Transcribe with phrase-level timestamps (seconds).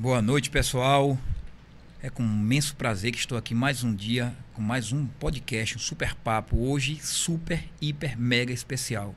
[0.00, 1.18] Boa noite, pessoal.
[2.00, 5.80] É com imenso prazer que estou aqui mais um dia com mais um podcast, um
[5.80, 6.56] super papo.
[6.56, 9.12] Hoje, super, hiper, mega especial.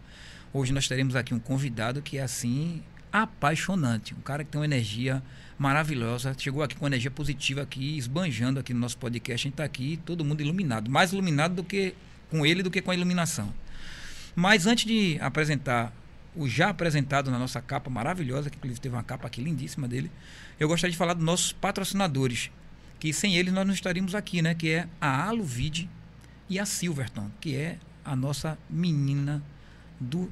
[0.51, 2.81] Hoje nós teremos aqui um convidado que é assim
[3.13, 5.21] apaixonante, um cara que tem uma energia
[5.55, 9.33] maravilhosa, chegou aqui com energia positiva aqui, esbanjando aqui no nosso podcast.
[9.33, 11.93] A gente está aqui, todo mundo iluminado, mais iluminado do que
[12.27, 13.53] com ele do que com a iluminação.
[14.35, 15.93] Mas antes de apresentar
[16.35, 20.11] o já apresentado na nossa capa maravilhosa, que inclusive teve uma capa aqui lindíssima dele,
[20.59, 22.49] eu gostaria de falar dos nossos patrocinadores,
[22.99, 24.53] que sem eles nós não estaríamos aqui, né?
[24.53, 25.89] Que é a Aluvide
[26.49, 29.43] e a Silverton, que é a nossa menina
[29.99, 30.31] do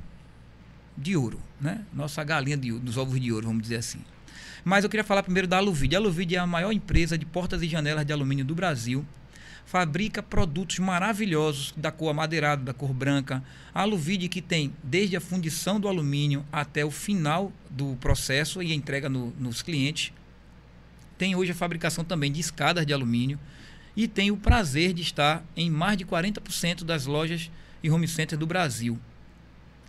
[0.95, 1.85] de ouro, né?
[1.93, 4.01] Nossa galinha de, dos ovos de ouro, vamos dizer assim.
[4.63, 5.95] Mas eu queria falar primeiro da Aluvide.
[5.95, 9.05] A Aluvide é a maior empresa de portas e janelas de alumínio do Brasil
[9.69, 13.43] fabrica produtos maravilhosos da cor amadeirada, da cor branca.
[13.71, 18.73] A Aluvide que tem desde a fundição do alumínio até o final do processo e
[18.73, 20.11] entrega no, nos clientes.
[21.19, 23.37] Tem hoje a fabricação também de escadas de alumínio
[23.95, 27.51] e tem o prazer de estar em mais de 40% das lojas
[27.83, 28.97] e home centers do Brasil.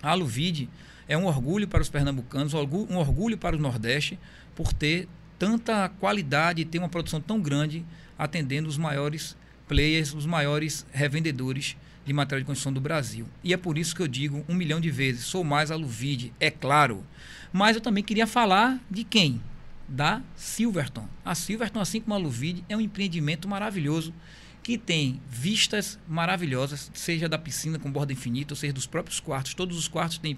[0.03, 0.69] A Aluvide
[1.09, 4.19] é um orgulho para os pernambucanos, um orgulho para o Nordeste
[4.55, 5.09] por ter
[5.39, 7.83] tanta qualidade e ter uma produção tão grande
[8.19, 9.40] atendendo os maiores
[9.71, 13.29] players, os maiores revendedores de material de construção do Brasil.
[13.45, 16.51] E é por isso que eu digo um milhão de vezes, sou mais Aluvide, é
[16.51, 17.07] claro.
[17.53, 19.41] Mas eu também queria falar de quem?
[19.87, 21.09] Da Silverton.
[21.25, 24.13] A Silverton, assim como a Aluvide, é um empreendimento maravilhoso
[24.61, 29.55] que tem vistas maravilhosas, seja da piscina com borda infinita, ou seja dos próprios quartos.
[29.55, 30.37] Todos os quartos têm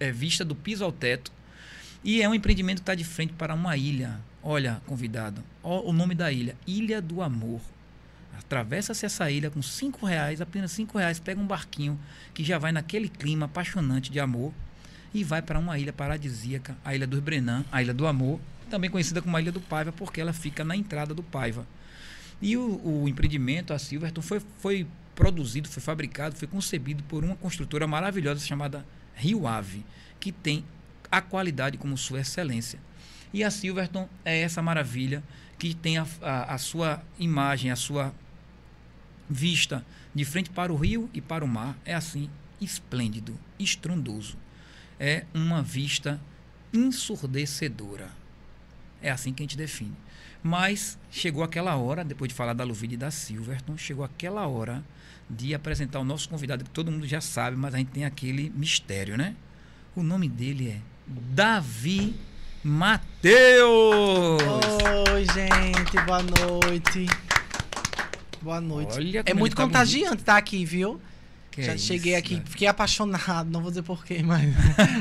[0.00, 1.30] é, vista do piso ao teto.
[2.02, 4.18] E é um empreendimento que está de frente para uma ilha.
[4.42, 7.60] Olha, convidado, ó, o nome da ilha, Ilha do Amor.
[8.38, 11.98] Atravessa-se essa ilha com cinco reais, apenas cinco reais, pega um barquinho
[12.34, 14.52] que já vai naquele clima apaixonante de amor
[15.14, 18.88] e vai para uma ilha paradisíaca, a Ilha dos Brenan, a Ilha do Amor, também
[18.88, 21.66] conhecida como a Ilha do Paiva, porque ela fica na entrada do Paiva.
[22.40, 27.36] E o, o empreendimento, a Silverton, foi, foi produzido, foi fabricado, foi concebido por uma
[27.36, 29.84] construtora maravilhosa chamada Rio Ave,
[30.18, 30.64] que tem
[31.10, 32.78] a qualidade como sua excelência.
[33.32, 35.22] E a Silverton é essa maravilha
[35.62, 38.12] que tem a, a, a sua imagem, a sua
[39.30, 41.78] vista de frente para o rio e para o mar.
[41.84, 42.28] É assim,
[42.60, 44.36] esplêndido, estrondoso.
[44.98, 46.20] É uma vista
[46.74, 48.10] ensurdecedora.
[49.00, 49.94] É assim que a gente define.
[50.42, 54.84] Mas chegou aquela hora, depois de falar da Luvide e da Silverton, chegou aquela hora
[55.30, 58.50] de apresentar o nosso convidado, que todo mundo já sabe, mas a gente tem aquele
[58.50, 59.36] mistério, né?
[59.94, 62.16] O nome dele é Davi
[62.64, 64.40] Mateus!
[65.12, 67.06] Oi, gente, boa noite.
[68.40, 68.92] Boa noite.
[68.94, 71.00] Olha é muito tá contagiante estar aqui, viu?
[71.50, 72.42] Que Já é cheguei isso, aqui, né?
[72.46, 74.48] fiquei apaixonado, não vou dizer porquê, mas.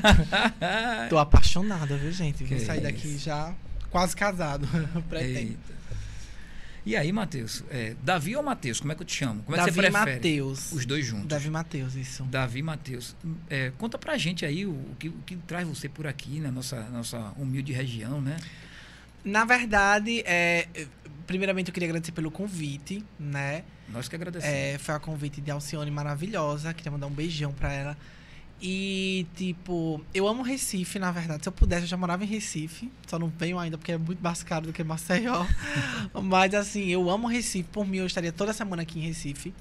[1.10, 2.44] Tô apaixonada, viu, gente?
[2.44, 3.26] Vou Que sair daqui isso.
[3.26, 3.54] já
[3.92, 4.68] quase casado.
[5.08, 5.38] Pretendo.
[5.38, 5.81] Eita.
[6.86, 7.64] E aí, Matheus?
[7.70, 8.80] É, Davi ou Matheus?
[8.80, 9.44] Como é que eu te chamo?
[9.44, 10.16] Como é que Davi você prefere?
[10.16, 10.72] Mateus.
[10.72, 11.28] Os dois juntos.
[11.28, 12.24] Davi Mateus, isso.
[12.24, 13.16] Davi e Matheus.
[13.50, 16.52] É, conta pra gente aí o, o que, o que traz você por aqui, na
[16.52, 18.38] nossa, nossa humilde região, né?
[19.24, 20.68] Na verdade, é,
[21.28, 23.64] primeiramente eu queria agradecer pelo convite, né?
[23.88, 24.56] Nós que agradecemos.
[24.56, 26.74] É, foi a convite de Alcione maravilhosa.
[26.74, 27.98] Queria mandar um beijão pra ela.
[28.64, 31.44] E, tipo, eu amo Recife, na verdade.
[31.44, 32.92] Se eu pudesse, eu já morava em Recife.
[33.08, 35.46] Só não venho ainda porque é muito mais caro do que Maceió.
[36.24, 37.68] Mas, assim, eu amo Recife.
[37.72, 39.54] Por mim, eu estaria toda semana aqui em Recife.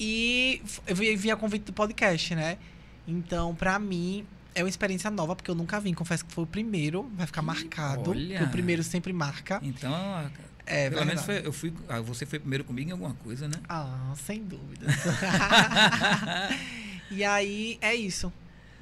[0.00, 2.58] E eu vi, a convite do podcast, né?
[3.06, 5.94] Então, pra mim, é uma experiência nova, porque eu nunca vim.
[5.94, 7.08] Confesso que foi o primeiro.
[7.14, 8.10] Vai ficar marcado.
[8.10, 8.42] olha.
[8.42, 9.60] O primeiro sempre marca.
[9.62, 10.28] Então, a-
[10.66, 11.42] É, pelo menos verdade.
[11.42, 13.54] foi, eu fui, ah, você foi primeiro comigo em alguma coisa, né?
[13.68, 14.86] Ah, sem dúvida.
[17.16, 18.32] e aí, é isso.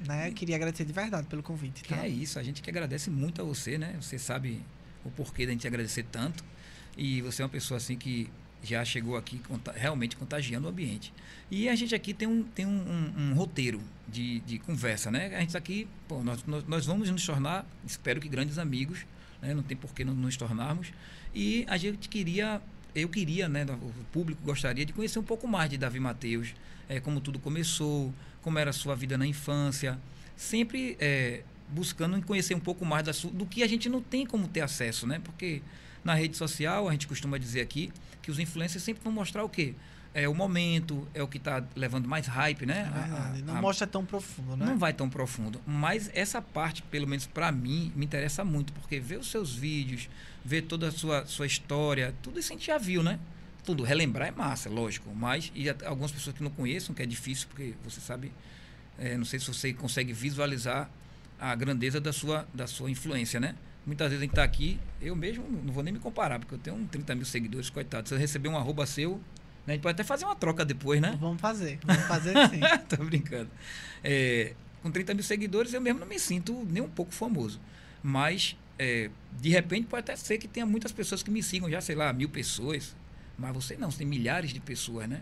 [0.05, 0.29] Né?
[0.29, 1.83] Eu queria agradecer de verdade pelo convite.
[1.83, 2.05] Que Tá?
[2.05, 3.95] é isso, a gente que agradece muito a você, né?
[4.01, 4.61] Você sabe
[5.05, 6.43] o porquê da gente agradecer tanto.
[6.97, 8.29] E você é uma pessoa assim que
[8.63, 9.41] já chegou aqui
[9.75, 11.13] realmente contagiando o ambiente.
[11.49, 15.35] E a gente aqui tem um, tem um, um- um roteiro de, de conversa, né?
[15.35, 19.05] A gente aqui, pô, nós, nós, nós vamos nos tornar, espero que grandes amigos,
[19.41, 19.53] né?
[19.53, 20.91] Não tem por que não nos tornarmos.
[21.33, 22.61] E a gente queria,
[22.93, 23.65] eu queria, né?
[23.65, 26.53] O público gostaria de conhecer um pouco mais de Davi Mateus,
[26.91, 29.97] é, como tudo começou, como era a sua vida na infância.
[30.35, 34.47] Sempre é, buscando conhecer um pouco mais da do que a gente não tem como
[34.47, 35.19] ter acesso, né?
[35.23, 35.61] Porque
[36.03, 37.91] na rede social, a gente costuma dizer aqui
[38.21, 39.73] que os influencers sempre vão mostrar o quê?
[40.13, 42.79] É o momento, é o que está levando mais hype, né?
[42.93, 42.99] É.
[42.99, 44.65] A- Não a- mostra tão profundo, né?
[44.65, 45.61] não vai tão profundo.
[45.65, 50.09] Mas essa parte, pelo menos para mim, me interessa muito, porque ver os seus vídeos,
[50.43, 53.19] ver toda a sua, sua história, tudo isso a gente já viu, né?
[53.63, 55.13] Tudo, relembrar é massa, lógico.
[55.13, 58.31] Mas, e até algumas pessoas que não conheçam, que é difícil, porque você sabe,
[58.97, 60.89] é, não sei se você consegue visualizar
[61.39, 63.55] a grandeza da sua, da sua influência, né?
[63.85, 66.59] Muitas vezes a gente tá aqui, eu mesmo não vou nem me comparar, porque eu
[66.59, 68.07] tenho um 30 mil seguidores, coitado.
[68.07, 69.19] Se eu receber um arroba seu,
[69.65, 71.17] né, a gente pode até fazer uma troca depois, né?
[71.19, 72.59] Vamos fazer, vamos fazer sim.
[72.87, 73.49] Tô brincando.
[74.03, 74.53] É,
[74.83, 77.59] com 30 mil seguidores, eu mesmo não me sinto nem um pouco famoso.
[78.03, 79.09] Mas, é,
[79.39, 82.11] de repente, pode até ser que tenha muitas pessoas que me sigam já, sei lá,
[82.13, 82.95] mil pessoas.
[83.41, 85.21] Mas você não, você tem milhares de pessoas, né?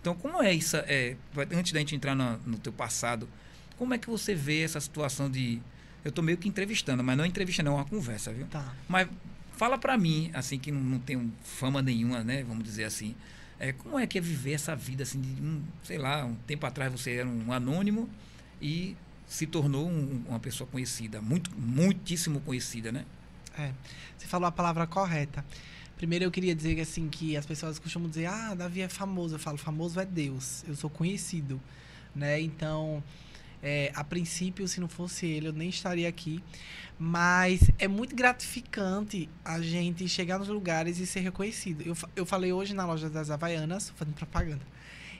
[0.00, 0.76] Então, como é isso?
[0.78, 1.16] É,
[1.52, 3.28] antes da gente entrar no, no teu passado,
[3.76, 5.60] como é que você vê essa situação de...
[6.04, 8.46] Eu tô meio que entrevistando, mas não entrevista não, é uma conversa, viu?
[8.46, 8.74] Tá.
[8.88, 9.08] Mas
[9.52, 12.42] fala para mim, assim, que não, não tenho fama nenhuma, né?
[12.42, 13.14] Vamos dizer assim.
[13.58, 16.64] É, como é que é viver essa vida, assim, de um, sei lá, um tempo
[16.64, 18.08] atrás você era um anônimo
[18.60, 18.96] e
[19.26, 23.04] se tornou um, uma pessoa conhecida, muito, muitíssimo conhecida, né?
[23.58, 23.72] É,
[24.16, 25.44] você falou a palavra correta.
[26.00, 29.34] Primeiro eu queria dizer assim que as pessoas costumam dizer: "Ah, Davi é famoso".
[29.34, 30.64] Eu falo: "Famoso é Deus.
[30.66, 31.60] Eu sou conhecido",
[32.16, 32.40] né?
[32.40, 33.04] Então,
[33.62, 36.42] é, a princípio, se não fosse ele, eu nem estaria aqui.
[36.98, 41.82] Mas é muito gratificante a gente chegar nos lugares e ser reconhecido.
[41.82, 44.62] Eu, eu falei hoje na loja das Havaianas, fazendo propaganda.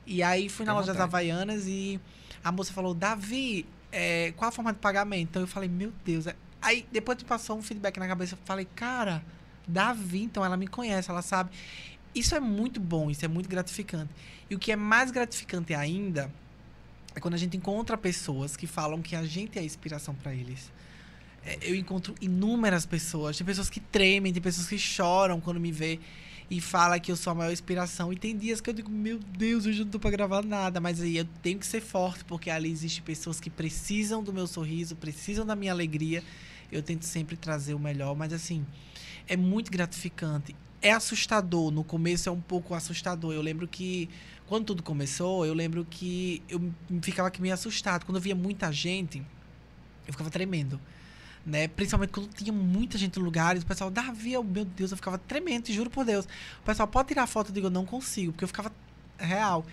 [0.07, 1.11] E aí fui na à loja das vontade.
[1.11, 2.01] Havaianas e
[2.43, 5.29] a moça falou: Davi, é, qual a forma de pagamento?
[5.29, 6.27] Então eu falei: Meu Deus.
[6.27, 8.35] é- Aí depois passou um feedback na cabeça.
[8.35, 9.23] Eu falei: Cara,
[9.71, 11.51] Davi, então ela me conhece, ela sabe.
[12.15, 14.11] Isso é muito bom, isso é muito gratificante.
[14.49, 16.31] E o que é mais gratificante ainda
[17.15, 20.35] é quando a gente encontra pessoas que falam que a gente é a inspiração para
[20.35, 20.73] eles.
[21.45, 25.73] É, eu encontro inúmeras pessoas, tem pessoas que tremem, tem pessoas que choram quando me
[25.73, 25.99] vê
[26.51, 28.13] e fala que eu sou a maior inspiração.
[28.13, 30.81] E tem dias que eu digo, meu Deus, hoje eu não tô pra gravar nada,
[30.81, 34.47] mas aí eu tenho que ser forte, porque ali existem pessoas que precisam do meu
[34.47, 36.23] sorriso, precisam da minha alegria.
[36.71, 38.67] Eu tento sempre trazer o melhor, mas assim,
[39.31, 40.57] é muito gratificante.
[40.83, 43.33] É assustador, no começo é um pouco assustador.
[43.33, 44.11] Eu lembro que
[44.47, 46.61] quando tudo começou, eu lembro que eu
[47.01, 48.05] ficava aqui meio assustado.
[48.05, 49.19] Quando eu via muita gente,
[50.05, 50.81] eu ficava tremendo.
[51.47, 51.69] Né?
[51.69, 55.17] Principalmente quando tinha muita gente no lugar, o pessoal, Davi, eu- meu Deus, eu ficava
[55.17, 56.25] tremendo, juro por Deus.
[56.61, 57.51] O pessoal, pode tirar foto?
[57.51, 58.73] Eu digo, eu não consigo, porque eu ficava
[59.17, 59.65] real.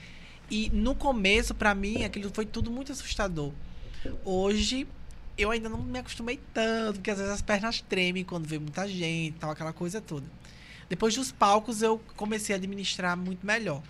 [0.51, 3.51] E no começo, pra mim, aquilo foi tudo muito assustador.
[4.23, 4.87] Hoje,
[5.37, 8.87] eu ainda não me acostumei tanto, porque às vezes as pernas tremem quando vê muita
[8.87, 10.25] gente, tal, aquela coisa toda.
[10.89, 13.83] Depois dos palcos, eu comecei a administrar muito melhor.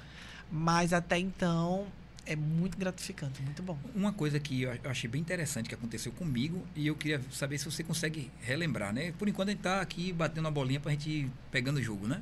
[0.51, 1.87] Mas até então,
[2.25, 3.77] é muito gratificante, muito bom.
[3.95, 7.65] Uma coisa que eu achei bem interessante que aconteceu comigo e eu queria saber se
[7.65, 9.13] você consegue relembrar, né?
[9.13, 12.07] Por enquanto a gente tá aqui batendo uma bolinha pra gente ir pegando o jogo,
[12.07, 12.21] né?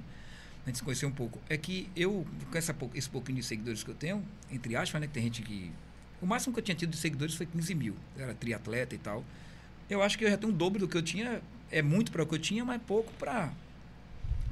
[0.64, 1.40] A gente se conhecer um pouco.
[1.50, 5.08] É que eu, com essa, esse pouquinho de seguidores que eu tenho, entre aspas, né?
[5.08, 5.72] Que tem gente que.
[6.22, 7.96] O máximo que eu tinha tido de seguidores foi 15 mil.
[8.18, 9.24] Eu era triatleta e tal.
[9.90, 11.42] Eu acho que eu já tenho o dobro do que eu tinha.
[11.72, 13.52] É muito para o que eu tinha, mas pouco para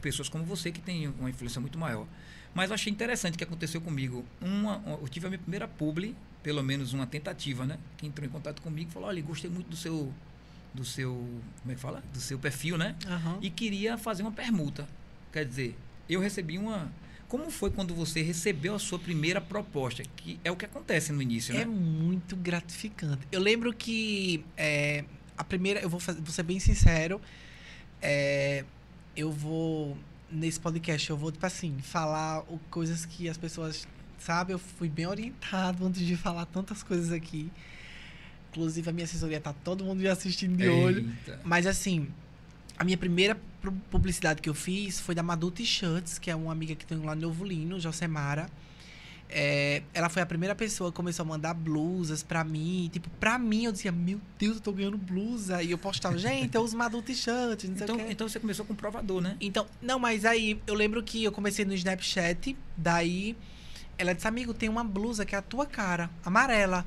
[0.02, 2.06] pessoas como você que tem uma influência muito maior.
[2.54, 4.24] Mas eu achei interessante o que aconteceu comigo.
[4.42, 7.80] Uma, eu tive a minha primeira publi, pelo menos uma tentativa, né?
[7.98, 10.14] Que entrou em contato comigo e falou: olha, gostei muito do seu.
[10.74, 11.12] Do seu.
[11.62, 12.04] Como é que fala?
[12.14, 12.96] Do seu perfil, né?
[13.08, 13.40] Aham.
[13.42, 14.88] E queria fazer uma permuta.
[15.32, 15.76] Quer dizer,
[16.08, 16.92] eu recebi uma.
[17.34, 20.04] Como foi quando você recebeu a sua primeira proposta?
[20.16, 21.66] Que é o que acontece no início, É né?
[21.66, 23.28] muito gratificante.
[23.32, 25.04] Eu lembro que é,
[25.36, 27.20] a primeira, eu vou, fazer, vou ser bem sincero,
[28.00, 28.64] é,
[29.18, 29.98] eu vou
[30.32, 33.88] nesse podcast eu vou tipo assim falar o- coisas que as pessoas
[34.20, 34.54] sabem.
[34.54, 37.52] Eu fui bem orientado antes de falar tantas coisas aqui.
[38.52, 41.00] Inclusive a minha assessoria tá todo mundo me assistindo de olho.
[41.28, 41.42] Eita.
[41.44, 42.10] Mas assim,
[42.78, 46.52] a minha primeira pu- publicidade que eu fiz foi da Madu T-Shirts, que é uma
[46.52, 48.50] amiga que tem lá no Novo Lino, Josemara.
[49.36, 52.88] É, ela foi a primeira pessoa que começou a mandar blusas pra mim.
[52.94, 55.64] Tipo, pra mim, eu dizia, meu Deus, eu tô ganhando blusa.
[55.64, 57.16] E eu postava, gente, eu uso Madu sei
[57.64, 59.36] Então, então você começou com provador, né?
[59.42, 63.36] Então, não, mas aí eu lembro que eu comecei no Snapchat, daí
[63.98, 66.86] ela disse, amigo, tem uma blusa que é a tua cara, amarela.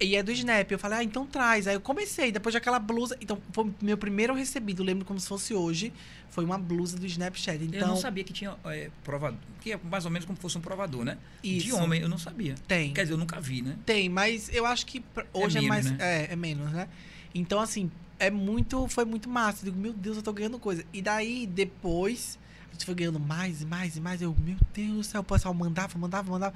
[0.00, 0.70] E é do Snap.
[0.70, 1.66] Eu falei, ah, então traz.
[1.66, 3.16] Aí eu comecei, depois daquela blusa.
[3.20, 5.92] Então, foi meu primeiro recebido, lembro como se fosse hoje.
[6.30, 7.60] Foi uma blusa do Snapchat.
[7.60, 9.38] eu não Então, sabia que tinha é, provador.
[9.60, 11.18] Que é mais ou menos como fosse um provador, né?
[11.42, 11.76] De isso.
[11.76, 12.54] homem, eu não sabia.
[12.68, 12.92] Tem.
[12.92, 13.76] Quer dizer, eu nunca vi, né?
[13.84, 15.90] Tem, mas eu acho que pra- hoje é, menos, mais.
[15.90, 15.96] né?
[15.98, 16.88] É, é menos, né?
[17.34, 17.90] Então, assim,
[18.20, 18.86] é muito.
[18.88, 19.62] Foi muito massa.
[19.66, 20.84] Eu digo, meu Deus, eu tô ganhando coisa.
[20.92, 22.38] E daí, depois,
[22.68, 24.22] a gente foi ganhando mais e mais e mais.
[24.22, 26.54] Eu, meu Deus do céu, o pessoal mandava, mandava, mandava.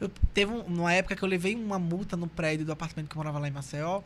[0.00, 3.14] Eu, teve um- uma época que eu levei uma multa no prédio do apartamento que
[3.16, 4.02] eu morava lá em Maceió.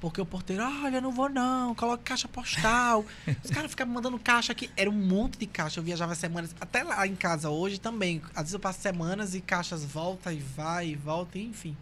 [0.00, 3.06] Porque o porteiro, olha, não vou não, coloca caixa postal.
[3.42, 4.70] Os caras ficavam mandando caixa aqui.
[4.76, 5.80] Era um monte de caixa.
[5.80, 6.54] Eu viajava semanas.
[6.60, 8.20] Até lá em casa hoje também.
[8.34, 11.74] Às vezes eu passo semanas e caixas volta e vai e volta, enfim.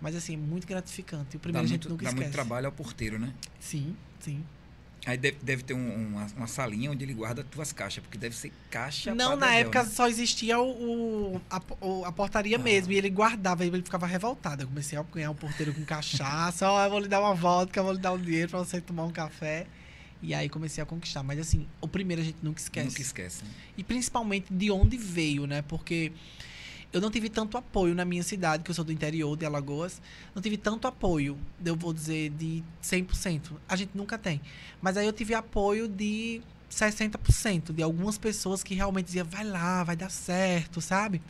[0.00, 1.36] Mas assim, é muito gratificante.
[1.36, 2.24] O Dá, primeiro a gente muito, nunca dá esquece.
[2.24, 3.32] muito trabalho ao porteiro, né?
[3.60, 4.42] Sim, sim.
[5.06, 8.36] Aí deve, deve ter um- uma, uma salinha onde ele guarda tuas caixas, porque deve
[8.36, 9.88] ser caixa Não, na época né?
[9.88, 12.58] só existia o, o- a, o- a portaria Ah.
[12.58, 12.92] mesmo.
[12.92, 14.62] E ele guardava, e ele ficava revoltado.
[14.62, 16.68] Eu comecei a ganhar o porteiro com cachaça.
[16.70, 18.78] Ó, eu vou lhe dar uma vodka, eu vou lhe dar um dinheiro pra você
[18.80, 19.66] tomar um café.
[20.22, 21.22] E aí comecei a conquistar.
[21.22, 22.88] Mas assim, o primeiro a gente nunca esquece.
[22.88, 23.42] Nunca esquece.
[23.42, 23.50] né?
[23.78, 25.62] E principalmente de onde veio, né?
[25.62, 26.12] Porque
[26.92, 30.02] eu não tive tanto apoio na minha cidade, que eu sou do interior de Alagoas.
[30.34, 33.52] Não tive tanto apoio, eu vou dizer, de 100%.
[33.68, 34.40] A gente nunca tem.
[34.82, 39.84] Mas aí eu tive apoio de 60%, de algumas pessoas que realmente diziam, vai lá,
[39.84, 41.22] vai dar certo, sabe?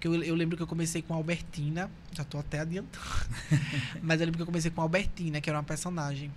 [0.00, 3.04] Que eu, eu lembro que eu comecei com a Albertina, já tô até adiantando.
[4.02, 6.32] Mas eu lembro que eu comecei com a Albertina, que era uma personagem.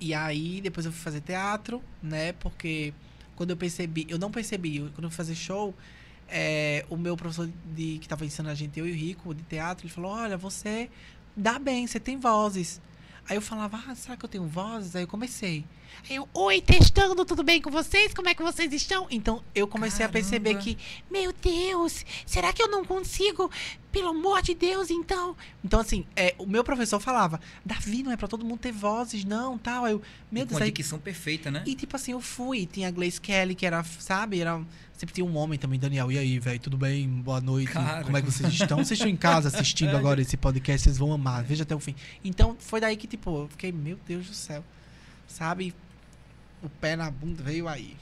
[0.00, 2.32] E aí depois eu fui fazer teatro, né?
[2.32, 2.94] Porque
[3.36, 5.74] quando eu percebi, eu não percebi, quando eu fui fazer show,
[6.28, 9.42] é, o meu professor de, que estava ensinando a gente, eu e o Rico, de
[9.44, 10.90] teatro, ele falou: Olha, você
[11.36, 12.80] dá bem, você tem vozes.
[13.28, 14.96] Aí eu falava, ah, será que eu tenho vozes?
[14.96, 15.62] Aí eu comecei.
[16.08, 18.14] Aí eu, oi, testando, tudo bem com vocês?
[18.14, 19.06] Como é que vocês estão?
[19.10, 20.64] Então eu comecei a perceber Caramba.
[20.64, 20.78] que,
[21.10, 23.50] meu Deus, será que eu não consigo?
[23.92, 25.36] Pelo amor de Deus, então.
[25.62, 29.24] Então, assim, é, o meu professor falava, Davi, não é pra todo mundo ter vozes,
[29.24, 29.84] não, tal.
[29.84, 31.62] Aí eu, meu E com Deus, a aí dicção perfeita, né?
[31.66, 32.64] e tipo assim, eu fui.
[32.64, 34.40] Tinha a Glaze Kelly, que era, sabe?
[34.40, 34.62] Era,
[34.98, 36.12] sempre tinha um homem também, Daniel.
[36.12, 37.08] E aí, velho, tudo bem?
[37.08, 37.72] Boa noite.
[37.72, 38.04] Cara.
[38.04, 38.76] Como é que vocês estão?
[38.78, 41.42] Vocês estão em casa assistindo agora esse podcast, vocês vão amar.
[41.44, 41.94] Veja até o fim.
[42.22, 44.62] Então, foi daí que, tipo, eu fiquei, meu Deus do céu.
[45.26, 45.74] Sabe?
[46.62, 47.96] O pé na bunda veio aí.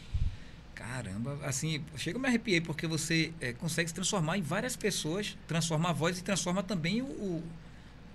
[0.74, 5.36] Caramba, assim, chega a me arrepiei porque você é, consegue se transformar em várias pessoas,
[5.48, 7.44] transforma a voz e transforma também o, o-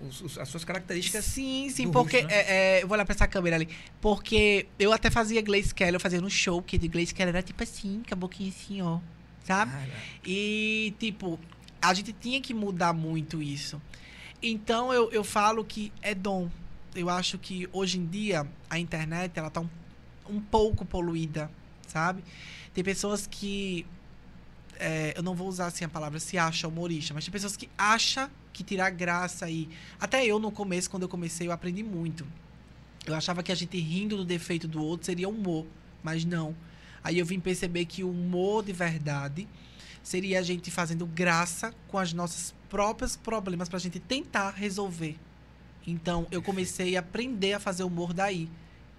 [0.08, 1.24] os- os- as suas características.
[1.24, 2.22] Sim, sim, porque.
[2.22, 2.28] né?
[2.32, 3.68] é, é, eu vou olhar pra essa câmera ali.
[4.00, 7.42] Porque eu até fazia Glaze Kelly, eu fazia no show, que de Glaze Kelly era
[7.42, 8.98] tipo assim, com a boquinha assim, ó.
[9.44, 9.72] Sabe?
[9.72, 9.90] Cara,
[10.24, 11.38] E, tipo,
[11.80, 13.80] a gente tinha que mudar muito isso.
[14.42, 16.48] Então, eu, eu falo que é dom.
[16.94, 19.68] Eu acho que hoje em dia a internet ela tá um,
[20.28, 21.50] um pouco poluída,
[21.86, 22.22] sabe?
[22.74, 23.86] Tem pessoas que.
[24.82, 27.70] É, eu não vou usar assim a palavra se acha humorista, mas tem pessoas que
[27.78, 29.68] acham que tirar graça aí.
[30.00, 32.26] Até eu, no começo, quando eu comecei, eu aprendi muito.
[33.06, 35.66] Eu achava que a gente rindo do defeito do outro seria humor,
[36.02, 36.54] mas não.
[37.02, 39.48] Aí eu vim perceber que o humor de verdade
[40.02, 45.16] seria a gente fazendo graça com as nossas próprios problemas pra gente tentar resolver.
[45.86, 48.48] Então, eu comecei a aprender a fazer humor daí.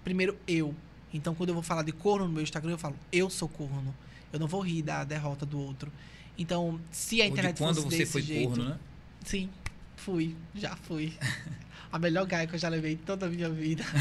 [0.02, 0.74] Primeiro, eu.
[1.12, 3.94] Então, quando eu vou falar de corno no meu Instagram, eu falo, eu sou corno.
[4.34, 5.90] Eu não vou rir da derrota do outro.
[6.36, 8.78] Então, se a ou internet de quando fosse você desse foi jeito, corno, né?
[9.24, 9.48] Sim,
[9.96, 10.34] fui.
[10.54, 11.16] Já fui.
[11.92, 13.84] a melhor gaia que eu já levei em toda a minha vida.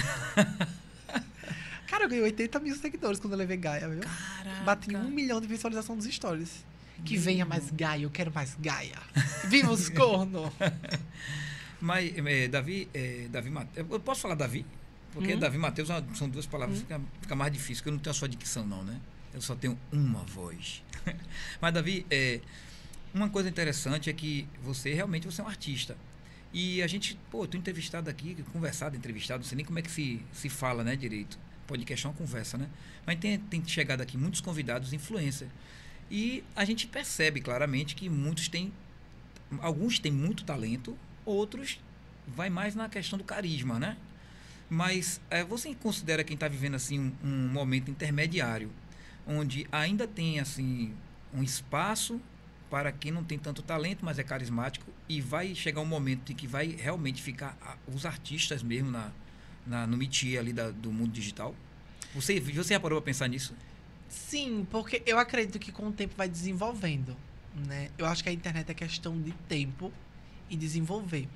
[1.87, 3.99] Cara, eu ganhei 80 mil seguidores quando eu levei Gaia, viu?
[4.01, 4.63] Caraca.
[4.63, 6.65] Bati um milhão de visualização dos stories.
[7.05, 8.97] Que Meu venha mais Gaia, eu quero mais Gaia.
[9.47, 10.51] Viva os corno!
[11.79, 13.87] Mas, é, Davi, é, Davi Mateus.
[13.91, 14.65] Eu posso falar Davi?
[15.11, 15.39] Porque Hum.
[15.39, 16.81] Davi e Mateus uma- são duas palavras, Hum.
[16.81, 18.99] fica, fica mais difícil, porque eu não tenho a sua dicção, não, né?
[19.33, 20.83] Eu só tenho uma voz.
[21.59, 22.39] Mas, Davi, é,
[23.13, 25.97] uma coisa interessante é que você realmente você é um artista.
[26.53, 29.91] E a gente, pô, tô entrevistado aqui, conversado, entrevistado, não sei nem como é que
[29.91, 31.39] se, se fala, né, direito.
[31.65, 32.69] Podcast é uma conversa, né?
[33.05, 35.47] Mas tem, tem chegado aqui muitos convidados influencer.
[36.11, 38.71] E a gente percebe claramente que muitos têm.
[39.59, 41.79] Alguns têm muito talento, outros
[42.27, 43.97] vai mais na questão do carisma, né?
[44.69, 48.71] Mas eh, você considera quem está vivendo assim um, um momento intermediário,
[49.27, 50.93] onde ainda tem assim
[51.33, 52.19] um espaço
[52.69, 56.35] para quem não tem tanto talento, mas é carismático, e vai chegar um momento em
[56.35, 57.55] que vai realmente ficar
[57.87, 59.11] os artistas mesmo na,
[59.65, 61.53] na, no métier ali da- do mundo digital?
[62.15, 63.55] Você, você parou para pensar nisso?
[64.09, 67.15] Sim, porque eu acredito que com o tempo vai desenvolvendo,
[67.67, 67.89] né?
[67.97, 69.91] Eu acho que a internet é questão de tempo
[70.49, 71.27] e desenvolver.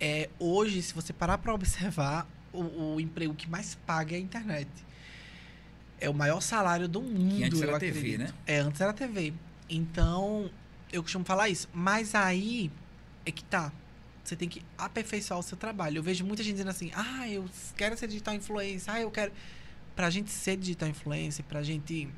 [0.00, 4.20] É, hoje, se você parar para observar, o, o emprego que mais paga é a
[4.20, 4.68] internet.
[6.00, 8.18] É o maior salário do mundo, Que antes eu era TV, acredito.
[8.20, 8.34] né?
[8.46, 9.32] É, antes era TV.
[9.68, 10.50] Então,
[10.92, 11.68] eu costumo falar isso.
[11.72, 12.70] Mas aí
[13.24, 13.72] é que tá.
[14.22, 15.98] Você tem que aperfeiçoar o seu trabalho.
[15.98, 19.32] Eu vejo muita gente dizendo assim, ah, eu quero ser digital influencer, ah, eu quero
[19.94, 22.08] pra gente ser digital influencer, pra gente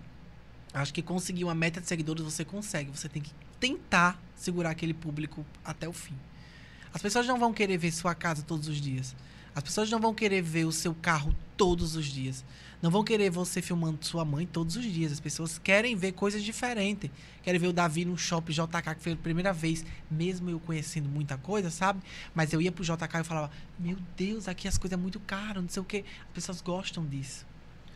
[0.73, 3.31] acho que conseguir uma meta de seguidores você consegue, você tem que
[3.61, 6.15] tentar segurar aquele público até o fim.
[6.93, 9.15] As pessoas não vão querer ver sua casa todos os dias.
[9.59, 12.45] As pessoas não vão querer ver o seu carro todos os dias.
[12.81, 15.11] Não vão querer você filmando sua mãe todos os dias.
[15.11, 17.11] As pessoas querem ver coisas diferentes.
[17.43, 21.09] Querem ver o Davi no shopping JK, que foi a primeira vez, mesmo eu conhecendo
[21.09, 22.01] muita coisa, sabe?
[22.33, 25.61] Mas eu ia pro JK e falava: Meu Deus, aqui as coisas é muito caro,
[25.61, 26.05] não sei o quê.
[26.29, 27.45] As pessoas gostam disso.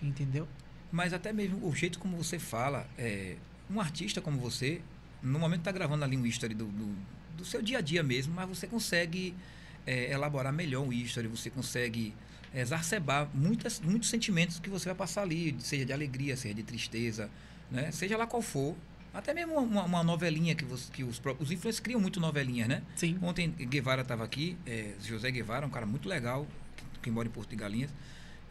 [0.02, 0.48] Entendeu?
[0.90, 3.36] Mas até mesmo o jeito como você fala, é,
[3.70, 4.80] um artista como você,
[5.22, 6.96] no momento está gravando um history do, do,
[7.36, 9.32] do seu dia a dia mesmo, mas você consegue
[9.86, 12.14] é, elaborar melhor um history, você consegue
[12.54, 17.30] exacerbar muitas, muitos sentimentos que você vai passar ali, seja de alegria, seja de tristeza,
[17.70, 17.90] né?
[17.90, 18.76] seja lá qual for.
[19.14, 22.66] Até mesmo uma, uma novelinha que, você, que os, próprios- os influencers criam muito novelinhas,
[22.68, 22.82] né?
[22.96, 23.18] Sim.
[23.20, 26.46] Ontem Guevara estava aqui, é, José Guevara, um cara muito legal,
[26.76, 27.90] que, que mora em Porto de Galinhas.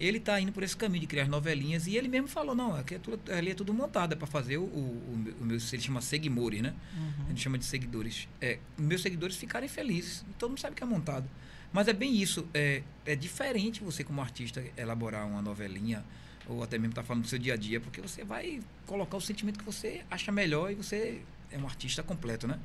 [0.02, 2.96] Ele está indo por esse caminho de criar novelinhas e ele mesmo falou, não, aqui
[2.96, 6.02] é tudo, ali é tudo montado, é para fazer o, o, o, meu, ele chama
[6.02, 6.74] seguimores, né?
[6.98, 7.28] Uhum.
[7.28, 8.28] Gente chama de seguidores.
[8.42, 10.26] É, meus seguidores ficarem felizes.
[10.40, 11.30] Todo mundo sabe que é montado.
[11.72, 12.48] Mas é bem isso.
[12.52, 16.04] É, é diferente você, como artista, elaborar uma novelinha
[16.48, 19.16] ou até mesmo estar tá falando do seu dia a dia, porque você vai colocar
[19.16, 22.60] o sentimento que você acha melhor e você é um artista completo, né?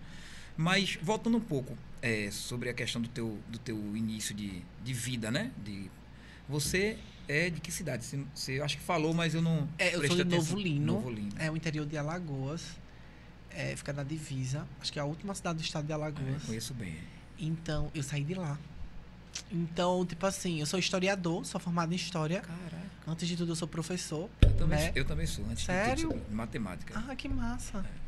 [0.56, 4.92] Mas voltando um pouco é, sobre a questão do teu, do teu início de, de
[4.94, 5.52] vida, né?
[5.62, 5.90] De,
[6.48, 6.98] você
[7.28, 8.04] é de que cidade?
[8.04, 9.68] Você, você acho que falou, mas eu não.
[9.78, 11.32] É, eu sou de Novo Lino, Novo Lino.
[11.38, 12.76] É o interior de Alagoas.
[13.50, 14.66] É, fica na divisa.
[14.80, 16.42] Acho que é a última cidade do estado de Alagoas.
[16.42, 16.96] Ah, conheço bem.
[17.38, 18.58] Então, eu saí de lá.
[19.50, 22.40] Então, tipo assim, eu sou historiador, sou formado em história.
[22.40, 22.86] Caraca.
[23.06, 24.28] Antes de tudo, eu sou professor.
[24.40, 24.92] Eu também, né?
[24.94, 25.44] eu também sou.
[25.46, 26.08] Antes Sério?
[26.08, 27.02] de tudo, matemática.
[27.08, 27.78] Ah, que massa.
[27.78, 28.06] É.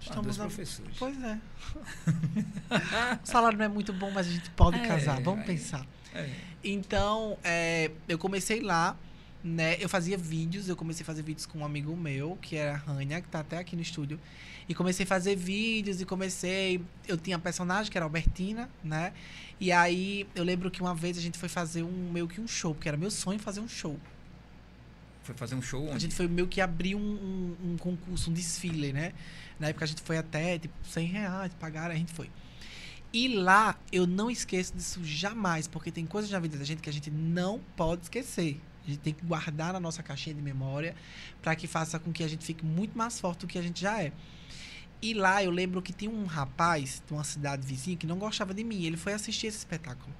[0.00, 0.96] Estamos ah, dois professores.
[0.98, 1.38] Pois é.
[3.22, 5.20] o salário não é muito bom, mas a gente pode é, casar.
[5.22, 5.86] Vamos é, pensar.
[6.14, 6.28] É.
[6.62, 8.96] Então, é, eu comecei lá,
[9.42, 9.76] né?
[9.80, 12.76] Eu fazia vídeos, eu comecei a fazer vídeos com um amigo meu, que era a
[12.76, 14.18] Rania, que está até aqui no estúdio.
[14.66, 16.80] E comecei a fazer vídeos e comecei.
[17.06, 19.12] Eu tinha personagem, que era a Albertina, né?
[19.60, 22.48] E aí eu lembro que uma vez a gente foi fazer um meio que um
[22.48, 23.98] show, porque era meu sonho fazer um show.
[25.22, 25.96] Foi fazer um show onde?
[25.96, 29.12] A gente foi meio que abrir um, um, um concurso, um desfile, né?
[29.58, 32.30] Na época a gente foi até, tipo, 100 reais, pagaram, a gente foi.
[33.14, 36.90] E lá, eu não esqueço disso jamais, porque tem coisas na vida da gente que
[36.90, 38.60] a gente não pode esquecer.
[38.84, 40.96] A gente tem que guardar na nossa caixinha de memória
[41.40, 43.80] para que faça com que a gente fique muito mais forte do que a gente
[43.80, 44.12] já é.
[45.00, 48.52] E lá eu lembro que tinha um rapaz de uma cidade vizinha que não gostava
[48.52, 48.82] de mim.
[48.82, 50.12] Ele foi assistir esse espetáculo.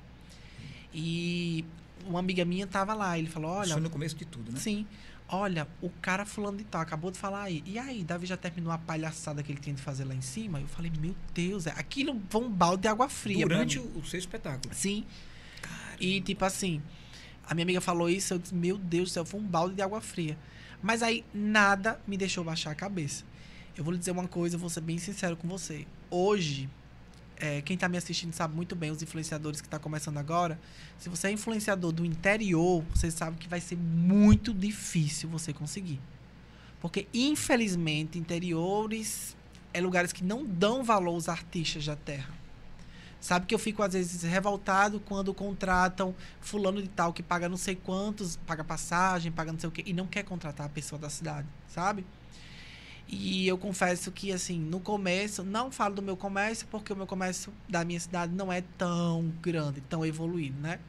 [0.93, 1.65] E
[2.07, 3.19] uma amiga minha tava lá.
[3.19, 3.71] Ele falou: Olha.
[3.71, 4.61] Isso no começo de tudo, né?
[4.61, 4.87] Sim.
[5.29, 7.63] Olha, o cara fulano de tal acabou de falar aí.
[7.67, 10.61] E aí, Davi já terminou a palhaçada que ele tinha de fazer lá em cima?
[10.61, 13.47] Eu falei, meu Deus, é, aquilo foi um balde de água fria.
[13.47, 14.75] Durante o, o seu espetáculo.
[14.75, 15.05] Sim.
[15.63, 15.97] Caramba.
[15.99, 16.83] E tipo assim,
[17.47, 19.83] a minha amiga falou isso, eu disse, meu Deus do céu, foi um balde de
[19.83, 20.39] água fria.
[20.83, 23.25] Mas aí nada me deixou baixar a cabeça.
[23.77, 25.87] Eu vou lhe dizer uma coisa, eu vou ser bem sincero com você.
[26.11, 26.69] Hoje,
[27.37, 30.59] é, quem está me assistindo sabe muito bem, os influenciadores que está começando agora.
[30.99, 36.01] Se você é influenciador do interior, você sabe que vai ser muito difícil você conseguir.
[36.81, 39.37] Porque, infelizmente, interiores
[39.73, 42.33] é lugares que não dão valor aos artistas da terra.
[43.21, 47.57] Sabe que eu fico, às vezes, revoltado quando contratam fulano de tal que paga não
[47.57, 50.99] sei quantos, paga passagem, paga não sei o quê, e não quer contratar a pessoa
[50.99, 52.05] da cidade, sabe?
[53.07, 57.07] E eu confesso que, assim, no começo, não falo do meu comércio, porque o meu
[57.07, 60.81] comércio da minha cidade não é tão grande, tão evoluído, né?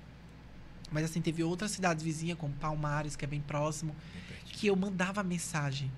[0.91, 3.95] Mas, assim, teve outras cidades vizinhas, como Palmares, que é bem próximo,
[4.45, 5.91] que eu mandava mensagem.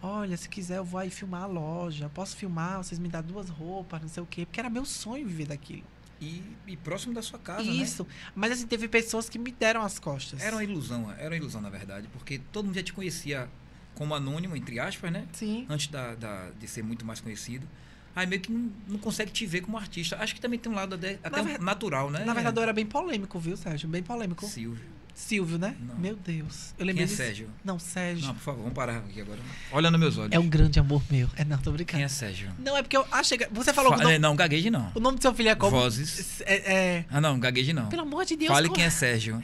[0.00, 2.08] Olha, se quiser, eu vou aí filmar a loja.
[2.08, 2.78] Posso filmar?
[2.78, 4.46] Vocês me dão duas roupas, não sei o quê.
[4.46, 5.84] Porque era meu sonho viver daquilo.
[6.20, 7.70] E, e próximo da sua casa, né?
[7.70, 8.04] Isso.
[8.04, 8.10] Né?
[8.34, 10.40] Mas, assim, teve pessoas que me deram as costas.
[10.40, 12.08] Era uma ilusão, era uma ilusão, na verdade.
[12.12, 13.48] Porque todo mundo já te conhecia
[13.94, 15.26] como anônimo, entre aspas, né?
[15.32, 15.66] Sim.
[15.68, 17.66] Antes da, da, de ser muito mais conhecido.
[18.14, 20.16] Aí meio que não, não, consegue te ver como artista.
[20.18, 21.60] Acho que também tem um lado até, até ver...
[21.60, 22.24] natural, né?
[22.24, 23.88] Na verdade, eu era bem polêmico, viu, Sérgio?
[23.88, 24.46] Bem polêmico.
[24.46, 24.92] Silvio.
[25.14, 25.76] Silvio, né?
[25.80, 25.96] Não.
[25.96, 26.74] Meu Deus.
[26.78, 27.50] Eu lembrei Quem é Sérgio?
[27.64, 28.26] Não, Sérgio.
[28.26, 29.38] Não, por favor, vamos parar aqui agora.
[29.70, 30.32] Olha nos meus olhos.
[30.32, 31.28] É um grande amor meu.
[31.36, 31.98] É, não, tô brincando.
[31.98, 32.50] Quem é Sérgio?
[32.58, 33.38] Não, é porque eu achei.
[33.50, 34.04] Você falou Fa que.
[34.04, 34.18] Nome...
[34.18, 34.90] Não, gagueje não.
[34.94, 35.70] O nome do seu filho é como?
[35.72, 36.40] Vozes.
[36.42, 37.04] É, é...
[37.10, 37.86] Ah, não, gagueje não.
[37.86, 38.50] Pelo amor de Deus.
[38.50, 38.76] Fale como...
[38.76, 39.42] quem é Sérgio.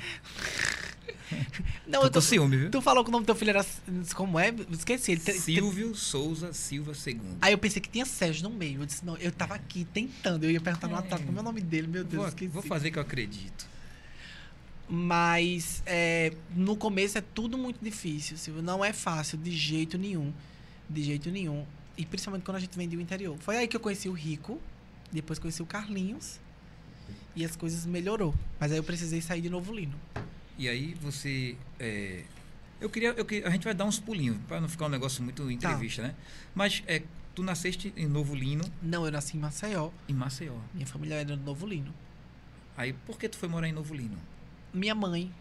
[1.86, 2.70] Não, tô, eu tô ciúme, viu?
[2.70, 3.64] Tu falou que o nome do teu filho era.
[4.14, 4.54] Como é?
[4.70, 5.12] Esqueci.
[5.12, 7.20] Ele, Silvio Souza Silva II.
[7.40, 8.82] Aí eu pensei que tinha Sérgio no meio.
[8.82, 10.44] Eu disse, não, eu tava aqui tentando.
[10.44, 10.90] Eu ia perguntar é.
[10.90, 12.20] no WhatsApp como é o nome dele, meu Deus.
[12.22, 12.50] Vou, esqueci.
[12.50, 13.66] vou fazer que eu acredito.
[14.88, 18.62] Mas é, no começo é tudo muito difícil, Silvio.
[18.62, 20.32] Não é fácil de jeito nenhum.
[20.88, 21.66] De jeito nenhum.
[21.96, 23.36] E principalmente quando a gente vem do interior.
[23.38, 24.58] Foi aí que eu conheci o Rico.
[25.12, 26.40] Depois conheci o Carlinhos.
[27.36, 28.34] E as coisas melhorou.
[28.58, 29.94] Mas aí eu precisei sair de Novo Lino.
[30.58, 31.56] E aí você.
[31.78, 32.24] É,
[32.80, 33.46] eu, queria, eu queria.
[33.46, 36.08] A gente vai dar uns pulinhos, para não ficar um negócio muito entrevista, tá.
[36.08, 36.14] né?
[36.54, 37.02] Mas é,
[37.34, 38.64] tu nasceste em Novo Lino.
[38.82, 39.90] Não, eu nasci em Maceió.
[40.08, 40.56] Em Maceió.
[40.74, 41.94] Minha família era do Novo Lino.
[42.76, 44.18] Aí por que tu foi morar em Novo Lino?
[44.74, 45.32] Minha mãe.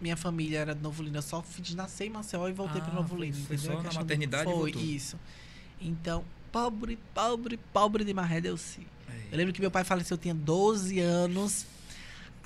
[0.00, 1.16] Minha família era de Novo Lino.
[1.16, 3.36] Eu só fiz nascer em Maceió e voltei ah, para Novo Lino.
[3.46, 5.18] Foi só na maternidade Foi, isso.
[5.80, 8.86] Então, pobre, pobre, pobre de maré deu sim.
[9.30, 11.66] Eu lembro que meu pai faleceu, eu tinha 12 anos.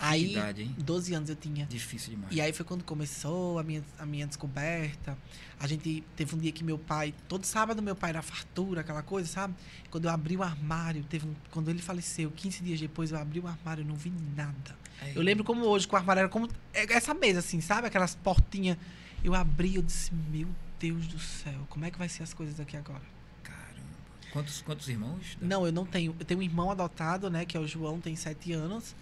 [0.01, 0.75] Aí, idade, hein?
[0.79, 1.67] 12 anos eu tinha.
[1.67, 2.35] Difícil demais.
[2.35, 5.17] E aí foi quando começou a minha, a minha descoberta.
[5.59, 9.03] A gente teve um dia que meu pai, todo sábado meu pai era fartura, aquela
[9.03, 9.55] coisa, sabe?
[9.91, 13.41] Quando eu abri o armário, teve um, quando ele faleceu, 15 dias depois eu abri
[13.41, 14.75] o armário, e não vi nada.
[15.03, 15.15] Aí.
[15.15, 17.87] Eu lembro como hoje, que o armário era como é, essa mesa assim, sabe?
[17.87, 18.79] Aquelas portinhas.
[19.23, 22.59] Eu abri, eu disse, meu Deus do céu, como é que vai ser as coisas
[22.59, 23.03] aqui agora?
[23.43, 23.99] Caramba.
[24.33, 25.37] Quantos, quantos irmãos?
[25.43, 26.17] Não, eu não tenho.
[26.19, 28.95] Eu tenho um irmão adotado, né, que é o João, tem sete anos.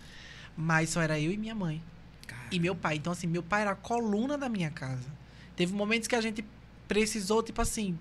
[0.60, 1.80] Mas só era eu e minha mãe.
[2.26, 2.96] Cara, e meu pai.
[2.96, 5.08] Então, assim, meu pai era a coluna da minha casa.
[5.54, 6.44] Teve momentos que a gente
[6.88, 7.96] precisou, tipo assim,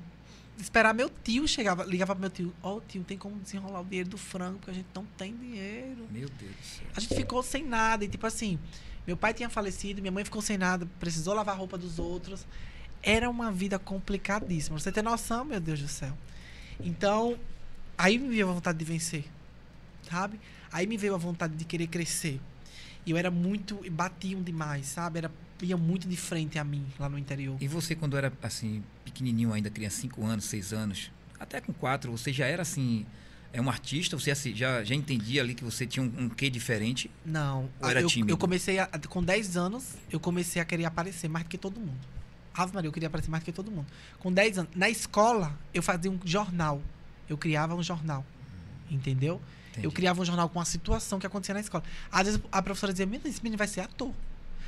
[0.58, 4.10] esperar meu tio chegava, ligava pro meu tio, ó, tio, tem como desenrolar o dinheiro
[4.10, 6.08] do frango, porque a gente não tem dinheiro.
[6.12, 6.88] Meu Deus do céu.
[6.96, 8.58] A gente ficou sem nada, e tipo assim,
[9.06, 12.46] meu pai tinha falecido, minha mãe ficou sem nada, precisou lavar a roupa dos outros.
[13.04, 14.80] Era uma vida complicadíssima.
[14.80, 16.18] Você tem noção, meu Deus do céu.
[16.80, 17.38] Então,
[17.98, 19.26] aí me veio a vontade de vencer.
[20.10, 20.40] Sabe?
[20.72, 22.40] Aí me veio a vontade de querer crescer.
[23.06, 23.80] E eu era muito.
[23.90, 25.20] Batiam demais, sabe?
[25.20, 27.58] Era, ia muito de frente a mim lá no interior.
[27.62, 32.12] E você, quando era assim, pequenininho ainda, criança, 5 anos, 6 anos, até com 4,
[32.12, 33.06] você já era assim.
[33.54, 34.20] É um artista?
[34.20, 37.10] Você assim, já, já entendia ali que você tinha um, um quê diferente?
[37.26, 37.70] Não.
[37.82, 38.34] Ou era eu, tímido?
[38.34, 41.80] eu comecei a, com 10 anos, eu comecei a querer aparecer mais do que todo
[41.80, 41.98] mundo.
[42.54, 43.88] Ave Maria, eu queria aparecer mais do que todo mundo.
[44.20, 46.82] Com 10 anos, na escola, eu fazia um jornal.
[47.30, 48.26] Eu criava um jornal.
[48.92, 49.42] Entendeu?
[49.78, 49.88] Entendi.
[49.88, 51.84] Eu criava um jornal com a situação que acontecia na escola.
[52.12, 54.12] Às vezes a professora dizia: Menino, esse menino vai ser ator.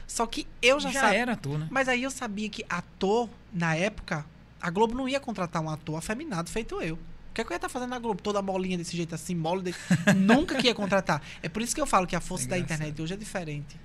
[0.07, 1.19] Só que eu já, já sabia.
[1.19, 1.67] era ator, né?
[1.69, 4.25] Mas aí eu sabia que ator, na época,
[4.59, 6.95] a Globo não ia contratar um ator afeminado feito eu.
[6.95, 8.21] O que, é que eu ia estar fazendo na Globo?
[8.21, 9.79] Toda molinha desse jeito assim, mole desse...
[10.17, 11.21] Nunca que ia contratar.
[11.43, 12.79] É por isso que eu falo que a força da Engraçado.
[12.79, 13.79] internet hoje é diferente.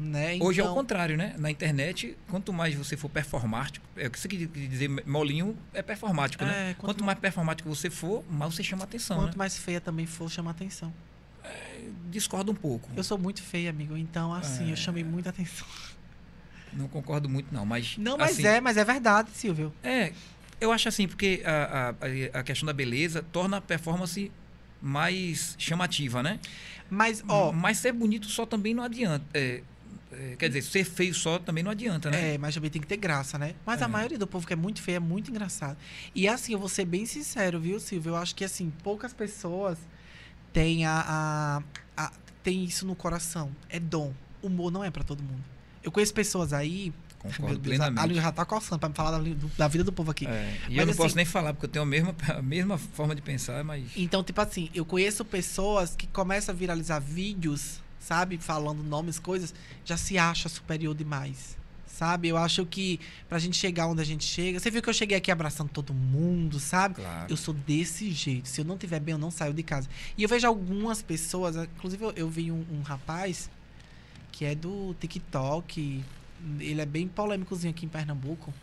[0.00, 0.38] Né?
[0.40, 1.34] Hoje é o Então, contrário, né?
[1.36, 5.82] Na internet, quanto mais você for performático, é o que você quer dizer, molinho é
[5.82, 6.70] performático, né?
[6.70, 9.36] É, Quanto, quanto mais performático você for, mais você chama atenção, Quanto né?
[9.36, 10.90] mais feia também for, chama atenção.
[12.10, 12.88] Discordo um pouco.
[12.96, 13.96] Eu sou muito feia, amigo.
[13.96, 14.72] Então, assim, É.
[14.72, 15.66] eu chamei muita atenção.
[16.72, 17.96] Não concordo muito, não, mas.
[17.98, 19.72] Não, mas assim, é, mas é verdade, Silvio.
[19.82, 20.12] É,
[20.60, 21.94] eu acho assim, porque a,
[22.34, 24.30] a, a questão da beleza torna a performance
[24.80, 26.38] mais chamativa, né?
[26.88, 29.24] Mas, ó, Mas ser bonito só também não adianta.
[29.34, 29.62] É, é,
[30.38, 32.34] quer dizer, ser feio só também não adianta, né?
[32.34, 33.54] É, mas também tem que ter graça, né?
[33.64, 33.88] Mas a É.
[33.88, 35.76] maioria do povo que é muito feio é muito engraçado.
[36.14, 38.10] E assim, eu vou ser bem sincero, viu, Silvio?
[38.10, 39.78] Eu acho que assim, poucas pessoas
[40.52, 41.62] têm a,
[41.96, 43.50] a, a- tem isso no coração.
[43.68, 44.12] É dom.
[44.42, 45.44] Humor não é pra todo mundo.
[45.82, 46.92] Eu conheço pessoas aí.
[47.18, 48.08] Concordo Deus, a, a plenamente.
[48.08, 49.24] língua já tá coçando pra me falar da,
[49.58, 50.26] da vida do povo aqui.
[50.26, 52.40] É, e Mas eu não assim- posso nem falar, porque eu tenho a mesma, a
[52.40, 53.84] mesma forma de pensar, mas.
[53.94, 58.38] Então, tipo assim, eu conheço pessoas que começam a viralizar vídeos, sabe?
[58.38, 61.56] Falando nomes, coisas, já se acha superior demais.
[61.86, 62.28] Sabe?
[62.28, 64.58] Eu acho que pra gente chegar onde a gente chega.
[64.58, 66.94] Você viu que eu cheguei aqui abraçando todo mundo, sabe?
[66.94, 67.26] Claro.
[67.30, 68.48] Eu sou desse jeito.
[68.48, 69.86] Se eu não tiver bem, eu não saio de casa.
[70.16, 73.50] E eu vejo algumas pessoas, inclusive eu, eu vi um, um rapaz
[74.32, 76.02] que é do TikTok.
[76.58, 78.54] Ele é bem polêmicozinho aqui em Pernambuco.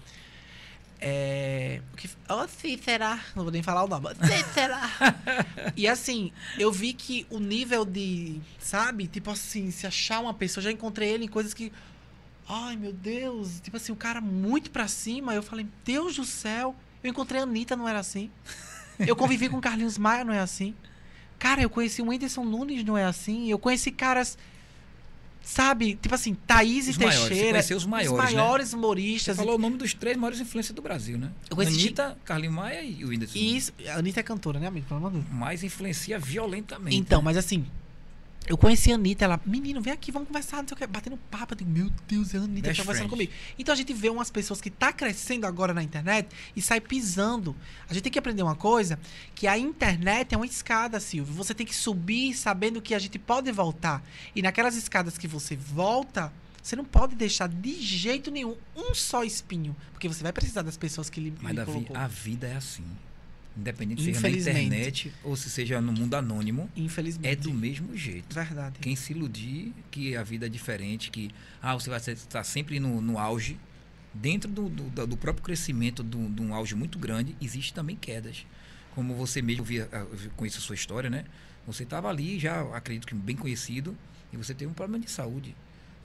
[0.99, 1.81] É.
[1.93, 2.09] O que.
[2.29, 3.19] Ô, Cícera!
[3.35, 4.07] Não vou nem falar o nome.
[4.07, 4.79] Ô, Cícera!
[5.75, 8.41] e assim, eu vi que o nível de.
[8.59, 9.07] Sabe?
[9.07, 10.61] Tipo assim, se achar uma pessoa.
[10.61, 11.71] Eu já encontrei ele em coisas que.
[12.47, 13.59] Ai, meu Deus.
[13.59, 15.33] Tipo assim, o cara muito pra cima.
[15.33, 16.75] Eu falei, Deus do céu.
[17.03, 18.31] Eu encontrei a Anitta, não era assim.
[18.99, 20.73] Eu convivi com Carlinhos Maia, não é assim.
[21.37, 23.49] Cara, eu conheci o Whindersson Nunes, não é assim.
[23.49, 24.37] Eu conheci caras.
[25.49, 25.95] Sabe?
[25.95, 27.51] Tipo assim, Thaís Os e maiores, você Teixeira.
[27.51, 28.37] conheceu os maiores, né?
[28.41, 29.37] maiores Você humoristas.
[29.37, 31.31] falou o nome dos três maiores influências do Brasil, né?
[31.49, 33.37] Eu conheci- Anitta, Carlinhos Maia e o Whindersson.
[33.39, 33.71] Isso.
[33.87, 34.85] A Anitta é cantora, né, amigo?
[34.87, 35.31] Pelo amor de Deus.
[35.31, 36.97] Mas influencia violentamente.
[36.97, 37.25] Então, né?
[37.25, 37.65] mas assim,
[38.47, 41.17] eu conheci a Anitta, ela, menino, vem aqui, vamos conversar, não sei o que, batendo
[41.29, 43.27] papo, eu digo, meu Deus, é a Anitta Best tá conversando friend.
[43.27, 43.53] comigo.
[43.59, 47.55] Então a gente vê umas pessoas que tá crescendo agora na internet e sai pisando.
[47.89, 48.97] A gente tem que aprender uma coisa,
[49.35, 51.33] que a internet é uma escada, Silvio.
[51.33, 54.01] Você tem que subir sabendo que a gente pode voltar.
[54.35, 56.31] E naquelas escadas que você volta,
[56.63, 60.75] você não pode deixar de jeito nenhum um só espinho, porque você vai precisar das
[60.77, 61.95] pessoas que lhe, Mas lhe Davi, colocou.
[61.97, 62.83] a vida é assim.
[63.57, 64.29] Independente se seja na
[64.61, 67.27] internet ou se seja no mundo anônimo, Infelizmente.
[67.27, 68.33] é do mesmo jeito.
[68.33, 68.77] Verdade.
[68.79, 73.01] Quem se iludir que a vida é diferente, que ah, você vai estar sempre no,
[73.01, 73.57] no auge,
[74.13, 78.45] dentro do, do, do próprio crescimento do- de um auge muito grande, existe também quedas.
[78.93, 81.25] Como você mesmo via, ah, eu conheço a sua história, né?
[81.65, 83.97] Você estava ali, já acredito que bem conhecido,
[84.31, 85.55] e você teve um problema de saúde.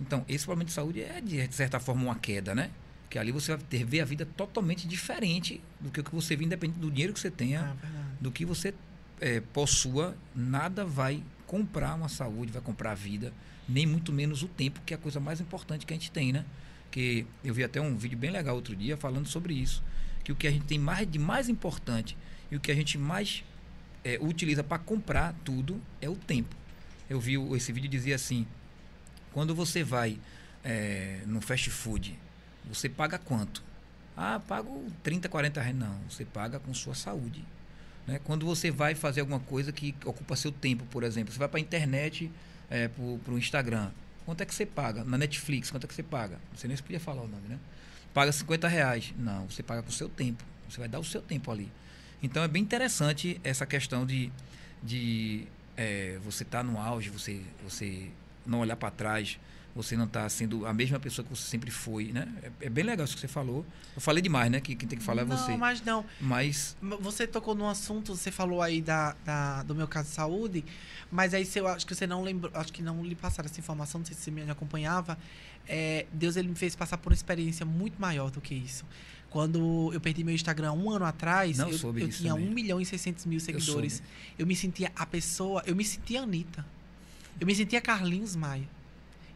[0.00, 2.70] Então, esse problema de saúde é, de certa forma, uma queda, né?
[3.12, 6.78] Que ali você vai ter, ver a vida totalmente diferente do que você vê, independente
[6.78, 8.72] do dinheiro que você tenha Ah, do que você
[9.20, 13.30] é, possua, nada vai comprar uma saúde, vai comprar a vida,
[13.68, 16.32] nem muito menos o tempo, que é a coisa mais importante que a gente tem,
[16.32, 16.46] né?
[16.90, 19.84] Que eu vi até um vídeo bem legal outro dia falando sobre isso,
[20.24, 22.16] que o que a gente tem mais de mais importante
[22.50, 23.44] e o que a gente mais
[24.02, 26.56] é, utiliza para comprar tudo é o tempo.
[27.10, 28.46] Eu vi esse vídeo dizia assim:
[29.32, 30.18] quando você vai
[30.64, 32.18] é, no fast food,
[32.68, 33.62] você paga quanto?
[34.16, 35.78] Ah, pago 30, 40 reais.
[35.78, 37.44] Não, você paga com sua saúde.
[38.06, 38.20] Né?
[38.24, 41.58] Quando você vai fazer alguma coisa que ocupa seu tempo, por exemplo, você vai para
[41.58, 42.30] a internet,
[42.70, 43.90] é, para o Instagram,
[44.24, 45.04] quanto é que você paga?
[45.04, 46.38] Na Netflix, quanto é que você paga?
[46.54, 47.58] Você nem podia falar o nome, né?
[48.12, 49.14] Paga 50 reais.
[49.16, 50.44] Não, você paga com seu tempo.
[50.68, 51.70] Você vai dar o seu tempo ali.
[52.22, 54.30] Então é bem interessante essa questão de,
[54.82, 55.46] de
[55.76, 58.10] é, você estar no auge, você, você
[58.46, 59.38] não olhar para trás,
[59.74, 62.28] você não está sendo a mesma pessoa que você sempre foi, né?
[62.42, 63.64] É, é, bem legal isso que você falou.
[63.94, 64.60] Eu falei demais, né?
[64.60, 65.52] Que quem tem que falar é não, você.
[65.52, 66.04] Não, mas não.
[66.20, 70.64] Mas você tocou num assunto, você falou aí da, da, do meu caso de saúde,
[71.10, 73.58] mas aí você, eu acho que você não lembrou, acho que não lhe passaram essa
[73.58, 75.16] informação, não sei se você me acompanhava.
[75.66, 78.84] É, Deus ele me fez passar por uma experiência muito maior do que isso.
[79.30, 82.48] Quando eu perdi meu Instagram um ano atrás, não eu, eu tinha também.
[82.48, 84.00] 1 milhão e 600 mil seguidores.
[84.36, 86.66] Eu, eu me sentia a pessoa, eu me sentia Anitta.
[87.40, 88.68] Eu me sentia Carlinhos Maia.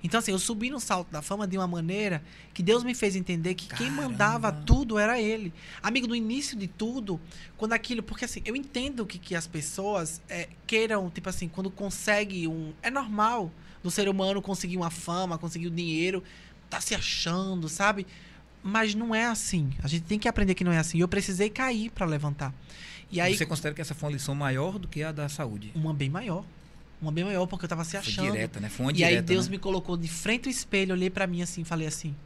[0.02, 2.22] Então, assim, eu subi no salto da fama de uma maneira
[2.54, 3.84] que Deus me fez entender que Caramba.
[3.84, 5.52] quem mandava tudo era Ele.
[5.82, 7.20] Amigo, no início de tudo,
[7.56, 8.02] quando aquilo.
[8.02, 12.72] Porque, assim, eu entendo que, que as pessoas é, queiram, tipo assim, quando consegue um.
[12.82, 13.50] É normal
[13.82, 16.22] do ser humano conseguir uma fama, conseguir o um dinheiro,
[16.68, 18.06] tá se achando, sabe?
[18.62, 19.70] Mas não é assim.
[19.82, 21.00] A gente tem que aprender que não é assim.
[21.00, 22.52] Eu precisei cair para levantar.
[23.10, 25.70] E aí, Você considera que essa foi uma lição maior do que a da saúde?
[25.74, 26.44] Uma bem maior.
[27.06, 28.26] Uma bem maior, porque eu tava se achando.
[28.26, 28.68] Foi direta, né?
[28.68, 29.52] Foi uma e direta, aí Deus né?
[29.52, 32.16] me colocou de frente ao espelho, olhei para mim assim, falei assim.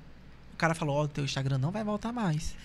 [0.54, 2.56] O cara falou: Ó, oh, teu Instagram não vai voltar mais.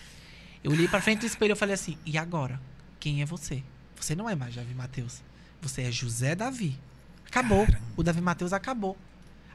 [0.63, 2.57] Eu olhei para frente do espelho e falei assim: E agora?
[3.01, 3.61] Quem é você?
[3.97, 5.21] Você não é mais Davi Mateus.
[5.61, 6.79] Você é José Davi.
[7.27, 7.65] Acabou.
[7.65, 7.85] Caramba.
[7.97, 8.95] O Davi Mateus acabou.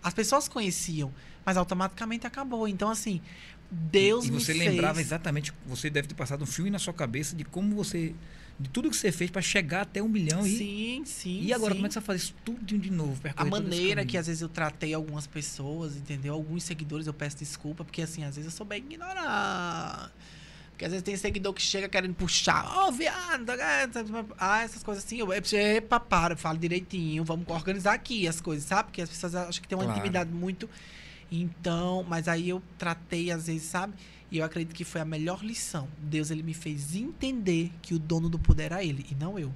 [0.02, 1.10] As pessoas conheciam,
[1.46, 2.68] mas automaticamente acabou.
[2.68, 3.22] Então, assim,
[3.70, 5.06] Deus e, e você me lembrava fez...
[5.06, 8.14] exatamente, você deve ter passado um filme na sua cabeça de como você
[8.60, 11.72] de tudo que você fez para chegar até um milhão e sim sim e agora
[11.72, 11.78] sim.
[11.78, 14.50] como é que você faz isso tudo de novo a maneira que às vezes eu
[14.50, 16.34] tratei algumas pessoas entendeu?
[16.34, 20.12] Alguns seguidores eu peço desculpa porque assim às vezes eu sou bem ignorante.
[20.70, 22.64] Porque às vezes tem seguidor que chega querendo puxar.
[22.66, 23.50] Ó oh, viado
[24.38, 28.88] ah essas coisas assim eu epa para falo direitinho vamos organizar aqui as coisas sabe?
[28.88, 29.98] Porque as pessoas acham que tem uma claro.
[29.98, 30.68] intimidade muito.
[31.32, 33.94] Então mas aí eu tratei às vezes sabe
[34.30, 35.88] e eu acredito que foi a melhor lição.
[35.98, 39.52] Deus ele me fez entender que o dono do poder era ele e não eu.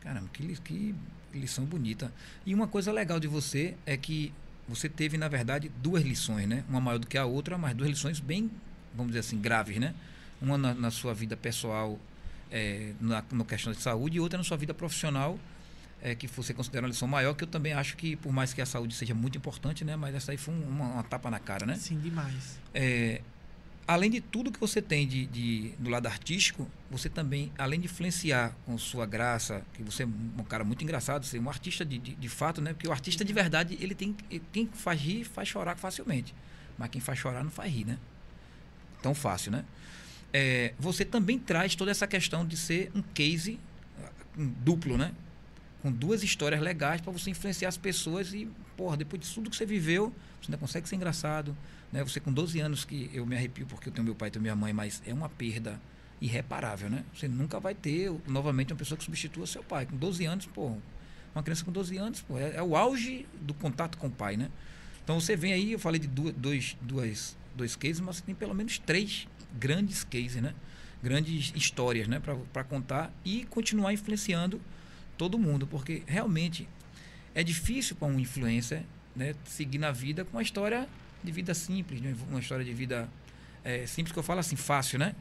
[0.00, 0.94] Caramba, que, que
[1.32, 2.12] lição bonita.
[2.44, 4.32] E uma coisa legal de você é que
[4.68, 6.64] você teve, na verdade, duas lições, né?
[6.68, 8.50] Uma maior do que a outra, mas duas lições bem,
[8.94, 9.94] vamos dizer assim, graves, né?
[10.40, 11.98] Uma na, na sua vida pessoal,
[12.50, 15.38] é, na no questão de saúde, e outra na sua vida profissional,
[16.02, 18.60] é, que você considera uma lição maior, que eu também acho que, por mais que
[18.60, 19.94] a saúde seja muito importante, né?
[19.94, 21.76] Mas essa aí foi uma, uma tapa na cara, né?
[21.76, 22.58] Sim, demais.
[22.74, 23.22] É,
[23.86, 27.86] além de tudo que você tem de, de, do lado artístico, você também, além de
[27.86, 31.98] influenciar com sua graça, que você é um cara muito engraçado, ser um artista de,
[31.98, 32.72] de, de, fato, né?
[32.72, 34.16] Porque o artista de verdade, ele tem
[34.52, 36.34] quem faz rir, faz chorar facilmente.
[36.76, 37.98] Mas quem faz chorar não faz rir, né?
[39.02, 39.64] Tão fácil, né?
[40.32, 43.58] É, você também traz toda essa questão de ser um case
[44.36, 45.12] um duplo, né?
[45.82, 49.56] Com duas histórias legais para você influenciar as pessoas e, porra, depois de tudo que
[49.56, 51.56] você viveu, você ainda consegue ser engraçado,
[51.96, 52.04] né?
[52.04, 54.42] Você com 12 anos que eu me arrepio porque eu tenho meu pai e tenho
[54.42, 55.80] minha mãe, mas é uma perda
[56.20, 57.02] irreparável, né?
[57.14, 59.86] Você nunca vai ter novamente uma pessoa que substitua seu pai.
[59.86, 60.76] Com 12 anos, pô,
[61.34, 64.36] uma criança com 12 anos, pô, é, é o auge do contato com o pai,
[64.36, 64.50] né?
[65.02, 68.34] Então você vem aí, eu falei de duas, dois, duas, dois cases, mas você tem
[68.34, 69.26] pelo menos três
[69.58, 70.54] grandes cases, né?
[71.02, 72.20] Grandes histórias, né?
[72.52, 74.60] Para contar e continuar influenciando
[75.16, 76.68] todo mundo, porque realmente
[77.34, 78.82] é difícil para um influencer
[79.14, 80.86] né, seguir na vida com uma história
[81.22, 82.14] de vida simples, né?
[82.28, 83.08] uma história de vida
[83.64, 85.14] é, simples que eu falo assim, fácil, né?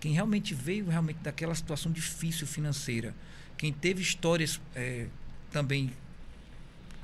[0.00, 3.14] Quem realmente veio realmente daquela situação difícil financeira,
[3.56, 5.06] quem teve histórias é,
[5.50, 5.92] também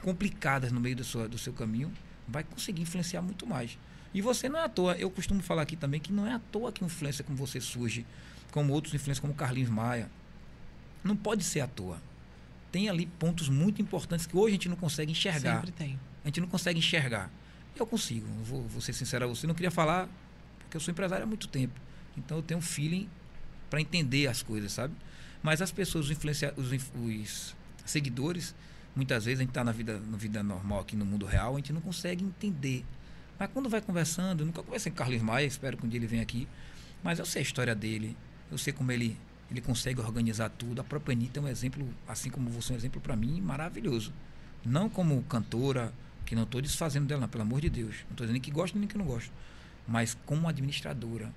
[0.02, 1.90] complicadas no meio do seu, do seu caminho,
[2.28, 3.78] vai conseguir influenciar muito mais.
[4.12, 6.38] E você não é à toa, eu costumo falar aqui também que não é à
[6.38, 8.04] toa que influência como você surge,
[8.50, 10.10] como outros influências como Carlinhos Maia.
[11.02, 12.00] Não pode ser à toa.
[12.70, 15.56] Tem ali pontos muito importantes que hoje a gente não consegue enxergar.
[15.56, 15.98] Sempre tem.
[16.24, 17.30] A gente não consegue enxergar.
[17.76, 19.46] Eu consigo, vou, vou ser sincero a você.
[19.46, 20.08] Não queria falar,
[20.58, 21.78] porque eu sou empresário há muito tempo.
[22.16, 23.08] Então eu tenho um feeling
[23.70, 24.94] para entender as coisas, sabe?
[25.42, 26.18] Mas as pessoas, os,
[26.56, 27.54] os, os
[27.84, 28.54] seguidores,
[28.94, 31.56] muitas vezes a gente está na vida, na vida normal aqui no mundo real, a
[31.56, 32.84] gente não consegue entender.
[33.38, 36.22] Mas quando vai conversando, nunca conversei com Carlos Maia, espero que um dia ele venha
[36.22, 36.46] aqui,
[37.02, 38.16] mas eu sei a história dele,
[38.50, 39.18] eu sei como ele,
[39.50, 40.80] ele consegue organizar tudo.
[40.80, 44.12] A própria Anitta é um exemplo, assim como você é um exemplo para mim, maravilhoso.
[44.64, 45.92] Não como cantora,
[46.24, 47.96] que não estou desfazendo dela, não, pelo amor de Deus.
[48.04, 49.30] Não estou dizendo que gosto nem que não gosto.
[49.86, 51.32] Mas como administradora,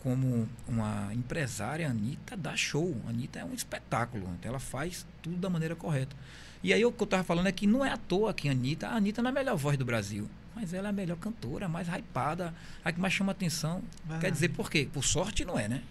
[0.00, 3.00] como uma empresária, a Anitta dá show.
[3.06, 4.28] A Anitta é um espetáculo.
[4.38, 6.16] Então ela faz tudo da maneira correta.
[6.62, 8.52] E aí o que eu estava falando é que não é à toa que a
[8.52, 10.28] Anitta, a Anitta não é a melhor voz do Brasil.
[10.54, 12.52] Mas ela é a melhor cantora, a mais hypada,
[12.84, 13.82] a que mais chama atenção.
[14.08, 14.18] Ah.
[14.18, 14.88] Quer dizer por quê?
[14.92, 15.82] Por sorte não é, né?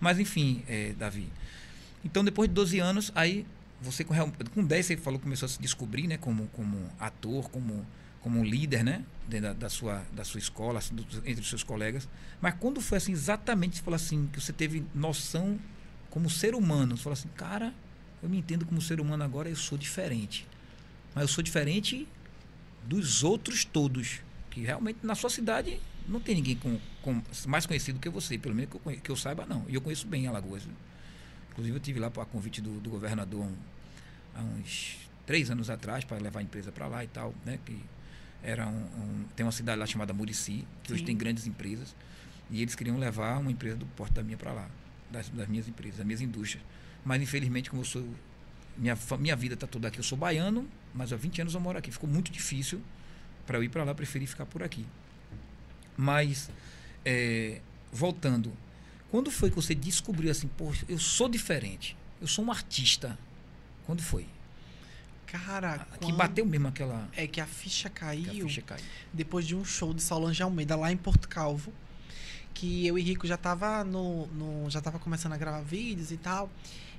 [0.00, 1.28] Mas enfim, é, Davi.
[2.04, 3.46] Então depois de 12 anos, aí
[3.80, 4.14] você com,
[4.54, 7.86] com 10 você falou começou a se descobrir, né, como como ator, como
[8.20, 12.08] como líder, né, da, da sua da sua escola, assim, do, entre os seus colegas.
[12.40, 15.58] Mas quando foi assim exatamente, falou assim, que você teve noção
[16.10, 17.74] como ser humano, você falou assim, cara,
[18.22, 20.46] eu me entendo como ser humano agora, eu sou diferente.
[21.14, 22.06] Mas eu sou diferente
[22.84, 27.98] dos outros todos Que realmente na sua cidade não tem ninguém com, com mais conhecido
[27.98, 29.64] que você, pelo menos que eu, que eu saiba, não.
[29.68, 30.62] E eu conheço bem Alagoas.
[31.56, 33.56] Inclusive, eu tive lá para convite do, do governador há um-
[34.34, 37.58] há uns três anos atrás para levar a empresa para lá e tal, né?
[37.64, 37.82] Que
[38.42, 41.06] era um, um- tem uma cidade lá chamada Murici, que hoje Sim.
[41.06, 41.96] tem grandes empresas,
[42.50, 44.68] e eles queriam levar uma empresa do porte da minha para lá,
[45.10, 46.62] das, das minhas empresas, das minhas indústrias.
[47.04, 48.06] Mas infelizmente, como eu sou
[48.76, 51.78] minha, minha vida está toda aqui, eu sou baiano, mas há 20 anos eu moro
[51.78, 51.90] aqui.
[51.90, 52.82] Ficou muito difícil
[53.46, 54.84] para eu ir para lá, preferi ficar por aqui.
[55.96, 56.50] Mas,
[57.04, 57.60] é,
[57.92, 58.52] voltando,
[59.10, 63.18] quando foi que você descobriu assim, poxa, eu sou diferente, eu sou um artista?
[63.86, 64.26] Quando foi?
[65.26, 68.84] Cara, Que quando- bateu mesmo aquela É que a ficha que caiu a ficha caiu.
[69.12, 71.72] depois de um show de Solange Almeida lá em Porto Calvo.
[72.54, 76.16] Que eu e Rico já tava no, no- já tava começando a gravar vídeos e
[76.16, 76.50] tal.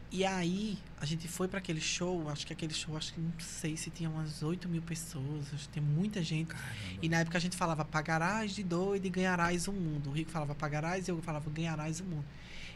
[0.09, 3.31] E aí, a gente foi pra aquele show, acho que aquele show, acho que não
[3.39, 6.47] sei se tinha umas 8 mil pessoas, acho que tem muita gente.
[6.47, 6.99] Caramba.
[7.01, 10.09] E na época a gente falava, pagarás de doido e ganharás o mundo.
[10.09, 12.25] O Rico falava, pagarás e eu falava, ganharás o mundo.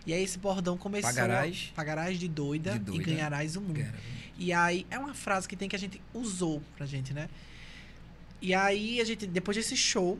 [0.05, 1.09] E aí esse bordão começou.
[1.09, 1.71] Pagarás?
[1.75, 3.01] pagarás de doida, De doida.
[3.01, 3.85] e ganharás o mundo.
[4.37, 7.29] E aí é uma frase que tem que a gente usou pra gente, né?
[8.41, 10.19] E aí a gente, depois desse show,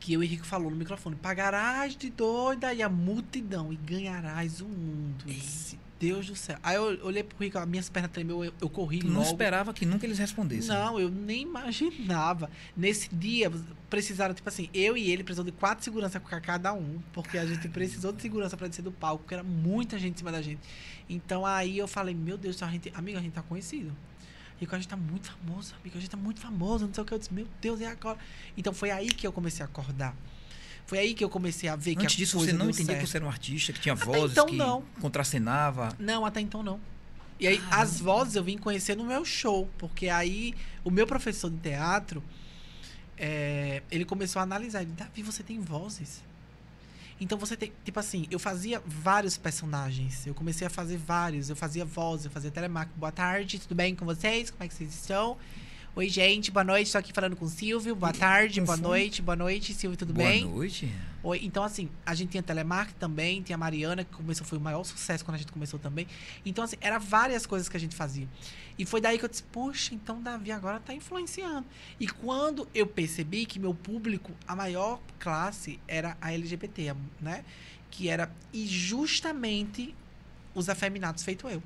[0.00, 4.60] que eu e Henrique falou no microfone, pagarás de doida e a multidão e ganharás
[4.60, 5.24] o mundo.
[5.26, 6.58] Eu disse, Deus do céu.
[6.64, 9.22] Aí eu olhei pro Rico, as minhas pernas tremeu, eu, eu corri não logo.
[9.22, 10.68] esperava que nunca eles respondessem.
[10.68, 12.50] Não, eu nem imaginava.
[12.76, 13.48] Nesse dia,
[13.88, 17.46] precisaram, tipo assim, eu e ele precisou de quatro seguranças com cada um, porque a
[17.46, 20.42] gente precisou de segurança pra descer do palco, porque era muita gente em cima da
[20.42, 20.60] gente.
[21.08, 23.92] Então aí eu falei, meu Deus, a gente, amigo, a gente tá conhecido.
[24.58, 27.06] Rico, a gente tá muito famoso, amigo, a gente tá muito famoso, não sei o
[27.06, 27.14] que.
[27.14, 28.18] Eu disse, meu Deus, e agora?
[28.56, 30.16] Então foi aí que eu comecei a acordar.
[30.86, 33.00] Foi aí que eu comecei a ver que Antes a disso, você não entendia que
[33.00, 33.06] certo.
[33.06, 34.82] você era um artista, que tinha Até vozes, então, que não.
[35.00, 35.88] contracenava.
[35.98, 36.80] Não, até então não.
[37.40, 37.76] E aí, Caramba.
[37.82, 42.22] as vozes eu vim conhecer no meu show, porque aí o meu professor de teatro,
[43.16, 44.82] é, ele começou a analisar.
[44.82, 46.22] Ele, Davi, você tem vozes.
[47.20, 50.26] Então você tem, tipo assim, eu fazia vários personagens.
[50.26, 51.48] Eu comecei a fazer vários.
[51.48, 52.98] Eu fazia voz, eu fazia telemarketing.
[52.98, 54.50] Boa tarde, tudo bem com vocês?
[54.50, 55.38] Como é que vocês estão?
[55.94, 56.86] Oi, gente, boa noite.
[56.86, 57.94] Estou aqui falando com o Silvio.
[57.94, 60.46] Boa tarde, boa noite, boa noite, Silvio, tudo Boa bem?
[60.46, 60.90] noite.
[61.22, 64.60] Oi, então assim, a gente tinha telemarketing também, tinha a Mariana, que começou, foi o
[64.60, 66.06] maior sucesso quando a gente começou também.
[66.46, 68.26] Então, assim, era várias coisas que a gente fazia.
[68.78, 71.66] E foi daí que eu disse, poxa, então Davi agora tá influenciando.
[72.00, 77.44] E quando eu percebi que meu público, a maior classe era a LGBT, né?
[77.90, 79.94] Que era, e justamente
[80.54, 81.62] os afeminados feito eu.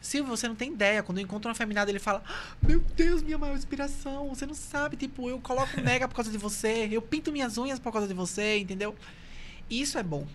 [0.00, 1.02] Silvio, você não tem ideia.
[1.02, 4.28] Quando eu encontro um afeminado, ele fala: "Ah, Meu Deus, minha maior inspiração.
[4.28, 4.96] Você não sabe.
[4.96, 6.88] Tipo, eu coloco mega por causa de você.
[6.90, 8.94] Eu pinto minhas unhas por causa de você, entendeu?
[9.68, 10.26] Isso é bom.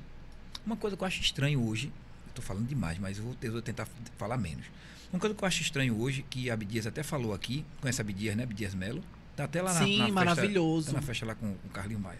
[0.66, 1.88] Uma coisa que eu acho estranho hoje,
[2.28, 4.66] eu tô falando demais, mas eu vou, eu vou tentar falar menos.
[5.12, 8.04] Uma coisa que eu acho estranho hoje, que a Abdias até falou aqui, conhece a
[8.04, 8.44] Abdias, né?
[8.44, 9.04] Abdias Melo.
[9.36, 10.88] Tá até lá na, Sim, na festa, maravilhoso.
[10.88, 12.20] tá na festa lá com, com o Carlinho Maia.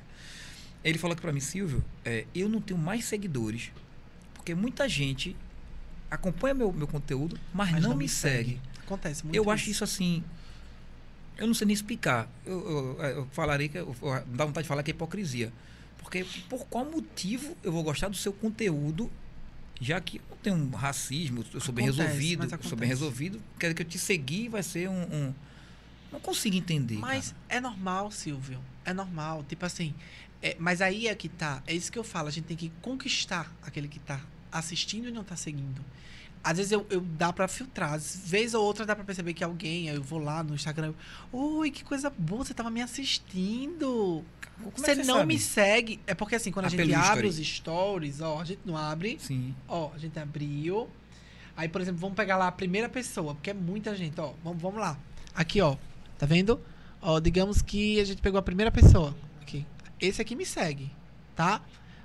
[0.84, 3.72] Ele falou aqui pra mim, Silvio, é, eu não tenho mais seguidores,
[4.34, 5.36] porque muita gente
[6.12, 8.60] acompanha meu, meu conteúdo, mas, Mas não, me segue.
[8.86, 9.36] Acontece muito.
[9.36, 10.24] Eu acho isso assim.
[11.38, 12.30] Eu não sei nem explicar.
[12.46, 13.78] Eu, eu, eu falarei que.
[13.78, 15.52] Eu, eu- dá vontade de falar que é hipocrisia.
[15.98, 19.10] Porque por qual motivo eu vou gostar do seu conteúdo,
[19.80, 22.78] já que eu não tenho um racismo, eu sou bem Acontece, resolvido, mas eu sou
[22.78, 25.02] bem resolvido, quer dizer que eu te seguir vai ser um.
[25.04, 25.34] um-
[26.12, 26.98] não consigo entender.
[26.98, 27.58] Mas cara.
[27.58, 28.60] é normal, Silvio.
[28.84, 29.46] É normal.
[29.48, 29.96] Tipo assim.
[30.44, 31.64] é- mas aí é que tá.
[31.66, 32.28] É isso que eu falo.
[32.28, 34.20] A gente tem que conquistar aquele que tá
[34.52, 35.82] assistindo e não tá seguindo.
[36.44, 37.94] Às vezes eu, eu dá pra filtrar.
[37.94, 39.90] Às vezes ou outra dá pra perceber que alguém.
[39.90, 40.94] aí Eu vou lá no Instagram.
[41.32, 42.44] eu, Oi, que coisa boa.
[42.44, 44.24] Você tava me assistindo.
[44.58, 45.28] Como é você que não sabe?
[45.28, 46.00] me segue.
[46.08, 47.28] É porque assim, quando a Ah, gente abre history.
[47.28, 49.18] os stories, ó, a gente não abre.
[49.20, 49.56] Sim.
[49.68, 50.90] Ó, a gente abriu.
[51.56, 54.34] Aí, por exemplo, vamos pegar lá a primeira pessoa, porque é muita gente, ó.
[54.44, 54.98] Vamos, vamos lá.
[55.36, 55.76] Aqui, ó.
[56.18, 56.60] Tá vendo?
[57.02, 59.16] Ó, digamos que a gente pegou a primeira pessoa.
[59.42, 59.66] Aqui.
[60.00, 60.92] Esse aqui me segue,
[61.36, 61.62] tá?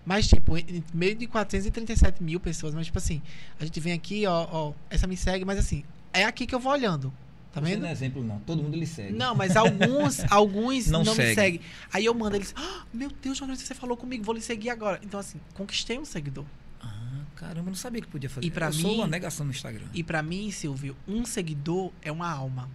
[0.07, 0.53] Mas, tipo,
[0.95, 3.21] meio de 437 mil pessoas, mas, tipo assim,
[3.61, 5.83] a gente vem aqui, ó, ó, essa me segue, mas assim,
[6.13, 7.13] é aqui que eu vou olhando.
[7.53, 7.81] Tá Você vendo?
[7.83, 8.39] não é exemplo, não.
[8.41, 9.13] Todo mundo lhe segue.
[9.15, 11.35] Não, mas alguns, alguns Não não, me segue.
[11.35, 11.61] seguem.
[11.93, 15.01] Aí eu mando eles, ah, meu Deus, jornalista, você falou comigo, vou lhe seguir agora.
[15.03, 16.45] Então, assim, conquistei um seguidor.
[16.81, 18.47] Ah, caramba, eu não sabia que podia fazer.
[18.47, 19.87] E pra eu sou mim- uma negação no Instagram.
[19.93, 22.71] E pra mim, Silvio, um seguidor é uma alma.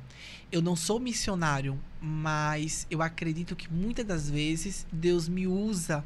[0.51, 6.03] Eu não sou missionário, mas eu acredito que muitas das vezes Deus me usa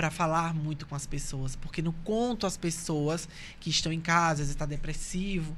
[0.00, 3.28] pra falar muito com as pessoas, porque não conto as pessoas
[3.60, 5.54] que estão em casa, às vezes está depressivo.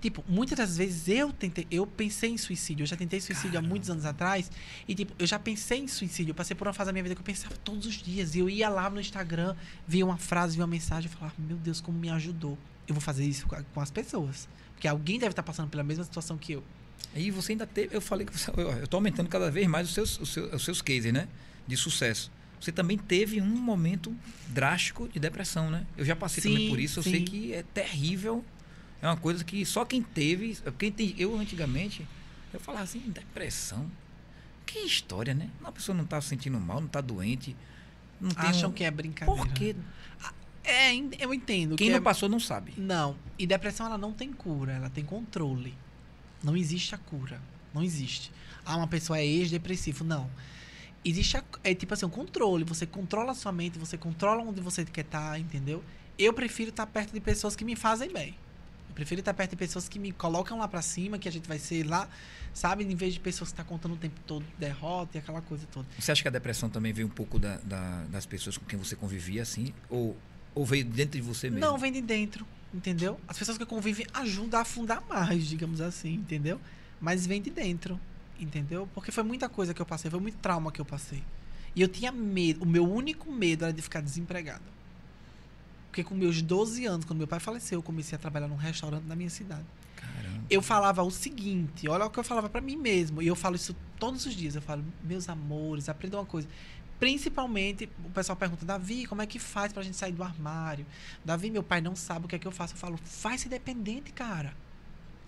[0.00, 3.62] Tipo, muitas das vezes eu tentei, eu pensei em suicídio, eu já tentei suicídio há
[3.62, 4.48] muitos anos atrás,
[4.86, 7.16] e tipo, eu já pensei em suicídio, eu passei por uma fase da minha vida
[7.16, 9.56] que eu pensava todos os dias, e eu ia lá no Instagram,
[9.88, 12.56] via uma frase, via uma mensagem, eu falava, meu Deus, como me ajudou.
[12.86, 16.38] Eu vou fazer isso com as pessoas, porque alguém deve estar passando pela mesma situação
[16.38, 16.62] que eu.
[17.12, 17.94] Aí você ainda teve.
[17.94, 20.64] Eu falei que você, eu estou aumentando cada vez mais os seus, os seus, os
[20.64, 21.26] seus cases, né?
[21.66, 22.30] De sucesso.
[22.60, 24.14] Você também teve um momento
[24.48, 25.86] drástico de depressão, né?
[25.96, 26.98] Eu já passei Sim, também por isso.
[26.98, 27.10] Eu sim.
[27.10, 28.44] sei que é terrível.
[29.00, 30.58] É uma coisa que só quem teve.
[30.78, 32.06] Quem tem, eu antigamente,
[32.52, 33.90] eu falava assim, depressão.
[34.66, 35.48] Que história, né?
[35.64, 37.56] A pessoa não está se sentindo mal, não está doente.
[38.20, 39.42] Não tem Acham um- que é brincadeira.
[39.42, 39.74] Por quê?
[40.62, 41.76] É, en- eu entendo.
[41.76, 42.74] Quem que não é- passou não sabe.
[42.76, 43.16] Não.
[43.38, 45.74] E depressão ela não tem cura, ela tem controle.
[46.44, 47.40] Não existe a cura.
[47.72, 48.30] Não existe.
[48.64, 50.04] Ah, uma pessoa é ex-depressivo.
[50.04, 50.30] Não.
[51.04, 52.64] Existe a, é tipo assim, um controle.
[52.64, 55.82] Você controla a sua mente, você controla onde você quer estar, entendeu?
[56.18, 58.34] Eu prefiro estar perto de pessoas que me fazem bem.
[58.88, 61.48] Eu prefiro estar perto de pessoas que me colocam lá pra cima, que a gente
[61.48, 62.06] vai ser lá,
[62.52, 62.84] sabe?
[62.84, 65.86] Em vez de pessoas que estão contando o tempo todo derrota e aquela coisa toda.
[65.98, 68.78] Você acha que a depressão também veio um pouco da- da- das pessoas com quem
[68.78, 69.72] você convivia, assim?
[69.88, 70.14] Ou,
[70.54, 71.64] ou veio dentro de você mesmo?
[71.64, 72.44] Não, vem de dentro,
[72.74, 73.18] entendeu?
[73.26, 76.60] As pessoas que convivem ajudam a afundar mais, digamos assim, entendeu?
[77.00, 77.98] Mas vem de dentro,
[78.40, 78.88] entendeu?
[78.94, 81.22] Porque foi muita coisa que eu passei, foi muito trauma que eu passei.
[81.74, 84.64] E eu tinha medo, o meu único medo era de ficar desempregado.
[85.88, 89.04] Porque com meus 12 anos, quando meu pai faleceu, eu comecei a trabalhar num restaurante
[89.04, 89.66] na minha cidade.
[89.96, 90.44] Caramba.
[90.48, 93.56] Eu falava o seguinte, olha o que eu falava pra mim mesmo, e eu falo
[93.56, 96.48] isso todos os dias, eu falo, meus amores, aprenda uma coisa.
[97.00, 100.84] Principalmente, o pessoal pergunta, Davi, como é que faz pra gente sair do armário?
[101.24, 102.74] Davi, meu pai não sabe o que é que eu faço.
[102.74, 104.54] Eu falo, faz ser dependente, cara.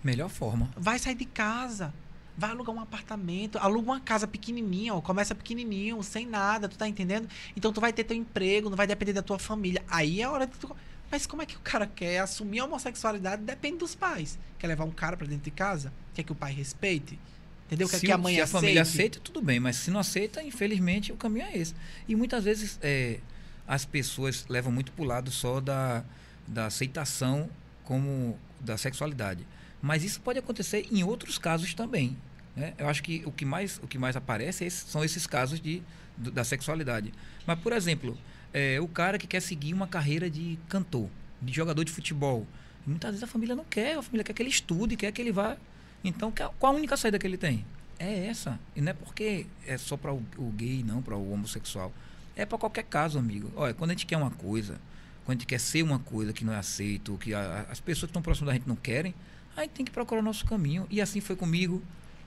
[0.03, 0.69] Melhor forma.
[0.77, 1.91] Vai sair de casa.
[2.37, 6.87] Vai alugar um apartamento, aluga uma casa pequenininha, ó, começa pequenininho, sem nada, tu tá
[6.87, 7.29] entendendo?
[7.55, 9.83] Então tu vai ter teu emprego, não vai depender da tua família.
[9.87, 10.75] Aí é a hora de tu...
[11.11, 13.43] Mas como é que o cara quer assumir a homossexualidade?
[13.43, 14.39] Depende dos pais.
[14.57, 15.93] Quer levar um cara pra dentro de casa?
[16.15, 17.19] Quer que o pai respeite?
[17.67, 17.87] Entendeu?
[17.87, 18.61] Quer se, que a mãe se a aceite?
[18.61, 19.59] família aceita, tudo bem.
[19.59, 21.75] Mas se não aceita, infelizmente, o caminho é esse.
[22.07, 23.19] E muitas vezes é,
[23.67, 26.03] as pessoas levam muito pro lado só da,
[26.47, 27.47] da aceitação
[27.83, 29.45] como da sexualidade.
[29.83, 32.15] Mas isso pode acontecer em outros casos também.
[32.55, 32.73] Né?
[32.77, 35.59] Eu acho que o que mais, o que mais aparece é esse- são esses casos
[35.59, 35.83] de,
[36.17, 37.13] do- da sexualidade.
[37.45, 38.17] Mas, por exemplo,
[38.53, 41.09] é, o cara que quer seguir uma carreira de cantor,
[41.41, 42.47] de jogador de futebol.
[42.87, 45.31] Muitas vezes a família não quer, a família quer que ele estude, quer que ele
[45.33, 45.57] vá.
[46.03, 47.65] Então, qual a única saída que ele tem?
[47.99, 48.57] É essa.
[48.75, 51.91] E não é porque é só para o, o gay, não, para o homossexual.
[52.35, 53.51] É para qualquer caso, amigo.
[53.55, 54.79] Olha, quando a gente quer uma coisa,
[55.25, 58.05] quando a gente quer ser uma coisa que não é aceito, que a- as pessoas
[58.07, 59.13] que estão próximas da gente não querem,
[59.55, 60.87] a gente tem que procurar o nosso caminho.
[60.89, 61.81] E assim foi comigo,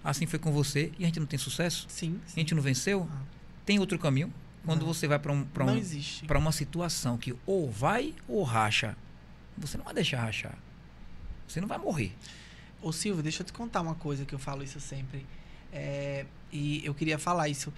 [0.04, 1.86] assim foi com você, e a gente não tem sucesso?
[1.88, 2.40] Sim, A sim.
[2.40, 3.08] gente não venceu?
[3.10, 3.22] Ah.
[3.64, 4.32] Tem outro caminho?
[4.64, 4.92] Quando Não.
[4.92, 5.80] você vai para um, pra um,
[6.40, 8.96] uma situação que ou vai ou racha,
[9.56, 10.58] você não vai deixar rachar.
[11.46, 12.12] Você não vai morrer.
[12.82, 15.24] Ô Silvio, deixa eu te contar uma coisa que eu falo isso sempre.
[15.72, 17.72] É, e eu queria falar isso.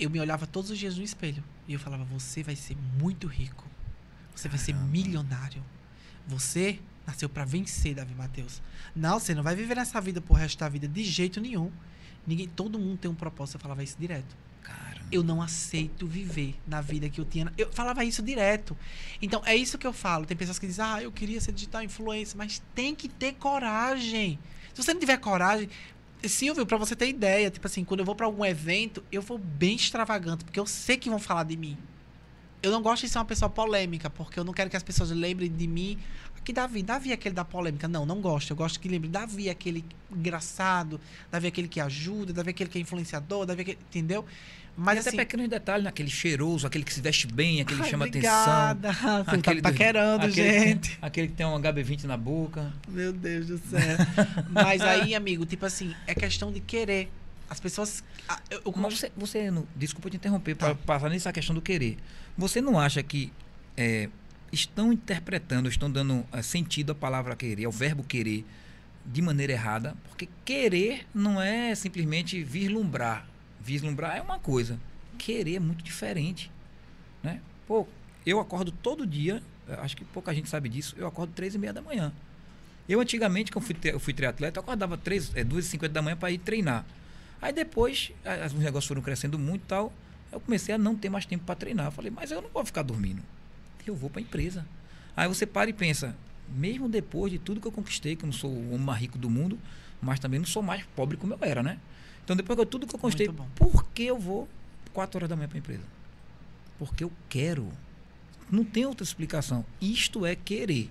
[0.00, 3.26] Eu me olhava todos os dias no espelho e eu falava: Você vai ser muito
[3.26, 3.66] rico.
[4.34, 4.90] Você vai ser Caramba.
[4.90, 5.62] milionário.
[6.26, 8.62] Você nasceu pra vencer, Davi Mateus.
[8.94, 11.70] Não, você não vai viver nessa vida pro resto da vida de jeito nenhum.
[12.26, 13.56] Ninguém, todo mundo tem um propósito.
[13.56, 14.36] Eu falava isso direto.
[14.62, 15.06] Caramba.
[15.10, 17.52] Eu não aceito viver na vida que eu tinha.
[17.58, 18.76] Eu falava isso direto.
[19.20, 20.24] Então, é isso que eu falo.
[20.24, 24.38] Tem pessoas que dizem, ah, eu queria ser digital influencer, mas tem que ter coragem.
[24.72, 25.68] Se você não tiver coragem.
[26.24, 29.38] Silvio, pra você ter ideia, tipo assim, quando eu vou pra algum evento, eu vou
[29.38, 31.76] bem extravagante, porque eu sei que vão falar de mim.
[32.62, 35.10] Eu não gosto de ser uma pessoa polêmica, porque eu não quero que as pessoas
[35.10, 35.98] lembrem de mim.
[36.44, 37.86] Que Davi, Davi é aquele da polêmica.
[37.86, 38.50] Não, não gosto.
[38.50, 42.52] Eu gosto que lembre Davi é aquele engraçado, Davi é aquele que ajuda, Davi é
[42.52, 43.78] aquele que é influenciador, Davi é aquele.
[43.90, 44.24] Entendeu?
[44.76, 45.16] Mas e até assim.
[45.18, 48.88] pequenos detalhes, aquele cheiroso, aquele que se veste bem, aquele que chama obrigada.
[48.90, 49.24] atenção.
[49.24, 50.32] Você tá do- paquerando, aquele,
[50.62, 50.98] gente.
[51.02, 52.72] Aquele que tem um HB20 na boca.
[52.88, 53.80] Meu Deus do céu.
[54.50, 57.10] Mas aí, amigo, tipo assim, é questão de querer.
[57.50, 58.02] As pessoas.
[58.50, 60.80] Eu, eu, Mas você, você não- desculpa te interromper, para Tá.
[60.86, 61.98] passar nessa questão do querer.
[62.38, 63.30] Você não acha que
[63.76, 64.08] é,
[64.52, 68.44] estão interpretando, estão dando é, sentido à palavra querer, ao verbo querer,
[69.04, 69.96] de maneira errada?
[70.08, 73.26] Porque querer não é simplesmente vislumbrar.
[73.60, 74.78] Vislumbrar é uma coisa.
[75.18, 76.50] Querer é muito diferente.
[77.22, 77.40] Né?
[77.66, 77.88] Pô,
[78.26, 81.58] eu acordo todo dia, eu acho que pouca gente sabe disso, eu acordo três e
[81.58, 82.12] meia da manhã.
[82.88, 86.02] Eu antigamente, quando fui, eu fui triatleta, eu acordava três, é, duas e cinquenta da
[86.02, 86.84] manhã para ir treinar.
[87.40, 88.12] Aí depois,
[88.46, 89.92] os negócios foram crescendo muito e tal,
[90.30, 91.86] eu comecei a não ter mais tempo para treinar.
[91.86, 93.22] Eu falei, mas eu não vou ficar dormindo.
[93.86, 94.66] Eu vou para a empresa.
[95.16, 96.16] Aí você para e pensa,
[96.48, 99.18] mesmo depois de tudo que eu conquistei, que eu não sou o homem mais rico
[99.18, 99.58] do mundo,
[100.00, 101.78] mas também não sou mais pobre como eu era, né?
[102.24, 104.48] Então depois de tudo que eu conquistei, por que eu vou
[104.92, 105.84] 4 horas da manhã para a empresa?
[106.78, 107.68] Porque eu quero.
[108.50, 109.64] Não tem outra explicação.
[109.80, 110.90] Isto é querer.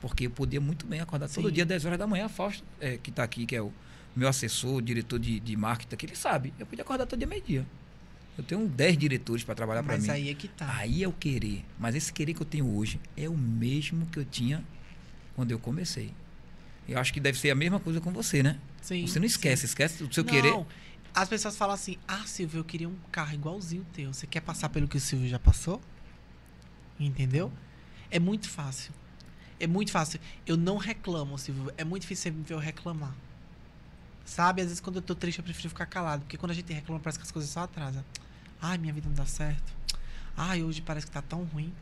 [0.00, 1.54] Porque eu podia muito bem acordar todo Sim.
[1.54, 2.28] dia 10 horas da manhã.
[2.28, 3.72] Fausto, é, que está aqui, que é o
[4.14, 6.52] meu assessor, diretor de, de marketing, que ele sabe.
[6.58, 7.66] Eu podia acordar todo dia meio-dia.
[8.36, 10.10] Eu tenho 10 diretores para trabalhar para Mas mim.
[10.10, 10.74] aí é que tá.
[10.76, 11.64] Aí é o querer.
[11.78, 14.64] Mas esse querer que eu tenho hoje é o mesmo que eu tinha
[15.36, 16.14] quando eu comecei.
[16.88, 18.58] Eu acho que deve ser a mesma coisa com você, né?
[18.80, 19.06] Sim.
[19.06, 20.66] Você não esquece, esquece do seu não, querer.
[21.14, 24.12] As pessoas falam assim: Ah, Silvio, eu queria um carro igualzinho o teu.
[24.12, 25.80] Você quer passar pelo que o Silvio já passou?
[26.98, 27.52] Entendeu?
[28.10, 28.92] É muito fácil.
[29.60, 30.18] É muito fácil.
[30.46, 31.72] Eu não reclamo, Silvio.
[31.76, 33.14] É muito difícil você me ver eu reclamar.
[34.24, 34.62] Sabe?
[34.62, 36.22] Às vezes quando eu tô triste eu prefiro ficar calado.
[36.22, 38.04] Porque quando a gente reclama parece que as coisas só atrasam.
[38.60, 39.72] Ai, minha vida não dá certo.
[40.36, 41.72] Ai, hoje parece que tá tão ruim.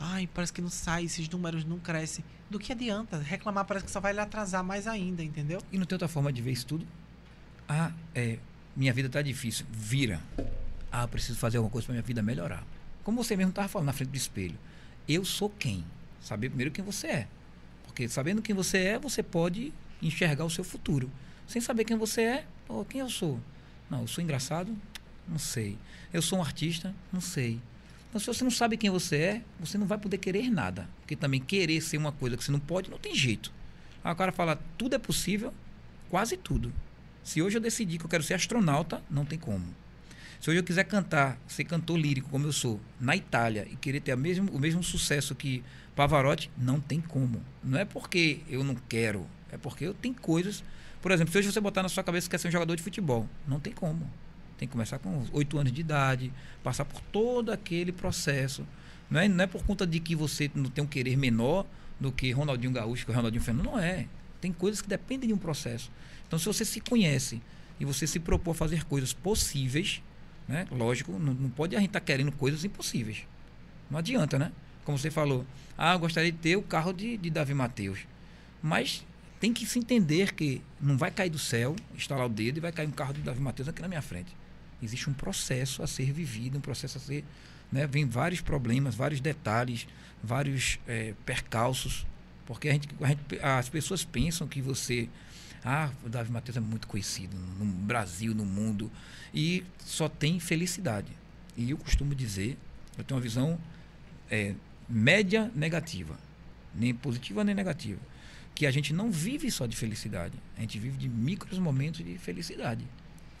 [0.00, 2.24] Ai, parece que não sai, esses números não crescem.
[2.48, 3.18] Do que adianta?
[3.18, 5.60] Reclamar parece que só vai lhe atrasar mais ainda, entendeu?
[5.72, 6.86] E não tem outra forma de ver isso tudo?
[7.68, 8.38] Ah, é,
[8.76, 9.66] minha vida tá difícil.
[9.70, 10.20] Vira.
[10.90, 12.64] Ah, preciso fazer alguma coisa para minha vida melhorar.
[13.02, 14.56] Como você mesmo estava falando na frente do espelho.
[15.08, 15.84] Eu sou quem?
[16.20, 17.28] Saber primeiro quem você é.
[17.84, 21.10] Porque sabendo quem você é, você pode enxergar o seu futuro.
[21.48, 23.40] Sem saber quem você é, pô, quem eu sou?
[23.90, 24.76] Não, eu sou engraçado?
[25.26, 25.78] Não sei.
[26.12, 26.94] Eu sou um artista?
[27.10, 27.58] Não sei.
[28.08, 30.86] Então, se você não sabe quem você é, você não vai poder querer nada.
[31.00, 33.50] Porque também querer ser uma coisa que você não pode, não tem jeito.
[34.04, 35.52] Aí o cara fala, tudo é possível,
[36.10, 36.70] quase tudo.
[37.24, 39.64] Se hoje eu decidir que eu quero ser astronauta, não tem como.
[40.40, 44.00] Se hoje eu quiser cantar, ser cantor lírico como eu sou, na Itália, e querer
[44.00, 45.64] ter mesmo, o mesmo sucesso que
[45.96, 47.42] Pavarotti, não tem como.
[47.64, 50.62] Não é porque eu não quero, é porque eu tenho coisas.
[51.00, 52.82] Por exemplo, se hoje você botar na sua cabeça que quer ser um jogador de
[52.82, 54.08] futebol, não tem como.
[54.56, 56.32] Tem que começar com 8 anos de idade,
[56.62, 58.66] passar por todo aquele processo.
[59.08, 61.64] Não é, não é por conta de que você não tem um querer menor
[62.00, 63.66] do que Ronaldinho Gaúcho, que Ronaldinho Fernando.
[63.66, 64.06] Não é.
[64.40, 65.90] Tem coisas que dependem de um processo.
[66.26, 67.40] Então, se você se conhece
[67.78, 70.02] e você se propor a fazer coisas possíveis,
[70.48, 70.66] né?
[70.70, 73.26] lógico, não, não pode a gente estar tá querendo coisas impossíveis.
[73.90, 74.52] Não adianta, né?
[74.84, 75.46] Como você falou,
[75.76, 78.00] ah, eu gostaria de ter o carro de, de Davi Mateus.
[78.62, 79.04] Mas
[79.40, 82.72] tem que se entender que não vai cair do céu, instalar o dedo e vai
[82.72, 84.34] cair um carro de Davi Mateus aqui na minha frente
[84.82, 87.24] existe um processo a ser vivido, um processo a ser.
[87.70, 89.86] Né, vem vários problemas, vários detalhes,
[90.22, 92.06] vários é, percalços,
[92.46, 95.08] porque a gente, a gente, as pessoas pensam que você.
[95.62, 98.90] Ah, o Davi Matheus é muito conhecido no Brasil, no mundo,
[99.34, 101.08] e só tem felicidade.
[101.56, 102.56] E eu costumo dizer,
[102.96, 103.58] eu tenho uma visão
[104.30, 104.54] é,
[104.88, 106.16] média negativa,
[106.74, 108.00] nem positiva nem negativa,
[108.58, 112.18] que a gente não vive só de felicidade, a gente vive de micros momentos de
[112.18, 112.84] felicidade.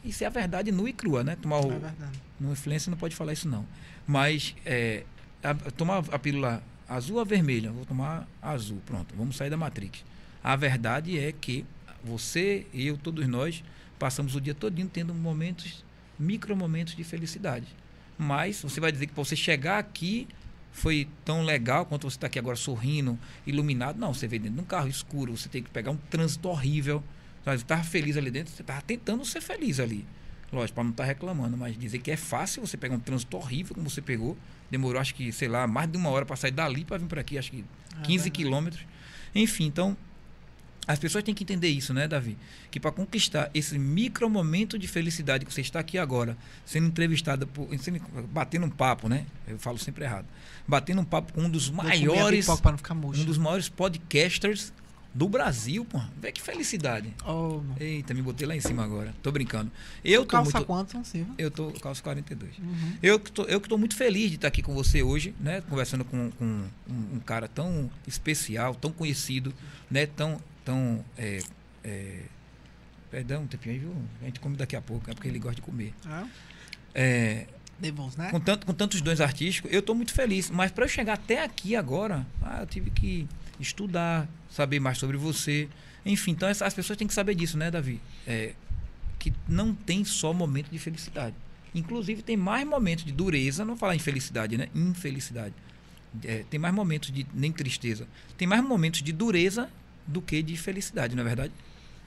[0.04, 1.34] Isso é a verdade nua e crua, né?
[1.34, 2.20] Tomar o, É verdade.
[2.38, 3.66] no influência não pode falar isso não.
[4.06, 5.02] Mas é,
[5.42, 7.72] a, tomar a pílula azul ou vermelha?
[7.72, 9.12] Vou tomar azul, pronto.
[9.16, 10.04] Vamos sair da Matrix.
[10.40, 11.66] A verdade é que
[12.04, 13.64] você, eu, todos nós
[13.98, 15.84] passamos o dia todinho tendo momentos,
[16.16, 17.66] micro momentos de felicidade.
[18.16, 20.28] Mas você vai dizer que para você chegar aqui
[20.72, 23.98] foi tão legal quanto você está aqui agora sorrindo, iluminado.
[23.98, 27.02] Não, você vem dentro de um carro escuro, você tem que pegar um trânsito horrível
[27.56, 30.06] você estava feliz ali dentro, você estava tentando ser feliz ali.
[30.52, 33.36] Lógico, para não estar tá reclamando, mas dizer que é fácil você pegar um trânsito
[33.36, 34.36] horrível como você pegou.
[34.70, 37.20] Demorou, acho que, sei lá, mais de uma hora para sair dali para vir para
[37.20, 37.64] aqui, acho que
[38.04, 38.84] 15 é quilômetros.
[39.34, 39.96] Enfim, então,
[40.88, 42.36] as pessoas têm que entender isso, né, Davi?
[42.70, 46.34] Que para conquistar esse micro momento de felicidade que você está aqui agora,
[46.64, 48.00] sendo entrevistado, por, sendo,
[48.32, 49.26] batendo um papo, né?
[49.46, 50.24] Eu falo sempre errado.
[50.66, 52.48] Batendo um papo com um dos maiores.
[52.48, 54.72] Um dos maiores podcasters
[55.14, 56.00] do Brasil, pô.
[56.20, 57.12] Vê que felicidade.
[57.26, 59.14] Oh, Eita, me botei lá em cima agora.
[59.22, 59.70] Tô brincando.
[60.04, 60.66] Eu tô calça muito...
[60.66, 61.34] quanto, Silvio?
[61.36, 62.56] Eu tô calça 42.
[62.58, 62.92] Uhum.
[63.02, 65.60] Eu que tô, eu que tô muito feliz de estar aqui com você hoje, né?
[65.62, 69.52] Conversando com, com um, um, cara tão especial, tão conhecido,
[69.90, 70.06] né?
[70.06, 71.40] Tão, tão é,
[71.82, 72.20] é...
[73.10, 73.94] Perdão, tempinho aí, viu?
[74.20, 75.94] A gente come daqui a pouco, é porque ele gosta de comer.
[76.06, 76.26] É.
[76.94, 77.46] é
[77.78, 78.30] Devons, né?
[78.30, 80.50] Com, tanto, com tantos dons artísticos, eu estou muito feliz.
[80.50, 83.26] Mas para eu chegar até aqui agora, ah, eu tive que
[83.58, 85.70] estudar, saber mais sobre você.
[86.04, 87.98] Enfim, então as pessoas têm que saber disso, né, Davi?
[88.26, 88.52] É,
[89.18, 91.34] que não tem só momento de felicidade.
[91.74, 94.68] Inclusive, tem mais momentos de dureza, não falar infelicidade, né?
[94.74, 95.54] Infelicidade.
[96.24, 98.06] É, tem mais momentos de nem tristeza.
[98.36, 99.70] Tem mais momentos de dureza
[100.08, 101.52] do que de felicidade, não é verdade?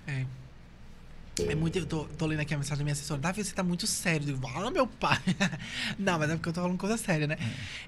[0.08, 0.26] É.
[1.48, 1.78] É muito.
[1.78, 3.22] Eu tô, tô lendo aqui a mensagem da minha assessora.
[3.22, 4.28] Davi, você tá muito sério.
[4.28, 5.18] Eu digo, fala, meu pai.
[5.98, 7.38] não, mas é porque eu tô falando coisa séria, né?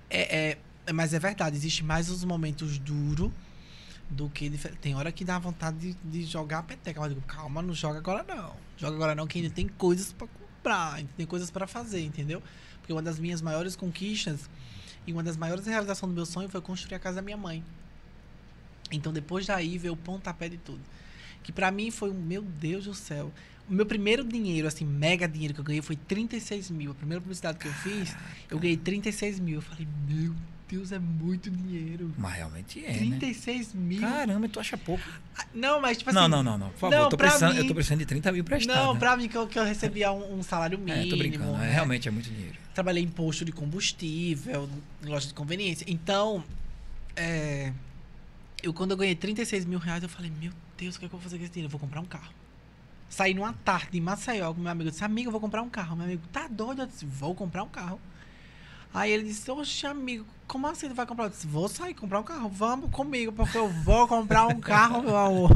[0.09, 3.31] É, é, mas é verdade, existe mais os momentos duros
[4.09, 4.49] do que
[4.81, 6.99] tem hora que dá vontade de, de jogar a peteca.
[7.01, 8.55] Mas eu digo, calma, não joga agora não.
[8.77, 12.41] Joga agora não, que ainda tem coisas para comprar, tem coisas para fazer, entendeu?
[12.79, 14.49] Porque uma das minhas maiores conquistas
[15.05, 17.63] e uma das maiores realizações do meu sonho foi construir a casa da minha mãe.
[18.95, 20.81] Então depois daí veio o pontapé de tudo.
[21.41, 23.31] Que para mim foi um, meu Deus do céu.
[23.69, 26.91] O meu primeiro dinheiro, assim, mega dinheiro que eu ganhei foi 36 mil.
[26.91, 28.15] A primeira publicidade que eu fiz,
[28.49, 29.55] eu ganhei 36 mil.
[29.55, 30.33] Eu falei, meu
[30.67, 32.11] Deus, é muito dinheiro.
[32.17, 32.93] Mas realmente é.
[32.93, 33.81] 36 né?
[33.81, 34.01] mil.
[34.01, 35.03] Caramba, tu acha pouco?
[35.37, 36.19] Ah, não, mas tipo assim.
[36.19, 36.69] Não, não, não, não.
[36.71, 38.75] Por favor, não, eu, tô precisando, mim, eu tô precisando de 30 mil emprestado.
[38.75, 38.99] Não, né?
[38.99, 41.05] pra mim que eu, que eu recebia um, um salário mínimo.
[41.05, 41.55] É, tô brincando.
[41.55, 41.71] É, né?
[41.71, 42.57] realmente é muito dinheiro.
[42.73, 44.69] Trabalhei em posto de combustível,
[45.03, 45.85] loja de conveniência.
[45.87, 46.43] Então,
[47.15, 47.71] é,
[48.63, 51.13] Eu, quando eu ganhei 36 mil reais, eu falei, meu Deus, o que, é que
[51.13, 51.67] eu vou fazer com esse dinheiro?
[51.67, 52.33] Eu vou comprar um carro.
[53.09, 54.87] Saí numa tarde em Maceió com meu amigo.
[54.87, 55.97] Eu disse, amigo, eu vou comprar um carro.
[55.97, 56.83] Meu amigo, tá doido?
[56.83, 57.99] Eu disse, vou comprar um carro.
[58.93, 61.25] Aí ele disse, oxe, amigo, como assim tu vai comprar?
[61.25, 62.47] Eu disse, vou sair comprar um carro.
[62.47, 65.51] Vamos comigo, porque eu vou comprar um carro, meu amor.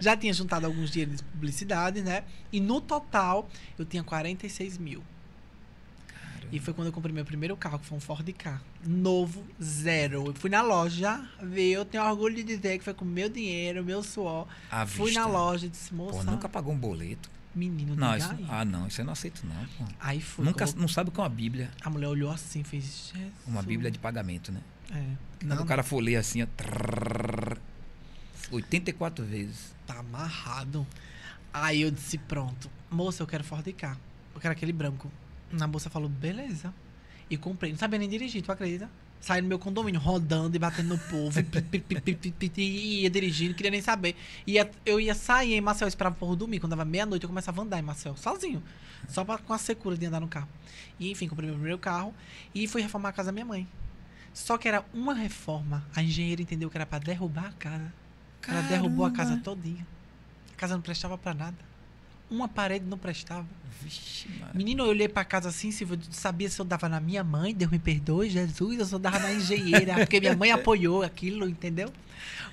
[0.00, 2.22] Já tinha juntado alguns dinheiros de publicidade, né?
[2.52, 5.02] E no total, eu tinha 46 mil.
[6.52, 8.60] E foi quando eu comprei meu primeiro carro, que foi um Ford Ka.
[8.86, 10.26] Novo, zero.
[10.26, 13.82] Eu fui na loja, vi, eu tenho orgulho de dizer que foi com meu dinheiro,
[13.82, 14.46] meu suor.
[14.70, 15.20] À Fui vista.
[15.20, 17.30] na loja e disse, moça, Pô, nunca pagou um boleto.
[17.54, 18.46] menino, Não, isso, aí.
[18.50, 19.64] ah, não, isso eu não aceito, não.
[19.78, 19.92] Pô.
[19.98, 20.44] Aí fui.
[20.44, 21.70] Nunca, como- não sabe o que é uma Bíblia.
[21.82, 22.84] A mulher olhou assim, fez,
[23.14, 23.32] Jesus.
[23.46, 24.60] Uma Bíblia de pagamento, né?
[24.90, 25.02] É.
[25.40, 27.56] Quando Não, o cara for ler assim, ó, trrr,
[28.50, 29.74] 84 vezes.
[29.86, 30.86] tá amarrado.
[31.52, 32.70] Aí eu disse, pronto.
[32.90, 33.96] Moça, eu quero Ford Ka.
[34.34, 35.10] Eu quero aquele branco.
[35.60, 36.72] A moça falou, beleza.
[37.28, 37.72] E comprei.
[37.72, 38.88] Não sabia nem dirigir, tu acredita?
[39.20, 41.38] Saí no meu condomínio, rodando e batendo no povo.
[41.38, 44.16] e e ia dirigindo, queria nem saber.
[44.46, 46.58] Ia, eu ia sair em Marcel, eu esperava o povo dormir.
[46.58, 48.62] Quando dava meia-noite, eu começava a andar em Marcel, sozinho.
[49.08, 50.48] Só pra, com a secura de andar no carro.
[50.98, 52.12] E enfim, comprei meu primeiro carro
[52.54, 53.68] e fui reformar a casa da minha mãe.
[54.34, 55.84] Só que era uma reforma.
[55.94, 57.92] A engenheira entendeu que era pra derrubar a casa.
[58.48, 59.44] Ela derrubou a casa Caramba.
[59.44, 59.86] todinha.
[60.52, 61.56] A casa não prestava pra nada.
[62.32, 63.46] Uma parede não prestava.
[63.82, 64.52] Vixe, mano.
[64.54, 67.54] Menino, eu olhei pra casa assim, Silvio, eu sabia se eu dava na minha mãe,
[67.54, 71.92] Deus me perdoe, Jesus, eu só dava na engenheira, porque minha mãe apoiou aquilo, entendeu?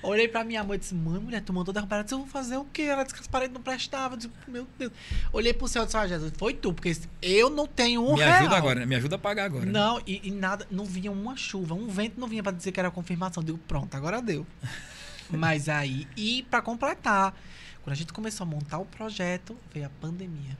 [0.02, 1.74] Olhei pra minha mãe e disse, mãe, mulher, tu mandou.
[1.74, 2.82] Ela disse, eu vou fazer o quê?
[2.82, 4.12] Ela disse que as paredes não prestavam.
[4.12, 4.92] Eu disse, meu Deus.
[5.32, 8.20] Olhei pro céu e disse, ah, Jesus, foi tu, porque eu não tenho um me
[8.20, 8.40] real.
[8.40, 8.86] ajuda agora, né?
[8.86, 9.64] me ajuda a pagar agora.
[9.66, 9.72] né?
[9.72, 12.80] Não, e, e nada, não vinha uma chuva, um vento não vinha pra dizer que
[12.80, 13.42] era confirmação.
[13.42, 14.46] Eu digo, pronto, agora deu.
[15.30, 17.34] Mas aí, e pra completar,
[17.82, 20.56] quando a gente começou a montar o projeto, veio a pandemia.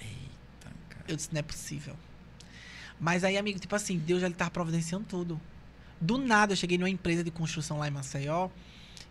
[0.00, 1.04] Eita, cara.
[1.08, 1.96] Eu disse, não é possível.
[3.00, 5.40] Mas aí, amigo, tipo assim, Deus já ele tava providenciando tudo.
[6.00, 8.48] Do nada, eu cheguei numa empresa de construção lá em Maceió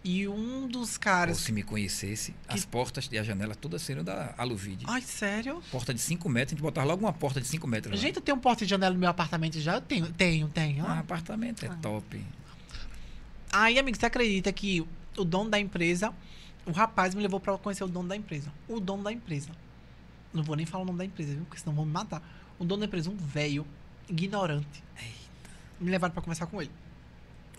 [0.03, 1.37] e um dos Ou caras.
[1.39, 4.85] se me conhecesse, as portas e a janela todas seriam da Aluvide.
[4.87, 5.63] Ai, sério?
[5.71, 7.99] Porta de 5 metros, a gente botava logo uma porta de 5 metros lá.
[7.99, 9.73] Gente, eu tenho um porta de janela no meu apartamento já?
[9.75, 10.85] Eu tenho, tenho, tenho.
[10.85, 11.75] Ah, apartamento é Ah.
[11.81, 12.23] top.
[13.51, 14.85] Aí, amigo, você acredita que
[15.17, 16.13] o dono da empresa,
[16.65, 18.51] o rapaz me levou pra conhecer o dono da empresa.
[18.67, 19.49] O dono da empresa.
[20.33, 21.45] Não vou nem falar o nome da empresa, viu?
[21.45, 22.21] Porque senão vão me matar.
[22.57, 23.65] O dono da empresa, um velho,
[24.09, 24.83] ignorante.
[25.79, 26.71] Me levaram pra conversar com ele.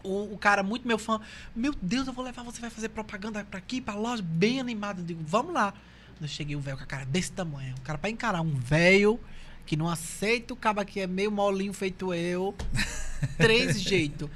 [0.03, 1.21] O, o cara, muito meu fã.
[1.55, 5.01] Meu Deus, eu vou levar, você vai fazer propaganda pra aqui, pra loja, bem animado.
[5.01, 5.73] Eu digo, vamos lá.
[6.21, 7.75] Eu cheguei, o velho com a cara desse tamanho.
[7.77, 9.21] O cara pra encarar um velho
[9.65, 12.55] que não aceita o cabo que é meio molinho feito eu.
[13.37, 14.29] Três jeitos.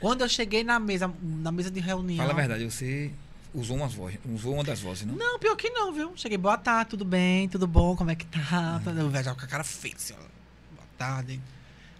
[0.00, 2.18] Quando eu cheguei na mesa, na mesa de reunião.
[2.18, 3.12] Fala a verdade, você
[3.58, 5.14] usou umas vozes, usou uma das vozes, não?
[5.16, 6.12] Não, pior que não, viu?
[6.16, 8.80] Cheguei, boa tarde, tudo bem, tudo bom, como é que tá?
[8.86, 10.14] O velho já com a cara feia, assim.
[10.14, 11.40] Boa tarde.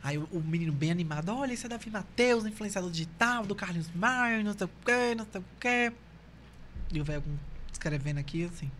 [0.02, 3.90] Aí o, o menino bem animado, olha, esse é Davi Matheus, influenciador digital, do Carlinhos
[3.94, 5.92] Maia, não sei o quê, não sei o quê.
[6.92, 7.24] E o velho
[7.72, 8.70] escrevendo aqui, assim.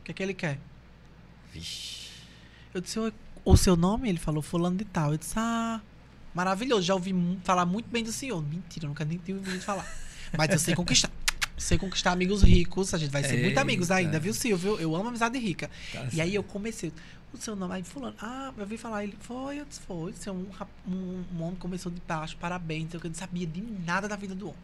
[0.00, 0.58] O que é que ele quer?
[1.52, 2.10] Vixe.
[2.74, 3.12] Eu disse, "Oi,
[3.44, 4.08] o seu nome?
[4.08, 5.12] Ele falou, fulano de tal.
[5.12, 5.80] Eu disse, ah,
[6.34, 8.42] maravilhoso, já ouvi falar muito bem do senhor.
[8.42, 9.86] Mentira, eu nunca nem tive ouvido falar.
[10.36, 11.10] Mas eu sei conquistar.
[11.56, 14.00] Sei conquistar amigos ricos, a gente vai ser muito amigos Eita.
[14.00, 14.78] ainda, viu, Silvio?
[14.78, 15.70] Eu amo amizade rica.
[15.92, 16.92] Tá E aí eu comecei,
[17.32, 20.32] o seu nome, aí fulano, ah, eu vi falar, ele, foi, eu disse, foi, seu
[20.34, 24.16] um, rap- um, um homem começou de baixo, parabéns, eu não sabia de nada da
[24.16, 24.60] vida do homem.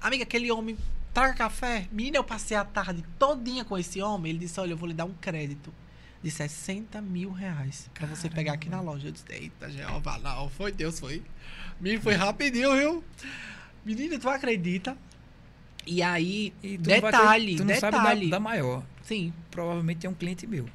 [0.00, 0.76] Amiga, aquele homem,
[1.14, 4.76] traga café, menina, eu passei a tarde todinha com esse homem, ele disse, olha, eu
[4.76, 5.72] vou lhe dar um crédito
[6.22, 9.08] de 60 mil reais pra você pegar aqui na loja.
[9.08, 11.22] Eu disse, eita, Jeová, não, foi Deus, foi.
[11.80, 13.04] Menino, foi rapidinho, viu?
[13.84, 14.96] Menina, tu acredita?
[15.86, 18.30] E aí, E tu detalhe, ter- tu não sabe detalhe.
[18.30, 18.84] da, da maior.
[19.02, 20.68] Sim, Provavelmente é um cliente meu.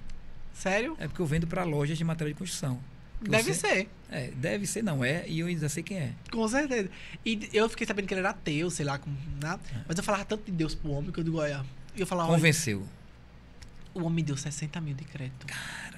[0.53, 0.95] sério?
[0.99, 2.79] É porque eu vendo para lojas de material de construção.
[3.21, 3.89] Deve você- ser.
[4.11, 6.13] É, deve ser, não é, e eu ainda sei quem é.
[6.31, 6.89] Com certeza.
[7.25, 9.59] E eu fiquei sabendo que ele era ateu, sei lá, como, né?
[9.87, 11.65] Mas eu falava tanto de Deus pro homem que eu digo, olha.
[11.95, 12.85] E eu falava, Convenceu.
[13.93, 15.47] o homem deu 60 mil de crédito.
[15.47, 15.97] Caramba.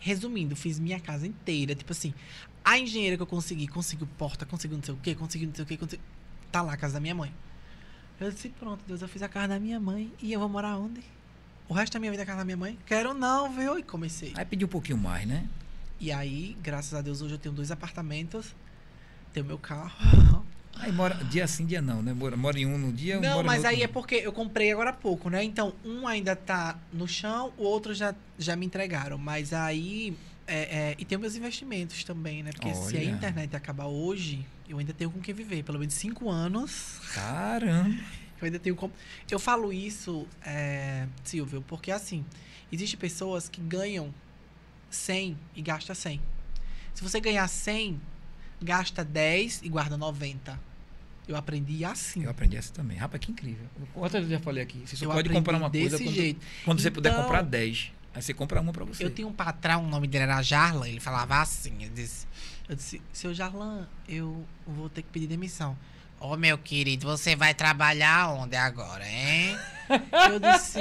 [0.00, 1.74] Resumindo, fiz minha casa inteira.
[1.76, 2.12] Tipo assim,
[2.64, 5.64] a engenheira que eu consegui, conseguiu porta, conseguiu não sei o quê, conseguiu não sei
[5.64, 6.04] o quê, conseguiu...
[6.50, 7.32] Tá lá a casa da minha mãe.
[8.20, 10.76] Eu disse, pronto, Deus, eu fiz a casa da minha mãe e eu vou morar
[10.76, 11.00] onde?
[11.68, 12.78] O resto da minha vida é a casa da minha mãe?
[12.84, 13.78] Quero não, viu?
[13.78, 14.32] E comecei.
[14.34, 15.46] Aí pediu um pouquinho mais, né?
[16.00, 18.54] E aí, graças a Deus, hoje eu tenho dois apartamentos,
[19.32, 20.44] tenho meu carro.
[20.80, 22.12] Aí mora dia sim, dia não, né?
[22.12, 24.92] Mora, mora em um no dia, Não, mas aí é porque eu comprei agora há
[24.92, 25.42] pouco, né?
[25.42, 29.18] Então, um ainda tá no chão, o outro já, já me entregaram.
[29.18, 30.16] Mas aí.
[30.46, 32.52] é, é, e tem meus investimentos também, né?
[32.52, 33.10] Porque se a Olha.
[33.10, 35.62] internet acabar hoje, eu ainda tenho com que viver.
[35.62, 37.00] Pelo menos cinco anos.
[37.14, 37.94] Caramba.
[38.40, 38.92] Eu ainda tenho como.
[39.30, 42.24] Eu falo isso, é, Silvio, porque assim,
[42.70, 44.14] existem pessoas que ganham
[44.90, 46.20] 100 e gasta 100.
[46.94, 48.00] Se você ganhar 100,
[48.62, 50.58] gasta 10 e guarda 90.
[51.26, 52.24] Eu aprendi assim.
[52.24, 52.96] Eu aprendi essa também.
[52.96, 53.66] Rapaz, que incrível.
[53.92, 54.82] Quantas vezes eu já falei aqui?
[54.86, 56.46] Você só Eu pode comprar uma coisa desse quando, jeito.
[56.64, 57.92] quando você puder Então- comprar 10.
[58.14, 59.04] Aí você compra uma pra você.
[59.04, 62.26] Eu tinha um patrão, o nome dele era Jarlan, ele falava assim, ele disse,
[62.68, 65.76] eu disse, seu Jarlan, eu vou ter que pedir demissão.
[66.20, 69.56] Ô meu querido, você vai trabalhar onde agora, hein?
[70.30, 70.78] Eu disse,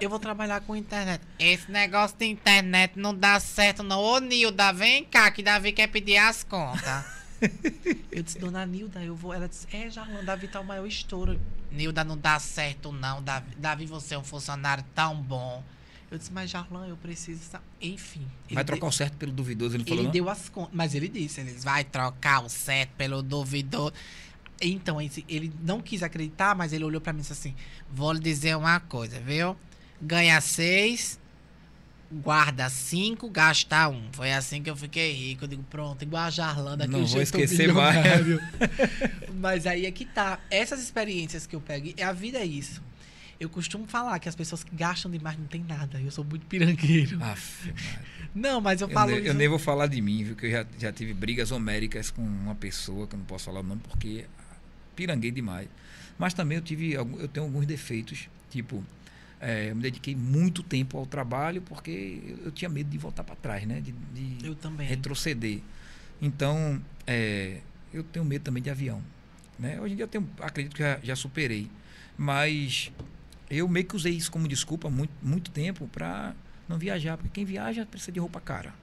[0.00, 1.22] eu vou trabalhar com internet.
[1.38, 3.98] Esse negócio de internet não dá certo não.
[3.98, 7.14] Ô Nilda, vem cá que Davi quer pedir as contas.
[8.10, 9.34] Eu disse, dona Nilda, eu vou.
[9.34, 11.38] Ela disse, é, Jarlan, Davi tá o maior estouro.
[11.70, 15.62] Nilda, não dá certo não, Davi, Davi você é um funcionário tão bom.
[16.14, 17.42] Eu disse, mas Jarlan, eu preciso.
[17.42, 18.26] sa-" Enfim.
[18.50, 20.12] Vai trocar o certo pelo duvidoso, ele falou ele não?
[20.12, 20.72] deu as contas.
[20.72, 23.92] Mas ele disse, ele disse, vai trocar o certo pelo duvidoso.
[24.60, 27.54] Então, ele não quis acreditar, mas ele olhou pra mim e disse assim:
[27.90, 29.56] Vou lhe dizer uma coisa, viu?
[30.00, 31.18] Ganha seis,
[32.10, 34.08] guarda cinco, gasta um.
[34.12, 35.44] Foi assim que eu fiquei rico.
[35.44, 38.04] Eu digo, pronto, igual a Jarlan daquele Não vou esquecer mais.
[39.34, 40.38] Mas aí é que tá.
[40.50, 42.80] Essas experiências que eu pego, a vida é isso.
[43.38, 46.00] Eu costumo falar que as pessoas que gastam demais não tem nada.
[46.00, 47.22] Eu sou muito pirangueiro.
[47.22, 47.72] Aff.
[48.34, 50.36] Não, mas eu eu, falo ne- eu nem vou falar de mim, viu?
[50.36, 53.60] Que eu já, já tive brigas homéricas com uma pessoa, que eu não posso falar
[53.60, 54.26] o nome, porque
[54.96, 55.68] piranguei demais.
[56.18, 58.84] Mas também eu tive eu tenho alguns defeitos, tipo,
[59.40, 63.24] eh, eu me dediquei muito tempo ao trabalho porque eu, eu tinha medo de voltar
[63.24, 63.80] para trás, né?
[63.80, 64.38] De, de
[64.86, 65.60] retroceder.
[66.22, 67.58] Então, eh,
[67.92, 69.02] eu tenho medo também de avião.
[69.58, 69.80] Né?
[69.80, 71.68] Hoje em dia eu tenho, acredito que já, já superei.
[72.16, 72.90] Mas
[73.50, 76.34] eu meio que usei isso como desculpa muito, muito tempo para
[76.68, 78.74] não viajar, porque quem viaja precisa de roupa cara.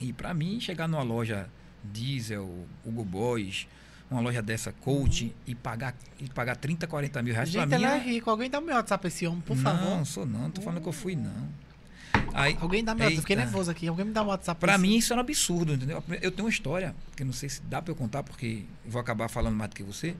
[0.00, 1.48] E para mim, chegar numa loja
[1.84, 3.66] diesel, Hugo Boys,
[4.10, 7.74] uma loja dessa, coach, e, pagar, e pagar 30, 40 mil reais, Gente, mim.
[7.74, 8.28] ela é é- rico.
[8.28, 10.06] Alguém dá meu WhatsApp pra esse homem, por não, favor.
[10.06, 11.48] sou não, não tô falando que eu fui, não.
[12.34, 13.20] Aí, Alguém dá meu WhatsApp.
[13.22, 13.86] Fiquei nervoso aqui.
[13.88, 16.02] Alguém me dá um WhatsApp Pra mim isso era um absurdo, entendeu?
[16.20, 19.28] Eu tenho uma história, que não sei se dá pra eu contar, porque vou acabar
[19.28, 20.14] falando mais do que você,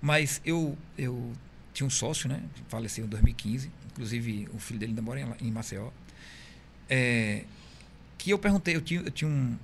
[0.00, 1.32] mas eu, eu
[1.74, 2.42] tinha um sócio, né?
[2.68, 5.90] Faleceu em 2015, inclusive o filho dele ainda mora em, em Maceió.
[6.88, 7.44] É,
[8.18, 9.58] que eu perguntei, eu tinha, eu tinha um,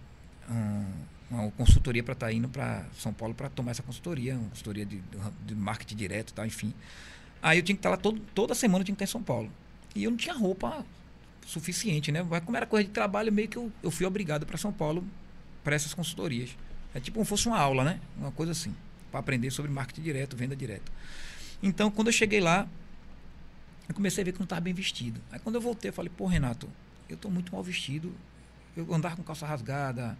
[0.50, 4.84] um- uma consultoria para estar indo para São Paulo para tomar essa consultoria, uma consultoria
[4.84, 5.00] de,
[5.46, 6.74] de marketing direto e tal, enfim.
[7.40, 9.22] Aí eu tinha que estar lá todo, toda semana, eu tinha que estar em São
[9.22, 9.50] Paulo.
[9.94, 10.84] E eu não tinha roupa
[11.46, 12.22] suficiente, né?
[12.22, 15.04] Mas como era coisa de trabalho, meio que eu, eu fui obrigado para São Paulo
[15.62, 16.50] para essas consultorias.
[16.94, 18.00] É tipo como fosse uma aula, né?
[18.18, 18.74] Uma coisa assim,
[19.12, 20.90] para aprender sobre marketing direto, venda direta.
[21.62, 22.68] Então, quando eu cheguei lá,
[23.88, 25.20] eu comecei a ver que não estava bem vestido.
[25.32, 26.68] Aí quando eu voltei, eu falei, pô, Renato,
[27.08, 28.14] eu estou muito mal vestido.
[28.76, 30.16] Eu andava com calça rasgada,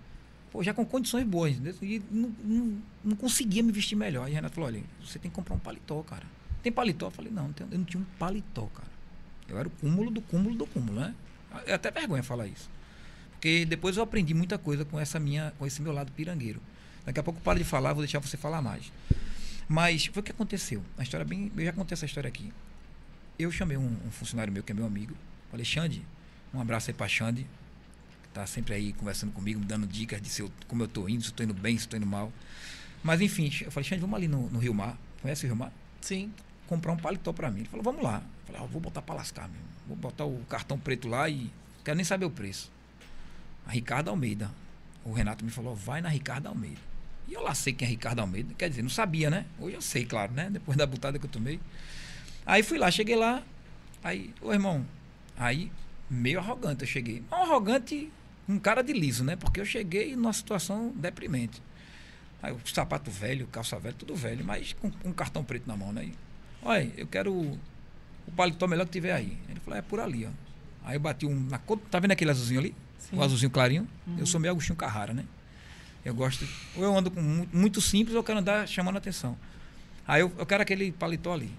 [0.51, 1.77] pô, já com condições boas, entendeu?
[1.81, 4.27] E não, não, não conseguia me vestir melhor.
[4.27, 6.27] Aí Renato falou, olha, você tem que comprar um paletó, cara.
[6.63, 7.07] Tem paletó?
[7.07, 8.91] Eu falei, não, não eu não tinha um paletó, cara.
[9.49, 11.15] Eu era o cúmulo do cúmulo do cúmulo, né?
[11.67, 12.69] É até vergonha falar isso.
[13.33, 16.61] Porque depois eu aprendi muita coisa com essa minha, com esse meu lado pirangueiro.
[17.07, 18.93] Daqui a pouco eu paro de falar, vou deixar você falar mais.
[19.71, 20.83] Mas foi o que aconteceu.
[20.99, 22.53] A história bem, eu já contei essa história aqui.
[23.39, 25.15] Eu chamei um, um funcionário meu que é meu amigo.
[25.49, 26.05] Falei, Xande,
[26.53, 27.47] um abraço aí pra Xande,
[28.25, 31.09] que tá sempre aí conversando comigo, me dando dicas de se eu, como eu tô
[31.09, 32.33] indo, se eu tô indo bem, se eu tô indo mal.
[33.01, 34.99] Mas enfim, eu falei, Xande, vamos ali no, no Rio Mar.
[35.23, 35.73] Conhece o Rio Mar?
[36.01, 36.33] Sim.
[36.67, 37.61] comprar um paletó pra mim.
[37.61, 38.17] Ele falou, vamos lá.
[38.17, 39.69] Eu falei, ah, vou botar pra lascar mesmo.
[39.87, 42.73] Vou botar o cartão preto lá e não quero nem saber o preço.
[43.65, 44.51] A Ricardo Almeida.
[45.05, 46.90] O Renato me falou, vai na Ricardo Almeida.
[47.29, 48.53] E eu lá sei quem é Ricardo Almeida.
[48.59, 49.47] Quer dizer, não sabia, né?
[49.59, 50.49] Hoje eu sei, claro, né?
[50.51, 51.61] Depois da butada que eu tomei.
[52.45, 53.43] Aí fui lá, cheguei lá.
[54.03, 54.85] Aí, ô irmão,
[55.37, 55.71] aí
[56.09, 57.23] meio arrogante eu cheguei.
[57.31, 58.11] Não arrogante,
[58.49, 59.37] um cara de liso, né?
[59.37, 61.63] Porque eu cheguei numa situação deprimente.
[62.43, 65.77] Aí o sapato velho, calça velha, tudo velho, mas com, com um cartão preto na
[65.77, 66.05] mão, né?
[66.07, 66.15] E,
[66.63, 67.59] Olha, eu quero o,
[68.27, 69.37] o paletó melhor que tiver aí.
[69.49, 70.31] Ele falou, é por ali, ó.
[70.85, 71.39] Aí eu bati um.
[71.49, 72.75] Na, cor- tá vendo aquele azulzinho ali?
[72.99, 73.17] Sim.
[73.17, 73.87] O azulzinho clarinho?
[74.07, 74.17] Uhum.
[74.19, 75.25] Eu sou meio Agostinho Carrara, né?
[76.05, 76.47] Eu gosto.
[76.77, 79.37] Ou eu ando com muito, muito simples, ou eu quero andar chamando atenção.
[80.07, 81.51] Aí eu, eu quero aquele paletó ali.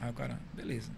[0.00, 0.90] Aí o cara, beleza.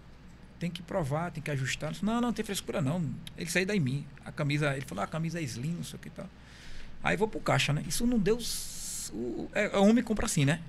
[0.59, 1.91] Tem que provar, tem que ajustar.
[1.91, 3.03] Disse, Não, não, não tem frescura não.
[3.37, 4.05] Ele saiu daí em mim.
[4.23, 6.29] A camisa, ele falou, ah, a camisa é slim, não sei o que e tal.
[7.03, 7.83] Aí vou pro caixa, né?
[7.87, 8.37] Isso não deu.
[9.11, 10.61] O, é, homem compra assim, né?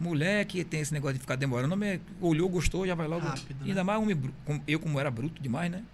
[0.00, 3.26] Mulher que tem esse negócio de ficar demorando, homem é- olhou, gostou, já vai logo.
[3.26, 3.68] Rápido, né?
[3.70, 4.18] Ainda mais homem,
[4.66, 5.84] eu como era bruto demais, né?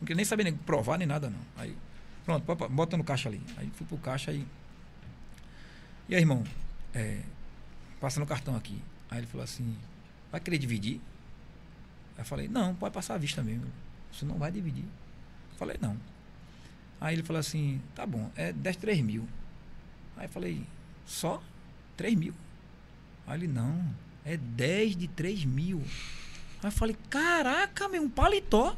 [0.00, 1.38] Não queria nem saber nem provar nem nada, não.
[1.56, 1.76] Aí,
[2.24, 3.40] pronto, bota no caixa ali.
[3.56, 4.46] Aí fui pro caixa aí.
[6.08, 6.44] E aí, irmão,
[6.94, 7.20] é,
[8.00, 8.80] passa no cartão aqui.
[9.10, 9.76] Aí ele falou assim,
[10.30, 11.00] vai querer dividir?
[12.16, 13.66] Aí eu falei, não, pode passar à vista mesmo.
[14.12, 14.84] Você não vai dividir.
[14.84, 15.96] Eu falei, não.
[17.00, 19.26] Aí ele falou assim, tá bom, é 10, 3 mil.
[20.16, 20.64] Aí eu falei,
[21.06, 21.42] só?
[21.96, 22.34] 3 mil.
[23.26, 23.94] Aí ele, não,
[24.24, 25.82] é 10 de 3 mil.
[26.62, 28.76] Aí eu falei, caraca, meu, um paletó,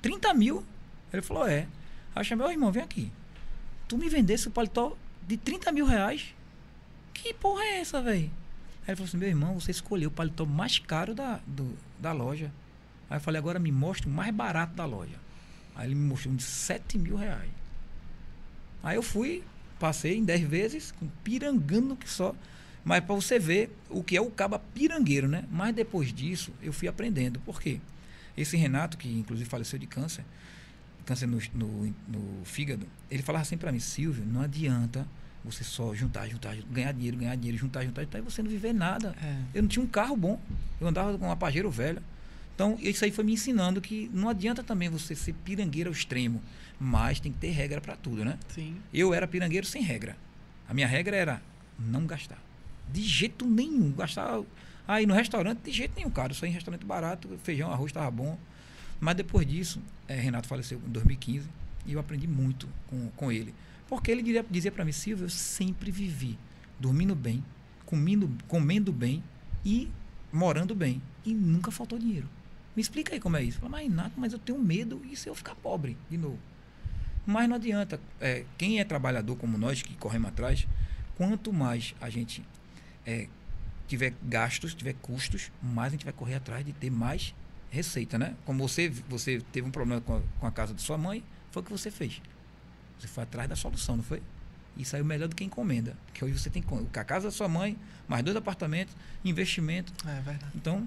[0.00, 0.64] 30 mil.
[1.12, 1.66] Ele falou, é.
[2.14, 3.12] Aí eu chamei, ô irmão, vem aqui.
[3.88, 4.96] Tu me vendesse o paletó
[5.26, 6.34] de 30 mil reais?
[7.22, 8.28] Que porra é essa, velho?
[8.82, 12.10] Aí ele falou assim: meu irmão, você escolheu o paletó mais caro da, do, da
[12.10, 12.50] loja.
[13.08, 15.14] Aí eu falei: agora me mostre o mais barato da loja.
[15.76, 17.48] Aí ele me mostrou um de 7 mil reais.
[18.82, 19.44] Aí eu fui,
[19.78, 22.34] passei em 10 vezes, com pirangando que só.
[22.84, 25.44] Mas para você ver o que é o caba pirangueiro, né?
[25.48, 27.38] Mas depois disso, eu fui aprendendo.
[27.40, 27.78] Por quê?
[28.36, 30.24] Esse Renato, que inclusive faleceu de câncer,
[31.06, 35.06] câncer no, no, no fígado, ele falava assim para mim, Silvio, não adianta
[35.44, 38.72] você só juntar, juntar, ganhar dinheiro, ganhar dinheiro, juntar, juntar, juntar, e você não viver
[38.72, 39.14] nada.
[39.22, 39.36] É.
[39.54, 40.40] Eu não tinha um carro bom,
[40.80, 42.02] eu andava com uma pajeiro velha.
[42.54, 46.40] Então, isso aí foi me ensinando que não adianta também você ser pirangueiro ao extremo,
[46.78, 48.38] mas tem que ter regra para tudo, né?
[48.48, 48.76] Sim.
[48.92, 50.16] Eu era pirangueiro sem regra.
[50.68, 51.42] A minha regra era
[51.78, 52.38] não gastar.
[52.92, 53.90] De jeito nenhum.
[53.92, 54.42] Gastar
[54.86, 56.34] aí no restaurante, de jeito nenhum, cara.
[56.34, 58.38] Só em restaurante barato, feijão, arroz estava bom.
[59.00, 61.48] Mas depois disso, é, Renato faleceu em 2015
[61.86, 63.52] e eu aprendi muito com, com ele.
[63.92, 66.38] Porque ele dizia, dizia para mim, Silvio, eu sempre vivi
[66.80, 67.44] dormindo bem,
[67.84, 69.22] comendo, comendo bem
[69.62, 69.86] e
[70.32, 71.02] morando bem.
[71.26, 72.26] E nunca faltou dinheiro.
[72.74, 73.60] Me explica aí como é isso.
[73.68, 76.38] Mas Renato, mas eu tenho medo e se eu ficar pobre de novo?
[77.26, 78.00] Mas não adianta.
[78.18, 80.66] É, quem é trabalhador como nós, que corremos atrás,
[81.14, 82.42] quanto mais a gente
[83.04, 83.28] é,
[83.86, 87.34] tiver gastos, tiver custos, mais a gente vai correr atrás de ter mais
[87.68, 88.36] receita, né?
[88.46, 91.60] Como você, você teve um problema com a, com a casa de sua mãe, foi
[91.60, 92.22] o que você fez.
[93.02, 94.22] Você foi atrás da solução, não foi?
[94.76, 95.96] E saiu melhor do que encomenda.
[96.06, 96.62] Porque hoje você tem
[96.94, 97.76] a casa da sua mãe,
[98.06, 98.94] mais dois apartamentos,
[99.24, 99.92] investimento.
[100.08, 100.52] É verdade.
[100.54, 100.86] Então,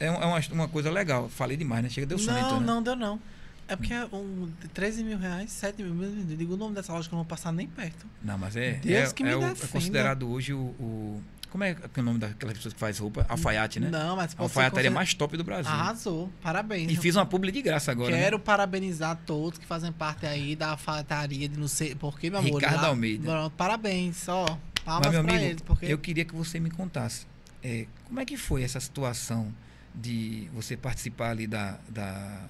[0.00, 1.28] é, uma, uma coisa legal.
[1.28, 1.90] Falei demais, né?
[1.90, 2.66] Chega, deu soneto, Não, né?
[2.66, 3.20] não deu não.
[3.68, 7.14] É porque um, 13 mil reais, 7 mil, eu digo o nome dessa loja que
[7.14, 8.04] eu não vou passar nem perto.
[8.22, 11.74] Não, mas é, Deus é, que me é, é considerado hoje o, o- Como é,
[11.74, 13.26] que é o nome daquelas pessoas que faz roupa?
[13.28, 13.90] Alfaiate, né?
[13.90, 15.70] Não, mas a alfaiataria consider- mais top do Brasil.
[15.72, 16.90] Arrasou, parabéns.
[16.92, 18.12] E fiz uma publi de graça agora.
[18.12, 18.22] né?
[18.22, 22.60] Quero parabenizar todos que fazem parte aí da alfaiataria de não sei porque, meu amor.
[22.60, 23.50] Ricardo lá- Almeida.
[23.56, 24.44] Parabéns, ó.
[24.84, 27.26] Palmas Mas, meu pra amigo, eles, porque eu queria que você me contasse.
[27.62, 29.52] é, como é que foi essa situação
[29.94, 31.78] de você participar ali da.
[31.88, 32.44] da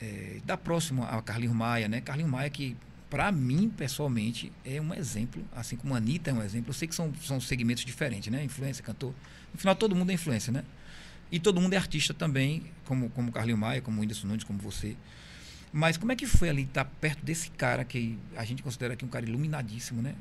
[0.00, 2.00] é, da próxima a Carlinhos Maia, né?
[2.00, 2.76] Carlinhos Maia que,
[3.12, 6.70] para mim, pessoalmente, é um exemplo, assim como a Anitta é um exemplo.
[6.70, 8.42] Eu sei que são, são segmentos diferentes, né?
[8.42, 9.12] Influência, cantor.
[9.52, 10.64] No final, todo mundo é influência, né?
[11.30, 14.96] E todo mundo é artista também, como, como Carlinhos Maia, como Whindersson Nunes, como você.
[15.70, 19.04] Mas como é que foi ali estar perto desse cara que a gente considera aqui
[19.04, 20.14] um cara iluminadíssimo, né?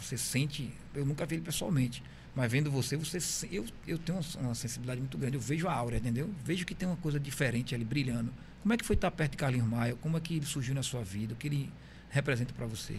[0.00, 2.02] Você sente, eu nunca vi ele pessoalmente,
[2.34, 3.18] mas vendo você, você
[3.52, 6.30] eu, eu tenho uma- sensibilidade muito grande, eu vejo a aura, entendeu?
[6.42, 8.32] Vejo que tem uma coisa diferente ali brilhando.
[8.62, 9.94] Como é que foi estar perto de Carlinhos Maia?
[9.96, 11.34] Como é que ele surgiu na sua vida?
[11.34, 11.70] O que ele
[12.10, 12.98] representa para você?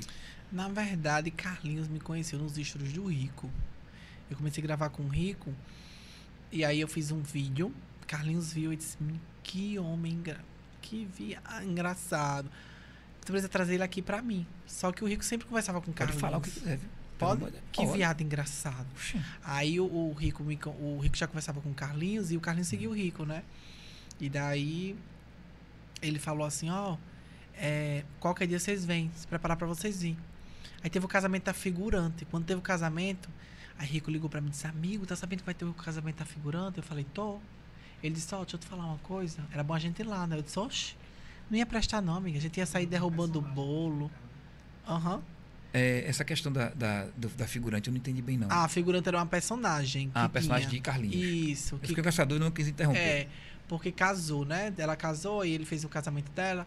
[0.51, 3.49] Na verdade, Carlinhos me conheceu nos estúdios do Rico.
[4.29, 5.53] Eu comecei a gravar com o Rico.
[6.51, 7.73] E aí eu fiz um vídeo.
[8.07, 10.39] Carlinhos viu e disse: "Menino, Que homem engra...
[10.81, 11.41] que via...
[11.63, 12.49] engraçado.
[13.21, 14.45] Você precisa trazer ele aqui pra mim.
[14.65, 16.21] Só que o Rico sempre conversava com o Pode Carlinhos.
[16.21, 16.89] falar o que quiser, viu?
[17.19, 17.41] Pode?
[17.71, 17.97] Que pode.
[17.97, 18.87] viado engraçado.
[19.43, 22.69] Aí o, o Rico me o Rico já conversava com o Carlinhos e o Carlinhos
[22.69, 23.43] seguiu o Rico, né?
[24.19, 24.95] E daí
[26.01, 26.95] ele falou assim, ó,
[27.59, 30.17] é, qualquer dia vocês vêm, se preparar pra vocês virem.
[30.81, 32.23] Aí teve o casamento da figurante.
[32.25, 33.29] Quando teve o casamento,
[33.77, 36.17] aí Rico ligou pra mim e disse, amigo, tá sabendo que vai ter o casamento
[36.19, 36.77] da figurante?
[36.77, 37.37] Eu falei, tô.
[38.01, 39.39] Ele disse, ó, deixa eu te falar uma coisa.
[39.51, 40.37] Era bom a gente ir lá, né?
[40.37, 40.95] Eu disse, oxe,
[41.51, 42.37] não ia prestar não, amiga.
[42.37, 44.09] A gente ia sair derrubando o bolo.
[44.87, 45.21] Aham.
[45.73, 47.07] É, essa questão da, da,
[47.37, 48.47] da figurante eu não entendi bem, não.
[48.49, 50.09] A figurante era uma personagem.
[50.15, 51.15] Ah, a personagem tinha- de Carlinhos.
[51.15, 51.75] Isso.
[51.75, 52.99] Eu Que fiquei com essa dúvida e não quis interromper.
[52.99, 53.27] É,
[53.67, 54.73] porque casou, né?
[54.77, 56.65] Ela casou e ele fez o casamento dela.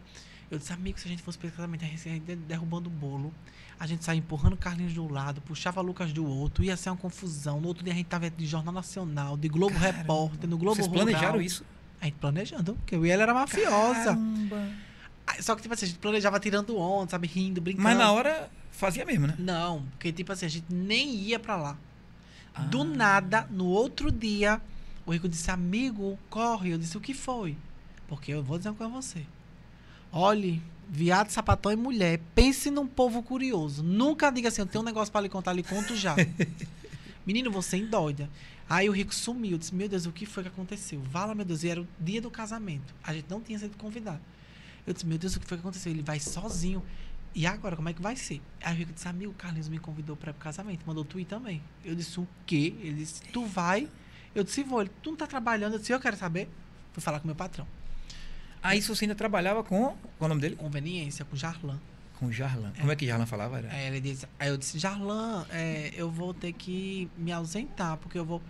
[0.53, 3.32] Eu disse, amigo, se a gente fosse casamento, a gente ia de- derrubando o bolo.
[3.80, 6.96] A gente saía empurrando Carlinhos de um lado, puxava Lucas do outro, ia ser uma
[6.96, 7.59] confusão.
[7.61, 9.98] No outro dia a gente tava de Jornal Nacional, de Globo Caramba.
[9.98, 11.05] Repórter, no Globo Vocês Rural.
[11.05, 11.64] planejaram isso?
[12.00, 14.05] A gente planejando, porque eu e ela era mafiosa.
[14.05, 14.68] Caramba.
[15.40, 17.26] Só que, tipo assim, a gente planejava tirando onda, sabe?
[17.26, 17.84] Rindo, brincando.
[17.84, 19.34] Mas na hora fazia mesmo, né?
[19.38, 21.78] Não, porque, tipo assim, a gente nem ia pra lá.
[22.55, 22.61] Ah.
[22.62, 24.61] Do nada, no outro dia,
[25.07, 26.72] o Rico disse, amigo, corre.
[26.74, 27.57] Eu disse, o que foi?
[28.07, 29.24] Porque eu vou dizer uma coisa a você.
[30.14, 33.82] Olhe, viado, sapatão e mulher, pense num povo curioso.
[33.82, 36.14] Nunca diga assim, eu tenho um negócio pra lhe contar, lhe conto já.
[37.24, 38.28] Menino, você endoida.
[38.68, 39.56] Aí o Rico sumiu.
[39.56, 41.00] Disse, meu Deus, o que foi que aconteceu?
[41.00, 42.94] Vala, meu Deus, e era o dia do casamento.
[43.02, 44.20] A gente não tinha sido convidado.
[44.86, 45.90] Eu disse, meu Deus, o que foi que aconteceu?
[45.90, 46.82] Ele vai sozinho.
[47.34, 48.42] E agora, como é que vai ser?
[48.62, 50.82] Aí o Rico disse, amigo, o Carlinhos me convidou para o casamento.
[50.86, 51.62] Mandou tu ir também.
[51.82, 52.74] Eu disse, o quê?
[52.80, 53.88] Ele disse, tu vai?
[54.34, 54.82] Eu disse, vou.
[54.82, 55.74] Ele, tu não tá trabalhando?
[55.74, 56.50] Eu disse, eu quero saber.
[56.92, 57.66] Fui falar com meu patrão.
[58.62, 59.86] Aí você ainda trabalhava com.
[59.86, 60.56] Qual é o nome dele?
[60.56, 61.78] Conveniência, com Jarlan.
[62.18, 62.72] Com Jarlan.
[62.78, 63.58] Como é que Jarlan falava?
[63.58, 63.72] Era?
[63.72, 68.18] Aí ele disse, aí eu disse, Jarlan, é, eu vou ter que me ausentar, porque
[68.18, 68.40] eu vou.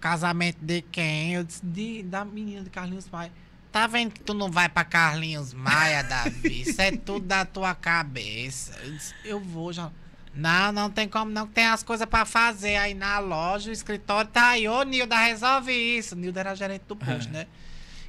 [0.00, 1.34] Casamento de quem?
[1.34, 3.30] Eu disse, de, da menina de Carlinhos Maia.
[3.70, 6.62] Tá vendo que tu não vai pra Carlinhos Maia, Davi?
[6.62, 8.78] Isso é tudo da tua cabeça.
[8.82, 9.90] Eu disse, eu vou já.
[10.34, 13.72] Não, não tem como não, que tem as coisas pra fazer aí na loja, o
[13.72, 14.66] escritório tá aí.
[14.66, 16.16] Ô, Nilda, resolve isso.
[16.16, 17.32] Nilda era gerente do posto, Ah.
[17.32, 17.46] né?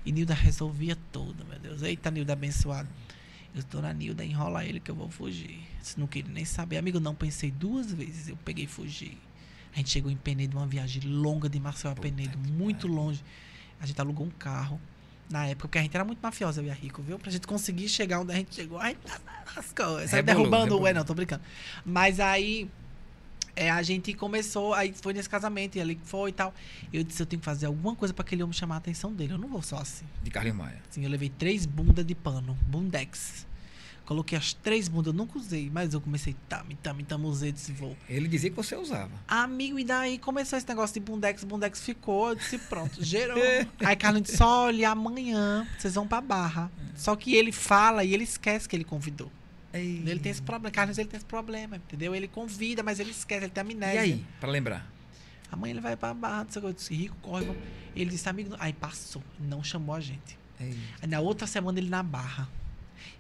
[0.06, 1.82] E Nilda resolvia tudo, meu Deus.
[1.82, 2.90] Eita, Nilda abençoada.
[3.56, 5.60] Eu tô na Nilda, enrola ele que eu vou fugir.
[5.82, 6.78] Se não queria nem saber.
[6.78, 9.18] Amigo, não pensei duas vezes, eu peguei e fugi.
[9.74, 13.24] A gente chegou em Penedo, uma viagem longa de Marcel a Penedo, muito longe.
[13.80, 14.80] A gente alugou um carro.
[15.30, 17.18] Na época, porque a gente era muito mafiosa, eu e a Rico, viu?
[17.18, 19.00] Pra gente conseguir chegar onde a gente chegou, a gente
[19.56, 20.00] lascou.
[20.08, 20.64] Saiu Rebolou, derrubando o.
[20.64, 20.88] rebolou.
[20.88, 21.42] É, não, tô brincando.
[21.86, 22.70] Mas aí.
[23.56, 26.54] É, a gente começou, aí foi nesse casamento, e ali foi e tal.
[26.92, 29.34] Eu disse, eu tenho que fazer alguma coisa pra aquele homem chamar a atenção dele.
[29.34, 30.06] Eu não vou só assim.
[30.24, 30.82] De Carlinhos Maia.
[30.90, 33.46] Assim, eu levei três bundas de pano, bundex.
[34.06, 37.72] Coloquei as três bundas, eu nunca usei, mas eu comecei, tame, tame, tame, usei, disse,
[37.72, 37.96] vou.
[38.10, 39.12] Ele dizia que você usava.
[39.26, 43.38] Amigo, e daí começou esse negócio de bundex, bundex ficou, eu disse, pronto, gerou.
[43.80, 46.70] Aí Carlos disse, olha, amanhã vocês vão pra Barra.
[46.96, 49.32] Só que ele fala e ele esquece que ele convidou.
[49.80, 52.14] Ele tem esse problema, Carlos, ele tem esse problema, entendeu?
[52.14, 53.96] Ele convida, mas ele esquece, ele tem amnésia.
[53.96, 54.88] E aí, pra lembrar?
[55.52, 57.62] Amanhã ele vai pra Barra, não sei o que, eu disse, Rico, corre, vamos.
[57.96, 60.38] Ele disse, amigo, não." aí passou, não chamou a gente.
[60.60, 60.78] Ei.
[61.02, 62.48] Aí na outra semana ele na barra.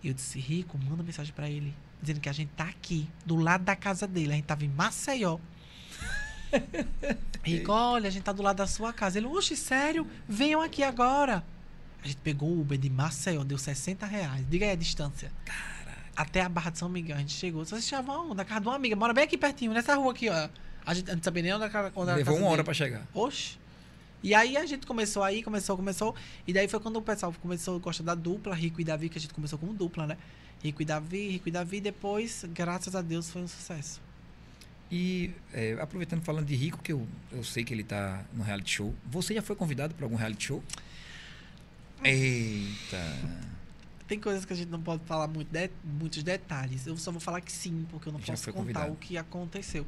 [0.01, 1.73] E eu disse, Rico, manda mensagem pra ele.
[2.01, 4.33] Dizendo que a gente tá aqui, do lado da casa dele.
[4.33, 5.39] A gente tava em Maceió.
[7.43, 9.17] Rico, olha, a gente tá do lado da sua casa.
[9.17, 10.07] Ele, oxe, sério?
[10.27, 11.43] Venham aqui agora.
[12.03, 14.45] A gente pegou o Uber de Maceió, deu 60 reais.
[14.49, 15.31] Diga aí a distância.
[16.15, 17.15] Até a Barra de São Miguel.
[17.15, 17.65] A gente chegou.
[17.65, 18.33] Vocês onde?
[18.33, 18.95] Na casa de uma amiga.
[18.95, 20.33] Mora bem aqui pertinho, nessa rua aqui, ó.
[20.85, 22.63] A gente a gente não sabia nem onde era Levou uma hora dele.
[22.65, 23.07] pra chegar.
[23.13, 23.57] Oxe.
[24.21, 26.15] E aí a gente começou aí, começou, começou.
[26.47, 29.17] E daí foi quando o pessoal começou a gostar da dupla, Rico e Davi, que
[29.17, 30.17] a gente começou como dupla, né?
[30.63, 33.99] Rico e Davi, Rico e Davi, depois, graças a Deus, foi um sucesso.
[34.89, 38.71] E é, aproveitando falando de Rico, que eu, eu sei que ele tá no reality
[38.75, 38.93] show.
[39.07, 40.63] Você já foi convidado para algum reality show?
[42.03, 43.52] Eita.
[44.13, 46.85] Tem coisas que a gente não pode falar muito de- muitos detalhes.
[46.85, 48.91] Eu só vou falar que sim, porque eu não posso contar convidado.
[48.91, 49.87] o que aconteceu.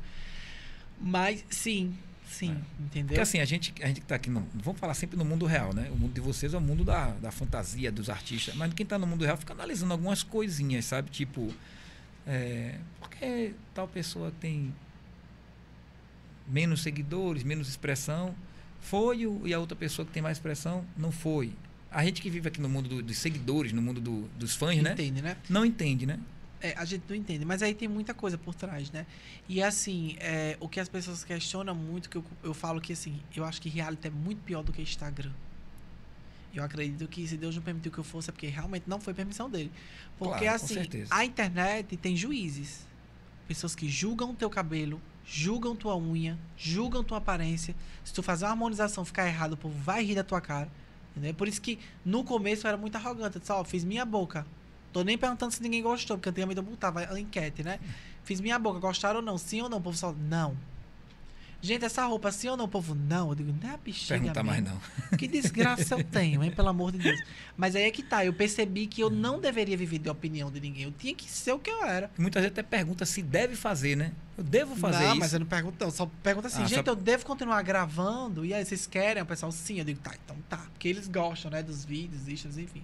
[0.99, 1.95] Mas sim,
[2.28, 3.09] sim, entendeu?
[3.09, 5.45] Porque assim, a gente, a gente que tá aqui, no, vamos falar sempre no mundo
[5.45, 5.91] real, né?
[5.91, 8.55] O mundo de vocês é o mundo da, da fantasia, dos artistas.
[8.55, 11.11] Mas quem tá no mundo real fica analisando algumas coisinhas, sabe?
[11.11, 11.53] Tipo,
[12.26, 14.73] é, por que tal pessoa tem
[16.47, 18.34] menos seguidores, menos expressão?
[18.82, 21.53] Foi o, e a outra pessoa que tem mais expressão não foi.
[21.96, 24.82] A gente que vive aqui no mundo do- dos seguidores, no mundo do- dos fãs,
[24.84, 24.91] né?
[24.91, 25.38] Entende, né?
[25.50, 26.20] Não entende, né?
[26.62, 29.06] É, a gente não entende, mas aí tem muita coisa por trás, né?
[29.48, 33.22] E assim, é, o que as pessoas questionam muito, que eu, eu falo que assim,
[33.34, 35.32] eu acho que reality é muito pior do que Instagram.
[36.54, 39.14] Eu acredito que se Deus não permitiu que eu fosse, é porque realmente não foi
[39.14, 39.72] permissão dele.
[40.18, 40.76] Porque Claro, assim,
[41.12, 42.86] a internet tem juízes.
[43.48, 47.76] Pessoas que julgam teu cabelo, julgam tua unha, julgam tua aparência.
[48.04, 50.70] Se tu fazer uma harmonização ficar errado, o povo vai rir da tua cara.
[51.16, 51.34] Entendeu?
[51.34, 53.36] Por isso que no começo eu era muito arrogante.
[53.36, 54.45] Eu disse, ó, fiz minha boca.
[54.91, 57.80] Tô nem perguntando se ninguém gostou, porque antigamente eu botava a enquete, né?
[58.24, 59.38] Fiz minha boca, gostaram ou não?
[59.38, 59.78] Sim ou não?
[59.78, 60.55] O povo só, não.
[61.62, 62.66] Gente, essa roupa, sim ou não?
[62.66, 63.30] O povo, não.
[63.30, 64.80] Eu digo, não é bexiga Perguntar mais não.
[65.18, 66.51] Que desgraça eu tenho, hein?
[66.51, 67.20] Pelo amor de Deus.
[67.58, 68.24] Mas aí é que tá.
[68.24, 70.84] Eu percebi que eu não deveria viver de opinião de ninguém.
[70.84, 72.12] Eu tinha que ser o que eu era.
[72.18, 74.12] Muita gente até pergunta se deve fazer, né?
[74.38, 75.20] Eu devo fazer não, isso.
[75.20, 75.89] mas eu não pergunto, não.
[75.91, 78.45] Só pergunta assim, Ah, gente, só- eu devo continuar gravando?
[78.45, 79.24] E aí, vocês querem?
[79.24, 79.80] O pessoal, sim.
[79.80, 80.58] Eu digo, tá, então tá.
[80.58, 81.64] Porque eles gostam, né?
[81.64, 82.84] Dos vídeos, istas, enfim.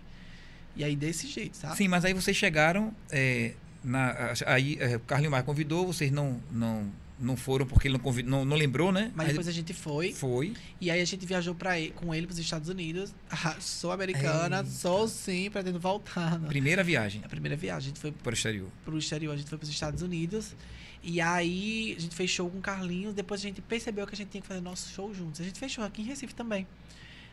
[0.76, 1.76] E aí, desse jeito, sabe?
[1.76, 3.54] Sim, mas aí vocês chegaram, é,
[3.84, 6.90] na, aí é, o Carlinhos Maia convidou, vocês não, não,
[7.22, 9.12] não foram porque ele não, convid, não, não lembrou, né?
[9.16, 10.12] Mas Aí depois a gente foi.
[10.14, 10.54] foi.
[10.80, 13.14] E aí a gente viajou pra ele, com ele pros Estados Unidos.
[13.44, 14.70] Ah, sou americana, Eita.
[14.70, 16.38] sou sim, pretendo voltar.
[16.40, 16.48] né?
[16.48, 18.70] Primeira viagem A primeira viagem, a gente foi para o exterior.
[18.86, 20.56] pro exterior, a gente foi pros Estados Unidos.
[21.04, 23.14] E aí a gente fez show com o Carlinhos.
[23.16, 25.42] Depois a gente percebeu que a gente tinha que fazer nosso show juntos.
[25.42, 26.68] A gente fez show aqui em Recife também.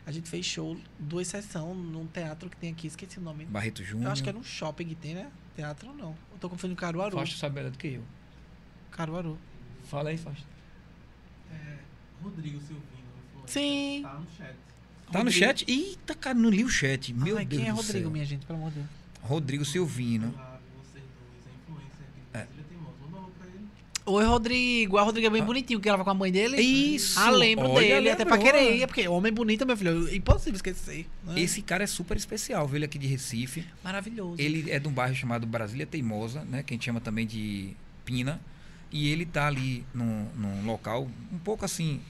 [0.05, 3.45] A gente fez show, duas sessões, num teatro que tem aqui, esqueci o nome.
[3.45, 4.07] Barreto Júnior.
[4.07, 5.29] Eu acho que é no shopping que tem, né?
[5.55, 6.15] Teatro não.
[6.31, 7.15] Eu tô confundindo Caruaru.
[7.15, 8.03] Fausto sabe melhor do que eu.
[8.89, 9.37] Caruaru.
[9.89, 10.45] Fala aí, Fausto.
[11.51, 11.75] É,
[12.23, 12.85] Rodrigo Silvino.
[13.47, 14.01] Sim.
[14.03, 14.55] Tá no chat.
[15.11, 15.31] Tá no Rodrigo.
[15.39, 15.65] chat?
[15.67, 17.13] Eita, cara, não li o chat.
[17.13, 18.11] Meu Ai, Deus quem é do Rodrigo, céu.
[18.11, 18.45] minha gente?
[18.45, 18.87] Pelo amor de Deus.
[19.21, 20.31] Rodrigo Silvino.
[21.67, 21.83] Dois,
[22.33, 22.47] é.
[24.05, 24.97] Oi, Rodrigo.
[24.97, 25.45] O Rodrigo é bem Ah.
[25.45, 26.59] bonitinho, que grava com a mãe dele.
[26.61, 27.19] Isso!
[27.19, 30.15] Ah, lembro Olha, dele, até pra querer ir, é porque homem bonito, meu filho, é
[30.15, 31.07] impossível esquecer.
[31.23, 31.39] né?
[31.39, 32.77] Esse cara é super especial, viu?
[32.77, 33.65] Ele é aqui de Recife.
[33.83, 34.35] Maravilhoso.
[34.41, 36.61] Ele é de um bairro chamado Brasília Teimosa, né?
[36.63, 37.75] Que a gente chama também de
[38.05, 38.39] Pina.
[38.91, 42.01] E ele tá ali num, num local um pouco assim.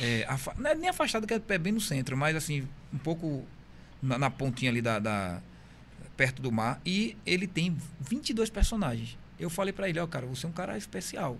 [0.00, 3.44] É, afa- não é nem afastado, que é bem no centro, mas assim, um pouco
[4.02, 5.40] na, na pontinha ali da, da-
[6.16, 6.80] perto do mar.
[6.84, 9.16] E ele tem 22 personagens.
[9.38, 11.38] Eu falei pra ele, ó, cara, você é um cara especial.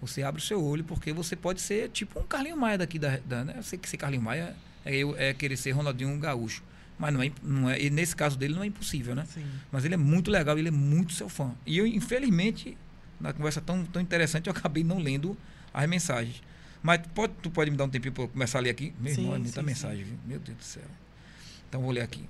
[0.00, 3.16] Você abre o seu olho, porque você pode ser tipo um Carlinho Maia daqui da.
[3.18, 3.54] da né?
[3.56, 4.54] Eu sei que ser Carlinho Maia
[4.84, 6.62] é, eu- é querer ser Ronaldinho Gaúcho.
[6.98, 9.24] Mas não é, não é, e nesse caso dele não é impossível, né?
[9.26, 9.44] Sim.
[9.72, 11.52] Mas ele é muito legal, ele é muito seu fã.
[11.66, 12.76] E eu, infelizmente,
[13.24, 15.34] Na conversa tão, tão interessante, eu acabei não lendo
[15.72, 16.42] as mensagens.
[16.82, 18.92] Mas pode, tu pode me dar um tempinho para eu começar a ler aqui?
[19.00, 20.18] Meu irmão, Sim, é muita sim, mensagem, viu?
[20.26, 20.82] Meu Deus do céu.
[21.66, 22.22] Então vou ler aqui.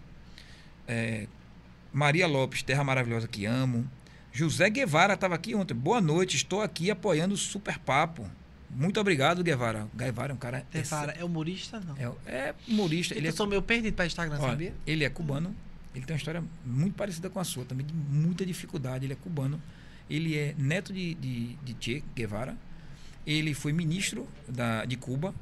[0.86, 1.26] É,
[1.92, 3.90] Maria Lopes, Terra Maravilhosa que amo.
[4.32, 5.74] José Guevara estava aqui ontem.
[5.74, 8.30] Boa noite, estou aqui apoiando o Super Papo.
[8.70, 9.88] Muito obrigado, Guevara.
[9.96, 10.64] Guevara é um cara.
[10.70, 11.80] Tefara, é humorista?
[11.80, 12.14] Não.
[12.24, 13.16] É, é humorista.
[13.16, 14.74] Ele eu é, sou meio perdido pra Instagram, olha, sabia?
[14.86, 15.52] ele é cubano.
[15.92, 19.04] Ele tem uma história muito parecida com a sua, também de muita dificuldade.
[19.04, 19.60] Ele é cubano.
[20.08, 22.56] Ele é neto de, de, de Che Guevara.
[23.26, 25.34] Ele foi ministro da, de Cuba.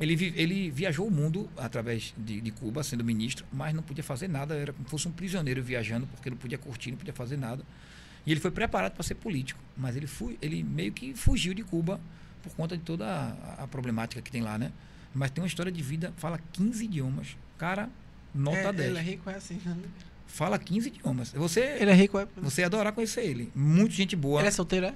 [0.00, 4.04] Ele, vi- ele viajou o mundo através de, de Cuba, sendo ministro, mas não podia
[4.04, 4.54] fazer nada.
[4.54, 7.64] Era como se fosse um prisioneiro viajando, porque não podia curtir, não podia fazer nada.
[8.24, 11.62] E ele foi preparado para ser político, mas ele, fu ele meio que fugiu de
[11.62, 12.00] Cuba
[12.42, 14.70] por conta de toda a, a problemática que tem lá, né?
[15.14, 17.36] Mas tem uma história de vida, fala 15 idiomas.
[17.56, 17.88] Cara,
[18.34, 18.88] nota é, 10.
[18.90, 19.60] Ele é rico, é assim.
[20.28, 21.32] Fala 15 idiomas.
[21.32, 22.28] Você, Ele é rico, é.
[22.36, 23.50] você ia adorar conhecer ele.
[23.54, 24.40] Muito gente boa.
[24.40, 24.94] Ele é solteiro, é?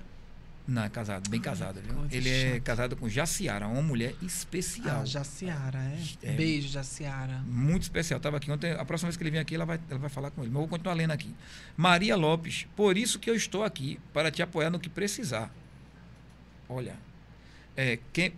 [0.68, 2.06] Não, é casado, bem casado, viu?
[2.08, 5.00] Ele é casado com Jaciara, uma mulher especial.
[5.00, 5.98] Ah, Jaciara, é.
[6.22, 6.32] É.
[6.34, 7.38] Beijo, Jaciara.
[7.44, 8.20] Muito especial.
[8.20, 8.70] Tava aqui ontem.
[8.70, 10.50] A próxima vez que ele vir aqui, ela vai, ela vai falar com ele.
[10.50, 11.34] Mas eu vou continuar lendo aqui.
[11.76, 15.52] Maria Lopes, por isso que eu estou aqui, para te apoiar no que precisar.
[16.68, 16.96] Olha.
[17.76, 17.98] É.
[18.12, 18.32] Quem.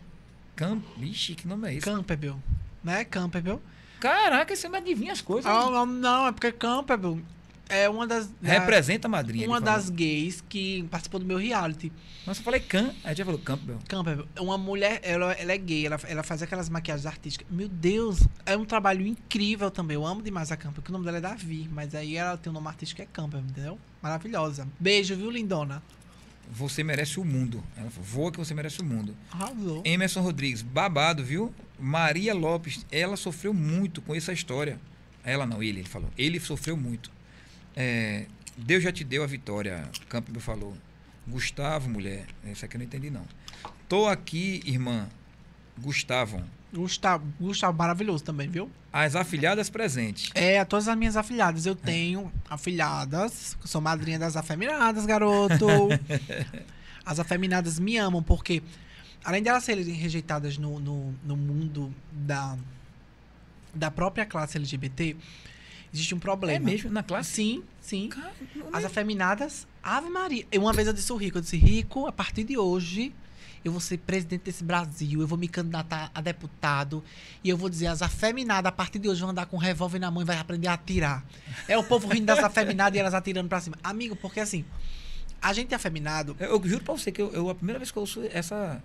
[0.57, 0.81] Cam...
[0.97, 1.85] Vixe, que nome é esse?
[1.85, 2.41] Campbell.
[2.83, 3.05] Né?
[3.05, 3.61] Campbell.
[4.05, 5.51] Caraca, você não adivinha as coisas.
[5.51, 5.71] Ah, né?
[5.71, 7.21] não, não, é porque Campbell
[7.71, 8.27] é uma das.
[8.29, 9.49] da- Representa a madrinha.
[9.49, 11.91] uma das gays que participou do meu reality.
[12.27, 12.93] Nossa, eu falei Cam.
[13.03, 13.79] Aí já falou Campbell.
[13.89, 17.47] Campbell, uma mulher, ela, ela é gay, ela, ela faz aquelas maquiagens artísticas.
[17.51, 19.95] Meu Deus, é um trabalho incrível também.
[19.95, 22.51] Eu amo demais a Campbell, porque o nome dela é Davi, mas aí ela tem
[22.51, 23.79] um nome artístico que é Campbell, entendeu?
[24.03, 24.69] Maravilhosa.
[24.79, 25.83] Beijo, viu, lindona?
[26.51, 27.65] Você merece o mundo.
[27.75, 29.17] Ela falou, voa que você merece o mundo.
[29.33, 29.81] Arrasou.
[29.83, 31.55] Emerson Rodrigues, babado, viu?
[31.85, 34.81] Maria Lopes, ela sofreu muito com essa história.
[35.23, 36.11] Ela não, ele, ele falou.
[36.17, 37.11] Ele sofreu muito.
[37.77, 38.25] É,
[38.57, 40.75] Deus já te deu a vitória, Campbell falou.
[41.29, 42.25] Gustavo, mulher.
[42.47, 43.27] Essa aqui eu não entendi, não.
[43.87, 45.11] Tô aqui, irmã.
[45.79, 46.43] Gustavo.
[46.73, 48.71] Gustavo, Gustavo maravilhoso também, viu?
[48.91, 50.31] As afilhadas presentes.
[50.35, 51.67] É, todas as minhas afilhadas.
[51.67, 55.67] Eu tenho afilhadas, sou madrinha das afeminadas, garoto.
[57.05, 58.63] as afeminadas me amam, porque
[59.25, 62.57] além de elas serem rejeitadas no, no, no mundo da,
[63.75, 65.17] da própria classe LGBT,
[65.93, 66.65] existe um É problema.
[66.65, 66.91] mesmo?
[66.91, 67.31] Na classe?
[67.33, 68.09] Sim, sim.
[68.09, 68.33] Cara,
[68.73, 70.47] As é- afeminadas, Ave Maria.
[70.57, 73.13] Uma vez eu disse o Rico, eu disse, Rico, a partir de hoje,
[73.65, 77.03] eu vou ser presidente desse Brasil, eu vou me candidatar a deputado,
[77.43, 79.99] e eu vou dizer, as afeminadas, a partir de hoje, vão andar com um revólver
[79.99, 81.25] na mão e vai aprender a atirar.
[81.67, 83.77] É o povo rindo das afeminadas e elas atirando pra cima.
[83.83, 84.65] Amigo, porque assim,
[85.41, 87.91] a gente é afeminado, Eu, eu juro pra você que eu, eu- a primeira vez
[87.91, 88.83] que eu ouço essa,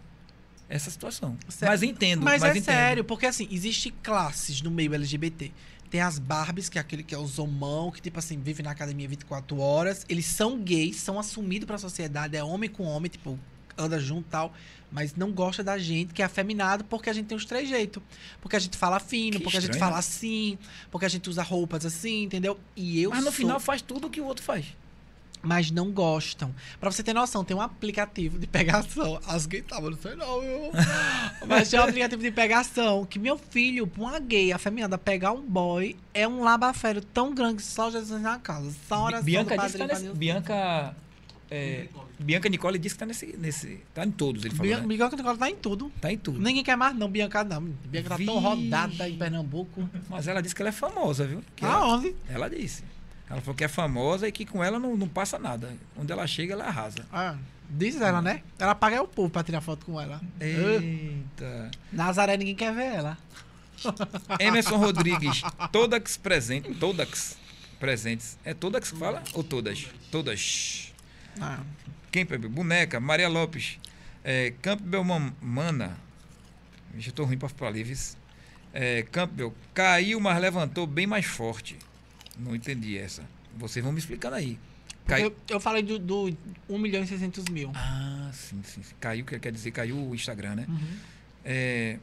[0.69, 1.35] essa situação.
[1.49, 1.71] Sério?
[1.73, 2.21] Mas entendo.
[2.21, 2.65] Mas, mas é entendo.
[2.65, 5.51] sério, porque assim, existe classes no meio LGBT.
[5.89, 8.69] Tem as Barbies, que é aquele que é o zomão, que tipo assim, vive na
[8.71, 10.05] academia 24 horas.
[10.07, 13.39] Eles são gays, são assumidos pra sociedade, é homem com homem, tipo,
[13.75, 14.53] anda junto e tal.
[14.91, 18.01] Mas não gosta da gente, que é afeminado, porque a gente tem os três jeitos.
[18.41, 20.57] Porque a gente fala fino, Que porque a gente estranho, fala assim,
[20.91, 22.59] porque a gente usa roupas assim, entendeu?
[22.75, 24.65] E eu Mas no sou- final faz tudo o que o outro faz.
[25.41, 26.53] Mas não gostam.
[26.79, 29.19] Pra você ter noção, tem um aplicativo de pegação.
[29.27, 30.71] As gays estavam, não sei não, eu.
[31.47, 35.41] Mas tem um aplicativo de pegação que meu filho, pra uma gay afeminada pegar um
[35.41, 38.73] boy, é um labafério tão grande que só Jesus na casa.
[38.87, 40.95] Só oração Bianca do disse que tá Bianca.
[41.49, 41.87] é,
[42.19, 43.37] Bianca Nicole disse que tá nesse.
[43.37, 44.67] nesse tá em todos, ele falou.
[44.67, 44.95] Bianca, né?
[44.95, 45.91] Bianca Nicole tá em tudo.
[46.01, 46.39] Tá em tudo.
[46.39, 47.61] Ninguém quer mais, não, Bianca não.
[47.61, 49.89] Bianca tá tão rodada em Pernambuco.
[50.09, 51.41] Mas ela disse que ela é famosa, viu?
[51.55, 52.13] Que ela, Aonde?
[52.27, 52.83] ela disse.
[53.29, 55.71] Ela falou que é famosa e que com ela não, não passa nada.
[55.95, 57.05] Onde ela chega, ela arrasa.
[57.13, 57.35] Ah,
[57.69, 58.41] diz ela, né?
[58.57, 60.19] Ela paga o povo pra tirar foto com ela.
[60.39, 61.69] Eita.
[61.93, 63.17] Nazaré, ninguém quer ver ela.
[64.39, 65.41] Emerson Rodrigues,
[65.71, 66.77] todas presentes.
[66.79, 67.37] Todas
[67.79, 68.37] presentes.
[68.43, 69.23] É todas que fala?
[69.33, 69.87] Ou todas?
[70.11, 70.91] Todas.
[71.39, 71.59] Ah,
[72.11, 72.25] Quem?
[72.25, 73.77] Boneca, Maria Lopes,
[74.23, 75.03] é, Campbell
[75.39, 75.97] Mana.
[76.93, 78.17] Vixe, eu tô ruim pra falar livres.
[78.73, 81.77] É, Campbell, caiu, mas levantou bem mais forte.
[82.39, 83.23] Não entendi essa.
[83.57, 84.57] Vocês vão me explicando aí.
[85.05, 85.25] Caiu.
[85.25, 86.37] eu, eu falei do, do
[86.69, 87.71] 1 milhão e 600 mil.
[87.75, 88.95] Ah, sim, sim, sim.
[88.99, 90.65] Caiu, que quer dizer, caiu o Instagram, né?
[90.69, 90.97] Uhum.
[91.43, 91.97] É,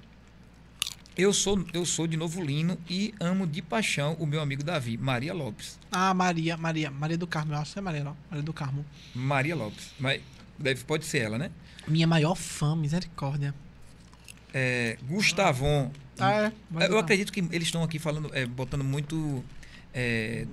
[1.16, 4.98] eu sou, eu sou de Novo Lino e amo de paixão o meu amigo Davi,
[4.98, 5.78] Maria Lopes.
[5.90, 8.14] Ah, Maria, Maria, Maria do Carmo, eu acho que é Maria, não.
[8.28, 8.84] Maria do Carmo.
[9.14, 9.94] Maria Lopes.
[9.98, 10.20] Mas
[10.58, 11.50] deve, pode ser ela, né?
[11.88, 13.54] Minha maior fã, misericórdia.
[14.52, 15.90] É, Gustavon.
[16.18, 16.52] Ah, é?
[16.70, 16.98] Eu Carmo.
[16.98, 19.42] acredito que eles estão aqui falando, é, botando muito.
[19.98, 20.46] É,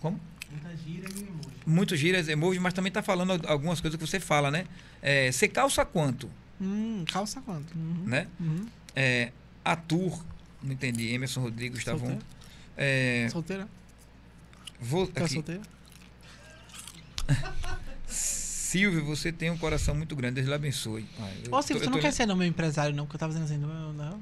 [0.00, 0.18] como?
[0.50, 1.48] Muita gíria e emoji.
[1.64, 4.66] Muito gírias, emojis, mas também tá falando algumas coisas que você fala, né?
[5.00, 6.28] É, você calça quanto?
[6.60, 7.72] Hum, calça quanto?
[7.78, 8.02] Uhum.
[8.06, 8.26] Né?
[8.40, 8.66] Uhum.
[8.96, 9.30] É,
[9.64, 10.22] Atur,
[10.62, 11.12] não entendi.
[11.12, 12.00] Emerson Rodrigues, Gustavon.
[12.00, 12.24] Solteira?
[12.76, 13.68] É, Solteira?
[14.80, 15.62] vou, Quer aqui, solteira?
[18.06, 21.04] Silvio, você tem um coração muito grande, Deus lhe abençoe.
[21.18, 23.06] Ah, eu Ô, Silvio, tô- você não tô- quer ser não meu empresário, não?
[23.06, 24.20] Que eu tava dizendo assim, não, não.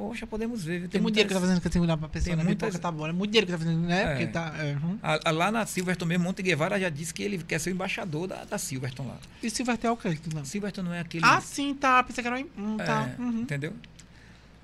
[0.00, 0.80] Poxa, podemos ver.
[0.80, 0.88] viu?
[0.88, 2.42] Tem muito dinheiro que tá fazendo que tenho que olhar pra pessoa, tem né?
[2.42, 4.02] muitas- Pipoca tá bom, é muito dinheiro que tá fazendo, né?
[4.02, 4.06] É.
[4.08, 4.54] Porque tá...
[4.58, 4.98] É, uhum.
[5.02, 7.74] Ah, ah, Lá na Silverton mesmo, Monte Guevara já disse que ele quer ser o
[7.74, 9.18] embaixador da, da Silverton lá.
[9.42, 10.16] E vai ter o quê?
[10.16, 10.42] que não?
[10.44, 11.24] Silverton não é aquele.
[11.26, 12.02] Ah, sim, tá.
[12.02, 12.46] Pensei que era um...
[12.56, 13.10] Hum, tá.
[13.18, 13.40] É, Uhum.
[13.42, 13.74] Entendeu?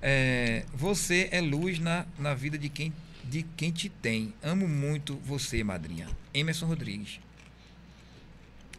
[0.01, 2.91] É, você é luz na, na vida de quem,
[3.23, 4.33] de quem te tem.
[4.41, 6.07] Amo muito você, madrinha.
[6.33, 7.19] Emerson Rodrigues.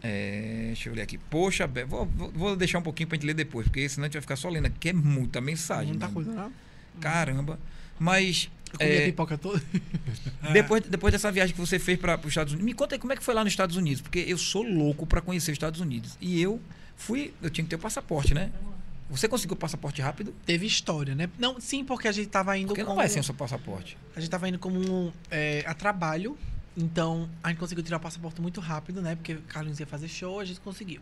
[0.03, 1.19] É, deixa eu ler aqui.
[1.19, 4.23] Poxa, vou, vou- deixar um pouquinho pra gente ler depois, porque senão a gente vai
[4.23, 5.89] ficar só lendo aqui, que é muita mensagem.
[5.89, 6.51] Muita coisa, né?
[7.01, 7.59] Caramba.
[7.99, 9.03] Mas Eu comi É.
[9.03, 9.63] a pipoca toda.
[10.53, 13.13] depois, depois dessa viagem que você fez para os Estados Unidos, me conta aí como
[13.13, 15.81] é que foi lá nos Estados Unidos, porque eu sou louco para conhecer os Estados
[15.81, 16.17] Unidos.
[16.21, 16.61] E eu
[16.97, 18.53] fui, eu tinha que ter o passaporte, né?
[19.11, 20.35] Você conseguiu o passaporte rápido?
[20.45, 21.31] Teve história, né?
[21.39, 22.99] Não, sim, porque a gente tava indo Porque não como...
[22.99, 23.97] vai sem o seu passaporte.
[24.15, 26.37] A gente tava indo como um, é, a trabalho.
[26.81, 29.17] Então, a gente conseguiu tirar o passaporte muito rápido, né?
[29.17, 31.01] Porque o Carlinhos ia fazer show, a gente conseguiu.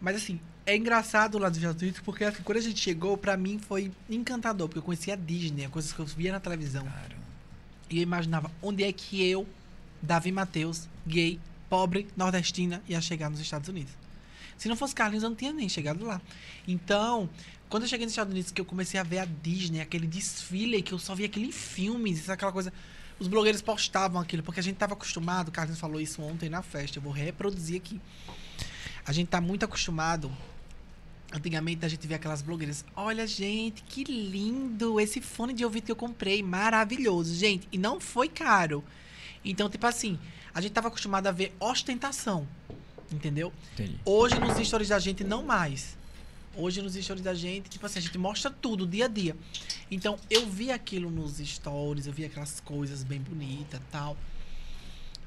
[0.00, 3.36] Mas assim, é engraçado lá dos Estados Unidos, porque assim, quando a gente chegou, pra
[3.36, 6.84] mim foi encantador, porque eu conhecia a Disney, coisas que eu via na televisão.
[6.84, 7.16] Cara,
[7.90, 9.44] E eu imaginava onde é que eu,
[10.00, 13.92] Davi Matheus, gay, pobre, nordestina, ia chegar nos Estados Unidos.
[14.56, 16.20] Se não fosse Carlinhos, eu não tinha nem chegado lá.
[16.68, 17.28] Então,
[17.68, 20.82] quando eu cheguei nos Estados Unidos, que eu comecei a ver a Disney, aquele desfile
[20.82, 22.72] que eu só via aquele em filmes, aquela coisa.
[23.18, 26.62] Os blogueiros postavam aquilo, porque a gente estava acostumado, o Carlinhos falou isso ontem na
[26.62, 28.00] festa, eu vou reproduzir aqui.
[29.06, 30.30] A gente tá muito acostumado.
[31.32, 32.84] Antigamente a gente via aquelas blogueiras.
[32.94, 36.42] Olha, gente, que lindo esse fone de ouvido que eu comprei.
[36.42, 37.68] Maravilhoso, gente.
[37.72, 38.84] E não foi caro.
[39.44, 40.18] Então, tipo assim,
[40.52, 42.46] a gente tava acostumado a ver ostentação.
[43.12, 43.52] Entendeu?
[43.74, 44.00] entendi.
[44.04, 45.96] Hoje nos stories da gente, não mais.
[46.56, 49.36] Hoje nos stories da gente, tipo assim, a gente mostra tudo, dia a dia.
[49.90, 54.16] Então, eu vi aquilo nos stories, eu vi aquelas coisas bem bonitas tal.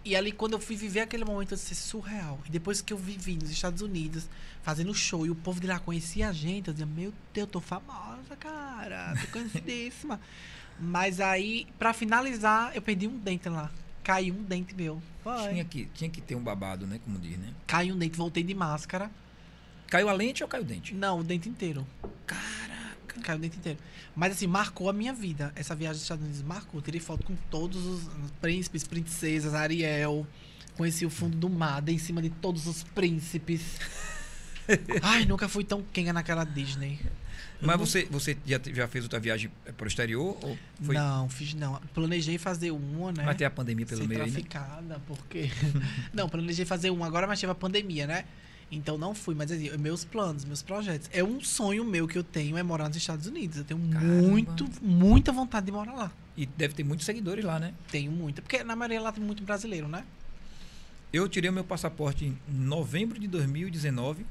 [0.03, 2.39] E ali, quando eu fui viver aquele momento, eu disse, surreal.
[2.47, 4.27] E depois que eu vivi nos Estados Unidos,
[4.63, 7.47] fazendo show, e o povo de lá conhecia a gente, eu dizia, meu Deus, eu
[7.47, 9.13] tô famosa, cara.
[9.21, 10.19] Tô conhecidíssima.
[10.79, 13.69] Mas aí, pra finalizar, eu perdi um dente lá.
[14.01, 15.01] Caiu um dente meu.
[15.21, 15.49] Foi.
[15.49, 16.99] Tinha que, tinha que ter um babado, né?
[17.03, 17.53] Como diz, né?
[17.67, 19.11] Caiu um dente, voltei de máscara.
[19.89, 20.93] Caiu a lente ou caiu o dente?
[20.93, 21.85] Não, o dente inteiro.
[22.25, 23.19] Caraca.
[23.23, 23.79] Caiu o dente inteiro.
[24.15, 25.51] Mas assim, marcou a minha vida.
[25.55, 26.81] Essa viagem dos Estados Unidos marcou.
[26.81, 28.03] Tirei foto com todos os
[28.41, 30.25] príncipes, princesas, Ariel.
[30.77, 33.61] Conheci o fundo do mar, dei em cima de todos os príncipes.
[35.01, 36.99] Ai, nunca fui tão quenga naquela Disney.
[37.61, 40.37] Eu Mas não- você, você já, já fez outra viagem para o exterior?
[40.41, 40.95] Ou foi?
[40.95, 41.81] Não, fiz não.
[41.93, 43.23] Planejei fazer uma, né?
[43.25, 44.39] Mas tem a pandemia pelo Ser meio aí, né?
[44.39, 45.49] traficada, porque.
[46.13, 48.25] não, planejei fazer uma agora, mas tive a pandemia, né?
[48.71, 51.09] Então não fui, mas assim, meus planos, meus projetos.
[51.11, 53.57] É um sonho meu que eu tenho é morar nos Estados Unidos.
[53.57, 54.21] Eu tenho Caramba.
[54.21, 56.11] muito, muita vontade de morar lá.
[56.37, 57.73] E deve ter muitos seguidores lá, né?
[57.91, 58.41] Tenho muita.
[58.41, 60.05] Porque na maioria lá tem muito brasileiro, né?
[61.11, 64.25] Eu tirei o meu passaporte em novembro de 2019,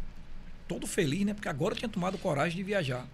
[0.69, 1.35] todo feliz, né?
[1.35, 3.07] Porque agora eu tinha tomado coragem de viajar.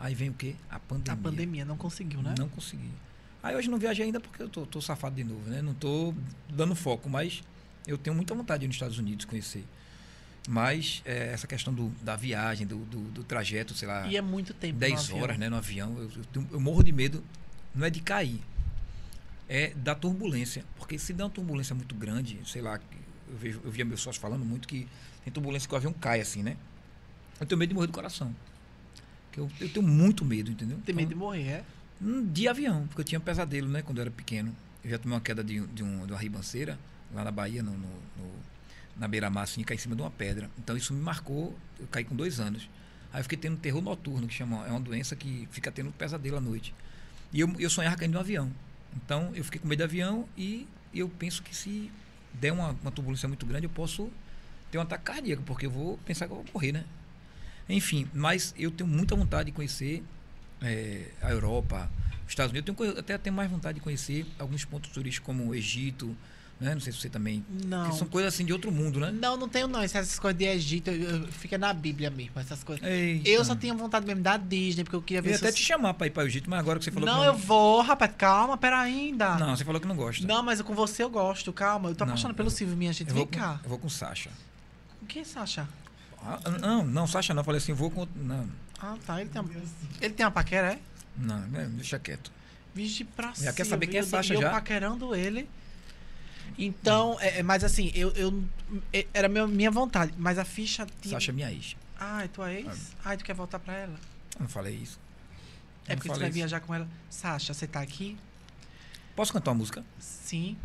[0.00, 0.56] Aí vem o quê?
[0.68, 1.12] A pandemia.
[1.12, 2.34] A pandemia não conseguiu, né?
[2.36, 2.90] Não consegui.
[3.40, 5.62] Aí hoje não viajei ainda porque eu tô, tô safado de novo, né?
[5.62, 6.12] Não tô
[6.48, 7.44] dando foco, mas
[7.86, 9.64] eu tenho muita vontade de ir nos Estados Unidos conhecer.
[10.48, 14.20] Mas é, essa questão do, da viagem, do, do, do trajeto, sei lá, E é
[14.22, 14.74] muito tempo.
[14.74, 15.18] no 10 avião.
[15.22, 17.22] horas né, no avião, eu, eu eu morro de medo,
[17.74, 18.40] não é de cair,
[19.48, 20.64] é da turbulência.
[20.76, 22.80] Porque se der uma turbulência muito grande, sei lá,
[23.28, 24.88] eu, vejo, eu via meus sócios falando muito que
[25.24, 26.56] tem turbulência que o avião cai assim, né?
[27.40, 28.34] Eu tenho medo de morrer do coração.
[29.36, 30.78] Eu, eu tenho muito medo, entendeu?
[30.84, 31.64] Tem medo de Então, morrer, é?
[32.02, 34.54] Hum, De avião, porque eu tinha pesadelo, né, quando eu era pequeno.
[34.84, 36.76] Eu já tomei uma queda de, de, um, de uma ribanceira,
[37.14, 38.51] lá na Bahia, no, no, no-
[39.02, 40.48] na beira-mar, assim, caí em cima de uma pedra.
[40.56, 42.70] Então isso me marcou, eu caí com dois anos.
[43.12, 46.36] Aí eu fiquei tendo terror noturno, que chama, é uma doença que fica tendo pesadelo
[46.36, 46.72] à noite.
[47.32, 48.52] E eu, eu sonhava caindo de um avião.
[48.94, 51.90] Então eu fiquei com medo de avião e eu penso que se
[52.32, 54.08] der uma, uma turbulência muito grande, eu posso
[54.70, 56.84] ter um ataque cardíaco, porque eu vou pensar que eu vou morrer, né?
[57.68, 60.04] Enfim, mas eu tenho muita vontade de conhecer
[60.62, 61.90] eh, a Europa,
[62.24, 62.68] os Estados Unidos.
[62.68, 66.16] Eu tenho, até tenho mais vontade de conhecer alguns pontos turísticos como o Egito,
[66.62, 66.74] né?
[66.74, 67.44] Não sei se você também.
[67.66, 67.90] Não.
[67.90, 69.10] Que são coisas assim de outro mundo, né?
[69.12, 69.80] Não, não tenho não.
[69.82, 72.86] Essas coisas de Egito, eu- eu- fica na Bíblia mesmo, essas coisas.
[72.86, 73.28] Eita.
[73.28, 75.50] Eu só tinha vontade mesmo da Disney, porque eu queria Eu ver ia se até
[75.50, 77.26] eu- te chamar pra ir para o Egito, mas agora que você falou Não, que
[77.28, 78.12] eu vou, rapaz.
[78.16, 79.36] Calma, pera ainda.
[79.36, 80.26] Não, você falou que não gosta.
[80.26, 81.88] Não, mas com você eu gosto, calma.
[81.90, 83.08] Eu tô Não, apaixonado pelo eu- Silvio, minha gente.
[83.08, 83.60] eu Vem com, cá.
[83.62, 84.30] eu vou com Sasha.
[85.02, 85.68] O que, Sasha?
[86.24, 87.40] Ah, não, não, Sasha não.
[87.40, 88.06] Eu falei assim, vou com.
[88.14, 88.48] Não,
[88.80, 89.20] Ah, tá.
[89.20, 89.50] Ele tem uma,
[90.00, 90.78] ele tem uma paquera, é?
[91.16, 91.40] não,
[91.70, 92.30] deixa quieto.
[92.74, 94.50] Vixe pra Já quer saber quem é eu- Sasha eu já?
[94.50, 95.48] paquerando ele.
[96.58, 98.44] Então, é, é, mas assim, eu, eu
[98.92, 101.14] é, era meu, minha vontade, mas a ficha tinha.
[101.14, 101.76] Sasha é minha ex.
[101.98, 102.92] Ah, é tua ex?
[103.04, 103.98] Ah, tu quer voltar pra ela?
[104.36, 104.98] Eu não falei isso.
[105.86, 106.34] É porque tu vai isso.
[106.34, 106.88] viajar com ela.
[107.08, 108.16] Sasha, você tá aqui?
[109.16, 109.84] Posso cantar uma música?
[109.98, 110.56] Sim.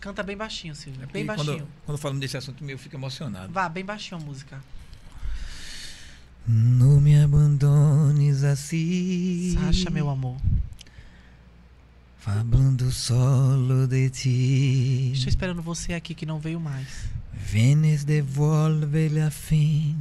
[0.00, 1.02] Canta bem baixinho, Silvio.
[1.02, 1.58] É Bem baixinho.
[1.58, 3.52] Quando, quando falamos desse assunto, eu fico emocionado.
[3.52, 4.60] Vá, bem baixinho a música.
[6.46, 9.54] Não me abandones assim.
[9.54, 10.36] Sasha, meu amor.
[12.22, 15.10] Falando solo de ti.
[15.12, 16.86] Estou esperando você aqui que não veio mais.
[17.32, 19.98] Venes devolve a fim.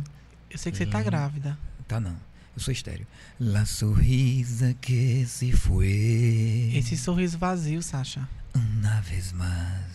[0.47, 0.89] Eu sei que você Hum.
[0.91, 1.57] tá grávida.
[1.87, 2.15] Tá não.
[2.55, 3.07] Eu sou estéreo.
[3.39, 6.71] La sorrisa que se foi.
[6.75, 8.29] Esse sorriso vazio, Sasha.
[8.53, 9.90] Uma vez mais.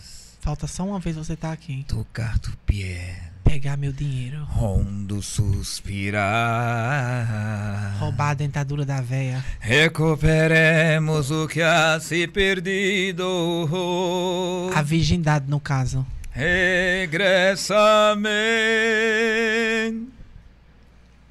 [0.47, 1.83] Falta só uma vez você tá aqui.
[1.89, 3.19] Tocar tu pé.
[3.43, 4.45] Pegar meu dinheiro.
[4.45, 6.23] Rondo suspirar.
[7.99, 9.43] Roubar a dentadura da véia.
[9.59, 13.25] Recuperemos o que ha se perdido.
[14.73, 16.07] A virgindade, no caso.
[16.31, 17.67] Regressa-me.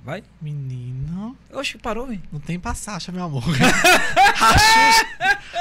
[0.05, 0.23] Vai?
[0.43, 1.35] Menino.
[1.57, 2.23] Oxe, parou, hein?
[2.31, 3.43] Não tem pra Sasha, meu amor.
[4.39, 5.07] a, Xuxa,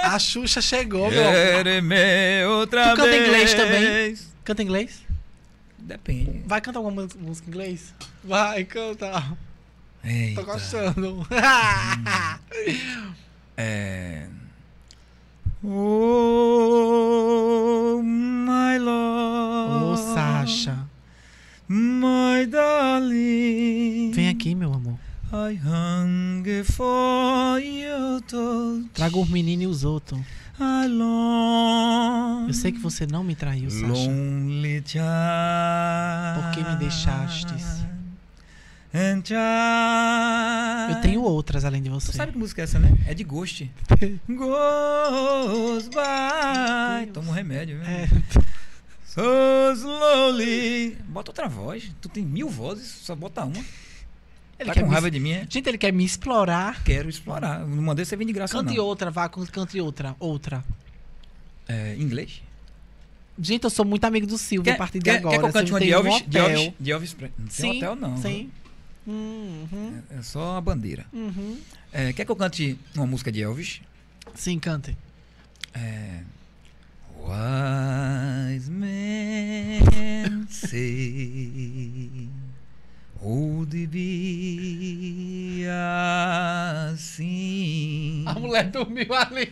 [0.04, 2.58] a Xuxa chegou, meu amor.
[2.60, 3.28] Outra Tu canta vez.
[3.28, 4.18] inglês também?
[4.44, 5.02] Canta inglês?
[5.80, 6.42] Depende.
[6.46, 7.94] Vai cantar alguma música- em inglês?
[8.24, 9.24] Vai, canta.
[10.04, 10.42] Eita.
[10.42, 11.26] Tô gostando.
[13.58, 14.28] É.
[15.64, 15.72] Oh,
[18.04, 19.86] my love.
[19.86, 20.78] Ô, Sasha.
[21.70, 24.12] My darling.
[24.14, 25.00] Vem aqui, meu amor.
[25.34, 28.90] I hunger for your touch.
[28.94, 30.20] Traga os meninos e os outros.
[30.60, 32.48] I long.
[32.48, 33.86] Eu sei que você não me traiu, Sasha.
[33.88, 35.04] Lonely child.
[36.42, 37.84] Por que me deixastes?
[38.94, 39.34] Child.
[40.96, 42.12] Eu tenho outras além de você.
[42.12, 42.98] Tu sabe que música é essa, né?
[43.06, 43.70] É de Ghost.
[44.30, 47.12] Goes by.
[47.12, 47.86] Toma um remédio, viu?
[47.86, 48.08] É,
[49.06, 49.22] So
[49.74, 50.98] slowly.
[51.10, 51.92] Bota outra voz.
[52.00, 53.64] Tu tem mil vozes, só bota uma.
[54.60, 55.32] Ele tá quer com me- raiva de mim?
[55.32, 55.48] é?
[55.50, 56.84] Gente, ele quer me explorar.
[56.84, 57.60] Quero explorar.
[57.66, 58.86] Não mandei você vir de graça, Cante não.
[58.86, 60.16] outra, vá, cante outra.
[60.20, 60.64] Outra.
[61.68, 62.42] É, inglês?
[63.38, 65.36] Gente, eu sou muito amigo do Silvio a partir de quer, agora.
[65.36, 66.24] Quer que eu cante uma de tem um Elvis?
[66.28, 66.38] de.
[66.38, 66.74] Elvis?
[66.80, 68.18] De Elvis Pre- Não tem Sim, hotel, não.
[68.22, 68.50] sim.
[69.08, 71.06] Uhum, É, é só a bandeira.
[71.14, 71.60] uhum.
[71.92, 73.82] É, quer que eu cante uma música de Elvis?
[74.34, 74.96] Sim, cante.
[75.74, 76.22] É.
[77.28, 79.82] Wise men
[80.50, 82.25] say
[83.28, 85.72] Oh, devia
[86.94, 88.24] assim.
[88.28, 89.50] A mulher dormiu ali.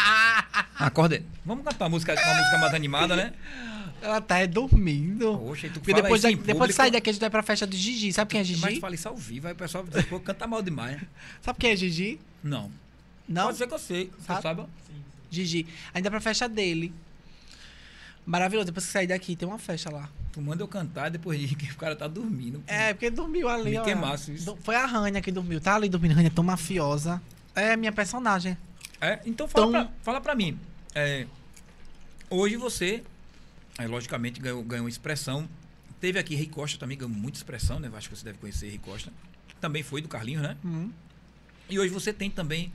[0.78, 1.22] Acorda.
[1.44, 3.32] Vamos cantar uma música, uma música mais animada, né?
[4.00, 5.36] Ela tá é dormindo.
[5.38, 7.42] Poxa, e tu Porque fala depois, da- depois de sair daqui, a gente vai pra
[7.42, 8.12] festa de Gigi.
[8.14, 8.80] Sabe quem é Mas Gigi?
[8.80, 10.98] fala isso ao vivo, aí o pessoal depois canta mal demais.
[11.42, 12.18] Sabe quem é Gigi?
[12.42, 12.70] Não.
[13.28, 13.46] Não?
[13.46, 14.10] Pode ser que eu sei.
[14.18, 14.42] Você Sabe?
[14.42, 14.68] saiba?
[15.30, 15.66] Gigi.
[15.92, 16.94] Ainda pra festa dele.
[18.26, 18.66] Maravilhoso.
[18.66, 20.08] Depois que sair daqui, tem uma festa lá.
[20.32, 22.62] Tu manda eu cantar depois de que o cara tá dormindo.
[22.66, 23.84] É, porque dormiu ali, Me ó.
[23.84, 24.58] queimasse isso.
[24.62, 25.60] Foi a Rania que dormiu.
[25.60, 26.14] Tá ali dormindo.
[26.14, 27.22] Rania tão mafiosa.
[27.54, 28.58] É minha personagem.
[29.00, 30.58] É, então fala, Então- pra, fala pra mim.
[30.94, 31.26] É,
[32.28, 33.02] hoje você,
[33.78, 35.48] aí, logicamente, ganhou, ganhou expressão.
[36.00, 37.90] Teve aqui Rei Costa também, ganhou muita expressão, né?
[37.94, 39.10] Acho que você deve conhecer Rei Costa.
[39.60, 40.56] Também foi do Carlinhos, né?
[40.64, 40.90] Hum.
[41.70, 42.72] E hoje você tem também.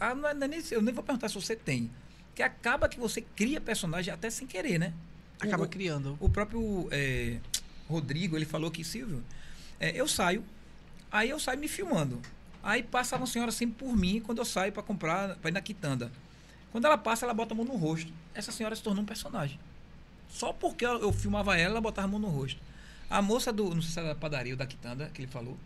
[0.00, 1.90] Ah, não é, não é nem, eu nem vou perguntar se você tem.
[2.34, 4.92] Que acaba que você cria personagem até sem querer, né?
[5.40, 6.16] Acaba o, criando.
[6.20, 7.38] o próprio é,
[7.88, 9.22] Rodrigo, ele falou que, Silvio,
[9.78, 10.44] é, eu saio,
[11.12, 12.20] aí eu saio me filmando.
[12.62, 15.60] Aí passa uma senhora sempre por mim quando eu saio para comprar, para ir na
[15.60, 16.10] quitanda.
[16.72, 18.12] Quando ela passa, ela bota a mão no rosto.
[18.34, 19.60] Essa senhora se tornou um personagem.
[20.28, 22.60] Só porque eu, eu filmava ela, ela botava a mão no rosto.
[23.08, 25.56] A moça do, não sei se era da padaria ou da quitanda, que ele falou,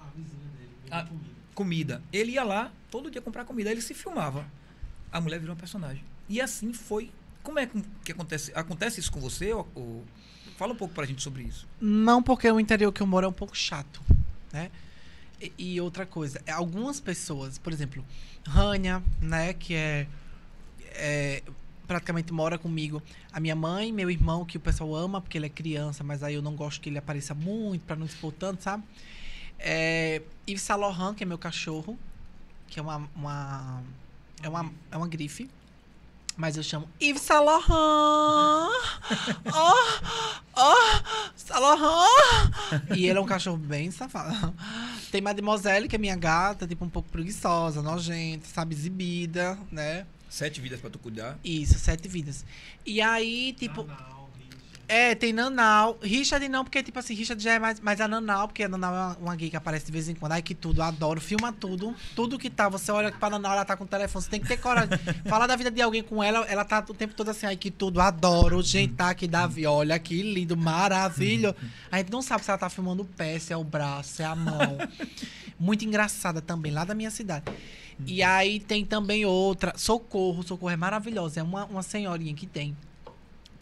[0.00, 1.04] A vizinha dele, Ah.
[1.04, 1.30] comida.
[1.54, 2.02] comida.
[2.12, 4.44] Ele ia lá, todo dia comprar comida, aí ele se filmava.
[5.14, 6.02] A mulher virou um personagem.
[6.28, 7.10] E assim foi.
[7.42, 7.68] Como é
[8.04, 8.52] que acontece?
[8.54, 9.52] Acontece isso com você?
[9.52, 10.04] Ou, ou-
[10.56, 11.66] Fala um pouco pra gente sobre isso.
[11.80, 14.00] Não, porque o interior que eu moro é um pouco chato,
[14.52, 14.70] né?
[15.40, 18.04] E, e outra coisa, é, algumas pessoas, por exemplo,
[18.46, 20.06] Rania, né, que é,
[20.92, 21.42] é,
[21.88, 25.48] praticamente mora comigo, a minha mãe, meu irmão, que o pessoal ama porque ele é
[25.48, 28.84] criança, mas aí eu não gosto que ele apareça muito pra não expor tanto, sabe?
[29.58, 31.98] É, Yves Saint Laurent, que é meu cachorro,
[32.68, 33.82] que é uma, uma
[34.44, 35.50] é uma é uma grife.
[36.36, 38.70] Mas eu chamo Yves Saint Laurent.
[39.54, 40.00] Oh,
[40.56, 42.90] oh, Saint Laurent.
[42.96, 44.52] E ele é um cachorro bem safado.
[45.12, 50.06] Tem Mademoiselle, que é minha gata, tipo um pouco preguiçosa, nojenta, sabe, exibida, né?
[50.28, 51.38] Sete vidas pra tu cuidar.
[51.44, 52.44] Isso, sete vidas.
[52.84, 54.13] E aí, tipo, Richard.
[54.94, 55.98] É, tem Nanau.
[56.00, 58.94] Richard não, porque, tipo assim, Richard já é mais, mais a Nanau, porque a Nanau
[58.94, 60.30] é uma, uma gay que aparece de vez em quando.
[60.30, 61.20] Ai, que tudo, adoro.
[61.20, 61.92] Filma tudo.
[62.14, 64.22] Tudo que tá, você olha pra Nanau, ela tá com o telefone.
[64.22, 64.96] Você tem que ter coragem.
[65.26, 67.72] Falar da vida de alguém com ela, ela tá o tempo todo assim, ai, que
[67.72, 68.62] tudo, adoro.
[68.62, 71.56] Gente, tá aqui, Davi, olha que lindo, maravilha.
[71.90, 74.22] A gente não sabe se ela tá filmando o pé, se é o braço, se
[74.22, 74.78] é a mão.
[75.58, 77.46] Muito engraçada também, lá da minha cidade.
[78.06, 80.44] E aí tem também outra, Socorro.
[80.44, 81.40] Socorro é maravilhosa.
[81.40, 82.76] É uma, uma senhorinha que tem.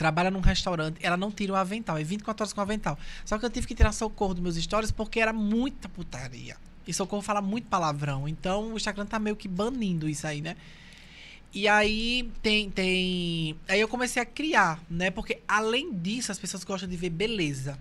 [0.02, 2.98] Trabalha num restaurante, ela não tira o avental, é 24 horas com o avental.
[3.24, 6.56] Só que eu tive que tirar socorro dos meus stories porque era muita putaria.
[6.84, 8.26] E socorro fala muito palavrão.
[8.26, 10.56] Então o Instagram tá meio que banindo isso aí, né?
[11.54, 13.56] E aí tem, tem.
[13.68, 15.08] Aí eu comecei a criar, né?
[15.08, 17.78] Porque além disso, as pessoas gostam de ver beleza.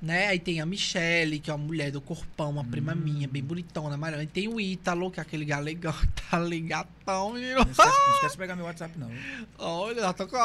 [0.00, 0.28] Né?
[0.28, 3.94] Aí tem a Michelle, que é uma mulher do corpão, uma prima minha, bem bonitona,
[3.94, 4.22] amarela.
[4.22, 5.94] E tem o Ítalo, que é aquele galegão,
[6.30, 7.60] tá ligatão, menino.
[7.64, 9.10] Não esquece, não esquece de pegar meu WhatsApp, não.
[9.58, 10.36] Olha, já tô com.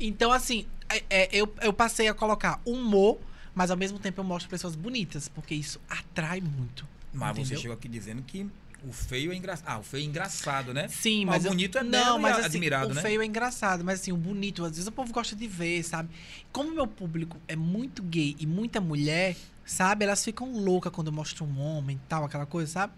[0.00, 3.18] Então, assim, é- é, eu, eu passei a colocar humor,
[3.54, 6.86] mas ao mesmo tempo eu mostro pessoas bonitas, porque isso atrai muito.
[7.12, 7.60] Mas você Entendeu?
[7.60, 8.46] chegou aqui dizendo que
[8.84, 9.66] o feio é engraçado.
[9.68, 10.88] Ah, o feio é engraçado, né?
[10.88, 13.02] Sim, Mas mas, o eu- bonito é não, mas assim, admirado, o né?
[13.02, 16.08] feio é engraçado, mas assim, o bonito, às vezes o povo gosta de ver, sabe?
[16.52, 20.04] Como meu público é muito gay e muita mulher, sabe?
[20.04, 22.92] Elas ficam loucas quando eu mostro um homem e tal, aquela coisa, sabe?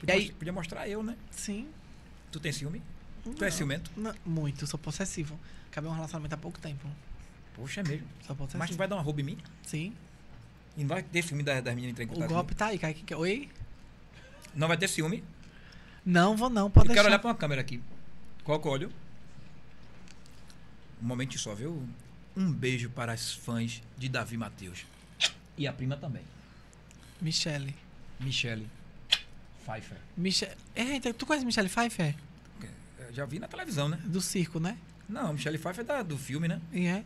[0.00, 1.16] Podia, E aí- mostrar- podia mostrar eu, né?
[1.30, 1.68] Sim.
[2.32, 2.82] Tu tem ciúme?
[3.36, 3.90] Tu é Não, ciumento?
[3.96, 5.38] não, muito, eu sou possessivo.
[5.70, 6.86] Acabei um relacionamento há pouco tempo.
[7.54, 8.06] Poxa, é mesmo.
[8.26, 8.58] Sou possessivo.
[8.58, 9.38] Mas tu vai dar uma roupa em mim?
[9.62, 9.92] Sim.
[10.76, 13.16] E não vai ter ciúme das, das meninas entrar em O golpe tá aí, quer-
[13.16, 13.48] Oi?
[14.56, 15.22] Não vai ter ciúme?
[16.04, 17.08] Não, vou não, pode eu quero deixar.
[17.08, 17.80] olhar pra uma câmera aqui.
[18.42, 18.92] Qual que eu olho?
[21.02, 21.86] Um momento só, viu?
[22.36, 24.84] Um beijo para as fãs de Davi Matheus.
[25.58, 26.22] E a prima também.
[27.20, 27.74] Michelle.
[28.20, 28.66] Michele
[29.64, 29.98] Pfeiffer.
[30.16, 30.54] Michelle.
[30.74, 32.14] É, tu conhece Michelle Pfeiffer?
[32.98, 33.98] Eu Já vi na televisão, né?
[34.04, 34.76] Do circo, né?
[35.08, 36.60] Não, Michele Pfeiffer é da, do filme, né?
[36.72, 37.04] E é.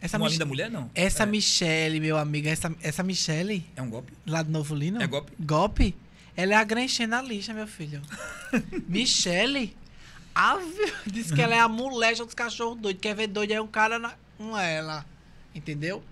[0.00, 0.90] Essa, Uma Mich- linda mulher, não.
[0.94, 4.14] essa é, Michelle, meu amigo, essa, essa Michelle, é um golpe?
[4.26, 5.00] lá do Novo Lino.
[5.02, 5.32] É golpe?
[5.38, 5.94] Golpe?
[6.40, 8.00] Ela é a Gretchen na lixa, meu filho.
[8.88, 9.76] Michelle?
[10.34, 13.00] Ave, diz que ela é a molecha dos cachorros doidos.
[13.02, 13.52] Quer ver doido?
[13.52, 15.04] É um cara na, com ela.
[15.54, 16.02] Entendeu?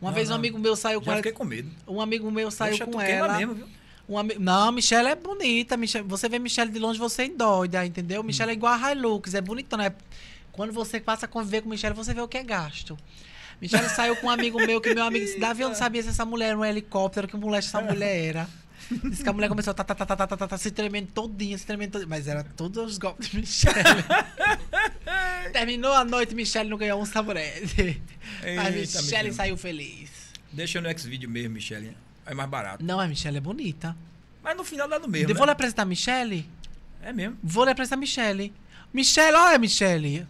[0.00, 0.38] Uma Não, vez um não.
[0.38, 1.18] amigo meu saiu com Já ela.
[1.18, 1.70] fiquei com medo.
[1.86, 3.36] Um amigo meu saiu Poxa, com ela.
[3.38, 3.68] mesmo, viu?
[4.08, 5.76] Um ami- Não, Michelle é bonita.
[5.76, 6.06] Michelle...
[6.08, 8.22] Você vê Michelle de longe, você endoida, entendeu?
[8.24, 9.86] Michelle é igual a Hilux, é bonitona.
[9.86, 9.94] É...
[10.52, 12.98] Quando você passa a conviver com Michelle, você vê o que é gasto.
[13.60, 16.08] Michelle saiu com um amigo meu, que meu amigo disse, Davi, eu não sabia se
[16.08, 18.48] essa mulher era um helicóptero, que mulher essa mulher era.
[18.90, 20.70] Diz que a mulher começou a tá, tá, tá, tá, tá, tá, tá, tá, se
[20.70, 22.08] tremendo todinha, se tremendo todinha.
[22.08, 23.76] Mas era todos os golpes de Michelle.
[25.52, 28.02] Terminou a noite, Michelle não ganhou um saborete.
[28.56, 30.10] Mas Michelle, saiu feliz.
[30.52, 31.96] Deixa no X-Video mesmo, Michelle.
[32.26, 32.84] É mais barato.
[32.84, 33.96] Não, a Michelle é bonita.
[34.42, 35.28] Mas no final dá no mesmo.
[35.28, 35.38] Eu né?
[35.38, 36.48] vou lhe apresentar a Michelle?
[37.02, 37.38] É mesmo.
[37.42, 38.52] Vou lhe apresentar a Michelle.
[38.92, 40.26] Michelle, olha, Michelle.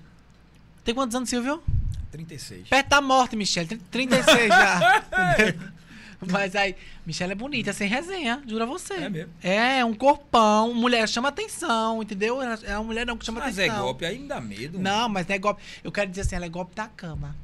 [0.84, 1.62] Tem quantos anos, Silvio?
[2.10, 2.68] 36.
[2.68, 3.80] Perto da morte, Michelle.
[3.90, 5.04] 36 já.
[5.38, 5.79] É.
[6.30, 6.76] Mas aí,
[7.06, 8.94] Michelle é bonita, sem resenha, juro a você.
[8.94, 9.32] É mesmo.
[9.42, 12.40] É, um corpão, mulher chama atenção, entendeu?
[12.42, 13.84] É uma mulher não que chama Mas é atenção.
[13.84, 14.78] golpe, aí me dá medo.
[14.78, 15.62] Não, mas não é golpe.
[15.82, 17.34] Eu quero dizer assim, ela é golpe da cama.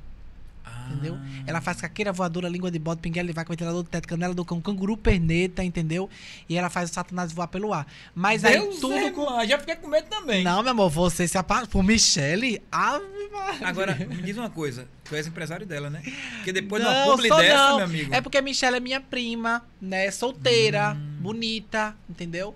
[0.90, 1.18] Entendeu?
[1.46, 4.44] Ela faz caqueira voadora, língua de bode, pinguela, vai com ventilador do teto, canela do
[4.44, 6.08] cão, canguru perneta, entendeu?
[6.48, 7.86] E ela faz o satanás voar pelo ar.
[8.14, 9.44] Mas aí Deus tudo é com...
[9.46, 10.42] Já fiquei com medo também.
[10.44, 12.62] Não, meu amor, você se apaixona por Michelle?
[12.70, 13.66] Ave Maria.
[13.68, 14.88] Agora, me diz uma coisa.
[15.04, 16.02] Tu és empresário dela, né?
[16.36, 17.76] Porque depois de não, uma publi dessa, não.
[17.76, 18.14] meu amigo.
[18.14, 20.10] É porque a Michelle é minha prima, né?
[20.10, 21.16] Solteira, Hum.
[21.20, 22.54] bonita, entendeu?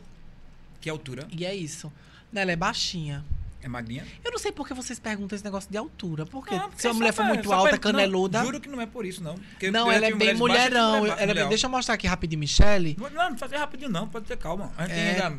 [0.81, 1.29] Que altura?
[1.31, 1.93] E é isso.
[2.35, 3.25] Ela é baixinha.
[3.63, 4.07] É magrinha?
[4.25, 6.25] Eu não sei por que vocês perguntam esse negócio de altura.
[6.25, 8.39] Porque Não, porque se a mulher for muito alta, pra- caneluda.
[8.39, 9.35] Não, juro que não é por isso, não.
[9.35, 10.99] Porque não, já ela é bem baixas mulherão.
[11.01, 12.97] mulher Eu- ba- ela é bem- mulher deixa eu mostrar aqui rapidinho, Michelle.
[12.99, 14.73] Não, não fazer rapidinho não, pode ter calma.
[14.79, 15.23] A gente É.
[15.23, 15.39] ainda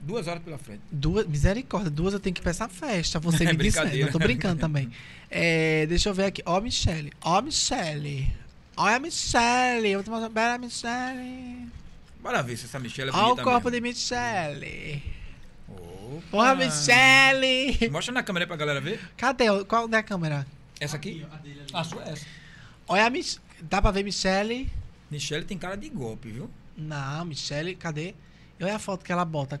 [0.00, 0.82] duas horas pela frente.
[0.90, 3.18] Duas, misericórdia, duas eu tenho que ir pra essa festa.
[3.20, 3.98] Você É me disse.
[3.98, 4.90] Eu tô brincando também.
[5.34, 6.42] É, deixa eu ver aqui.
[6.44, 7.10] Ó, Michelle.
[7.22, 8.30] Ó, Michelle.
[8.76, 9.88] Olha a Michelle.
[9.88, 10.28] Eu vou te mostrar.
[10.28, 11.68] Pera, Michelle.
[12.22, 13.70] Bora ver se essa Michelle é Olha o corpo mesmo.
[13.70, 15.02] de Michelle.
[16.18, 16.26] Opa.
[16.30, 17.90] Porra, Michelle.
[17.90, 19.00] Mostra na câmera aí pra galera ver.
[19.16, 19.44] Cadê?
[19.64, 20.46] Qual é a câmera?
[20.80, 21.26] Essa aqui?
[21.72, 21.80] A.
[21.80, 22.26] A sua é essa.
[22.88, 23.38] Olha a Mich...
[23.60, 24.70] Dá pra ver Michelle?
[25.10, 26.50] Michelle tem cara de golpe, viu?
[26.76, 28.14] Não, Michelle, cadê?
[28.60, 29.60] Olha a foto que ela bota.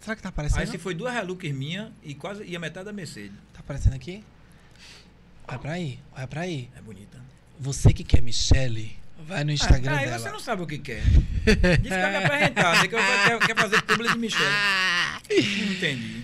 [0.00, 0.60] Será que tá aparecendo?
[0.60, 3.36] Aí se foi duas Hilux minha e quase e a metade da Mercedes.
[3.52, 4.24] Tá aparecendo aqui?
[5.48, 6.70] Olha pra aí, olha pra aí.
[6.76, 7.20] É bonita.
[7.58, 10.18] Você que quer Michelle, vai no Instagram ah, aí dela.
[10.18, 11.02] você não sabe o que quer.
[11.02, 14.44] Diz que vai me apresentar, que eu fazer publi de Michelle.
[15.30, 16.22] Entendi.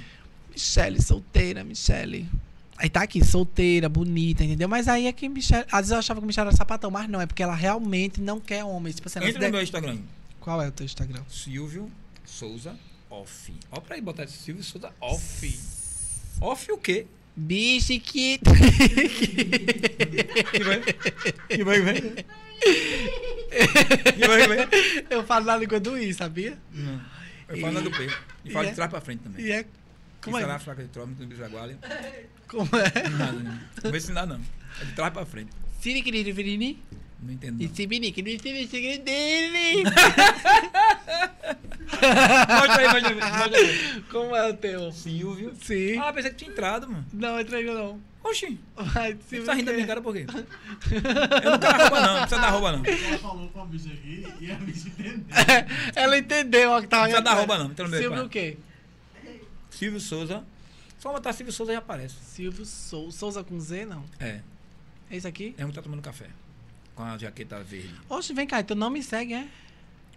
[0.51, 2.29] Michelle, solteira, Michelle.
[2.77, 4.69] Aí tá aqui, solteira, bonita, entendeu?
[4.69, 5.67] Mas aí é que Michelle.
[5.71, 8.41] Às vezes eu achava que Michelle era sapatão, mas não, é porque ela realmente não
[8.41, 8.97] quer homens.
[8.97, 9.99] Tipo assim, Entra no de- meu Instagram.
[10.41, 11.23] Qual é o teu Instagram?
[11.29, 11.91] Silvio
[12.25, 12.75] Souza
[13.11, 13.53] Off.
[13.71, 15.61] Ó pra aí botar Silvio Souza Off.
[16.41, 17.07] Off o quê?
[17.37, 18.39] Bicho que.
[20.53, 20.81] Que vai?
[21.49, 21.75] Que vai?
[21.75, 22.25] Que vai?
[25.11, 26.59] Eu falo na língua do I, sabia?
[26.73, 27.01] Não.
[27.49, 28.09] Eu falo na do P.
[28.45, 29.45] E falo E é- de trás pra frente também.
[29.47, 29.65] E é.
[30.23, 30.49] Como Isso é?
[30.49, 31.77] lá, fraca de tromba, no bisaguale.
[32.47, 33.09] Como é?
[33.09, 33.33] Não.
[33.43, 34.41] Não vou ensinar, não.
[34.81, 35.51] É de trás pra frente.
[35.81, 36.83] Siriquirivirini?
[37.23, 37.61] Não entendo.
[37.63, 37.75] E Não.
[37.75, 39.85] se Binique, não ensina o segredo dele.
[42.51, 44.05] mostra aí, mostra aí, mostra aí.
[44.11, 44.93] Como é o teu?
[44.93, 45.53] Silvio.
[45.63, 45.99] Sim.
[45.99, 47.05] Ah, pensei que tinha entrado, mano.
[47.13, 48.01] Não, entregou não.
[48.31, 50.25] Oxi, Vai, você tá rindo da minha cara por quê?
[51.45, 52.15] Eu não quero arroba, não.
[52.15, 52.79] Não precisa dar arroba, não.
[52.79, 55.25] Não Ela falou com a bicha aqui e a bicha entendeu.
[55.97, 57.67] Ela entendeu ó, que tava precisa dar arroba, não.
[57.67, 58.57] Então, não Silvio o quê?
[59.71, 60.45] Silvio Souza.
[60.99, 62.15] Só botar Silvio Souza já aparece.
[62.23, 63.19] Silvio Souza.
[63.19, 64.05] Souza com Z, não.
[64.21, 64.41] É.
[65.11, 65.55] É isso aqui?
[65.59, 66.29] É um que tá tomando café.
[66.95, 67.95] Com a jaqueta verde.
[68.09, 69.49] Oxe, vem cá, tu não me segue, é?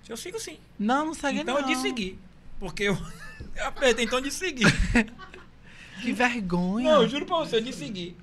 [0.08, 0.60] Eu sigo sim.
[0.78, 1.62] Não, não segue então não.
[1.62, 2.20] eu de seguir.
[2.60, 2.94] Porque eu,
[3.56, 4.68] eu apertei então de seguir.
[6.04, 6.92] Que vergonha.
[6.94, 8.16] Não, eu juro pra você, eu de seguir.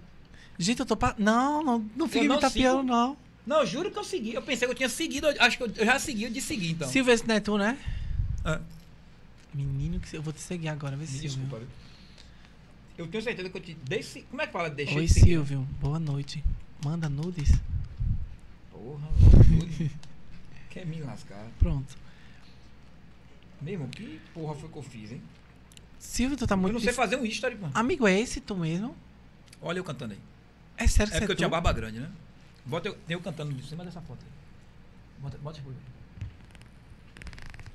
[0.59, 1.15] Gente, eu tô pa...
[1.19, 2.93] Não, não, não fica me não tapeando, sigo.
[2.93, 3.17] não.
[3.47, 4.35] Não, eu juro que eu segui.
[4.35, 5.27] Eu pensei que eu tinha seguido.
[5.27, 6.89] eu Acho que eu, eu já segui, eu de seguir então.
[6.89, 7.79] Silvio, esse não é tu, né?
[8.45, 8.61] Ah,
[9.55, 11.29] Menino, que eu vou te seguir agora, vê me Silvio.
[11.31, 11.69] desculpa, viu?
[12.99, 14.03] Eu tenho certeza que eu te dei.
[14.03, 14.69] se- Como é que fala?
[14.71, 15.27] Deixei Oi, de seguir.
[15.31, 15.67] Silvio.
[15.81, 16.45] Boa noite.
[16.85, 17.53] Manda nudes.
[18.71, 19.91] Porra, mano.
[20.71, 21.47] Quer me lascar.
[21.59, 21.97] Pronto.
[23.61, 25.23] Mesmo, que porra foi que eu fiz, hein?
[26.01, 26.73] Silvio, tu tá eu muito...
[26.73, 27.73] não sei fazer um history, mano.
[27.77, 28.97] Amigo, é esse tu mesmo?
[29.61, 30.21] Olha eu cantando aí.
[30.79, 31.39] É sério que É você porque eu tu?
[31.41, 32.11] tinha barba grande, né?
[32.65, 35.23] Bota eu, eu cantando de cima dessa foto aí.
[35.23, 35.61] Bota, bota.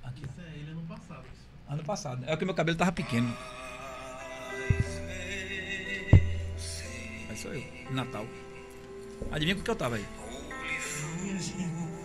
[0.04, 0.24] Aqui.
[0.24, 1.26] Isso é ele ano passado.
[1.70, 2.22] Ano passado.
[2.22, 2.32] né?
[2.34, 3.32] É que meu cabelo tava pequeno.
[7.30, 7.64] Aí sou eu.
[7.92, 8.26] Natal.
[9.32, 10.06] Adivinha com que eu tava aí?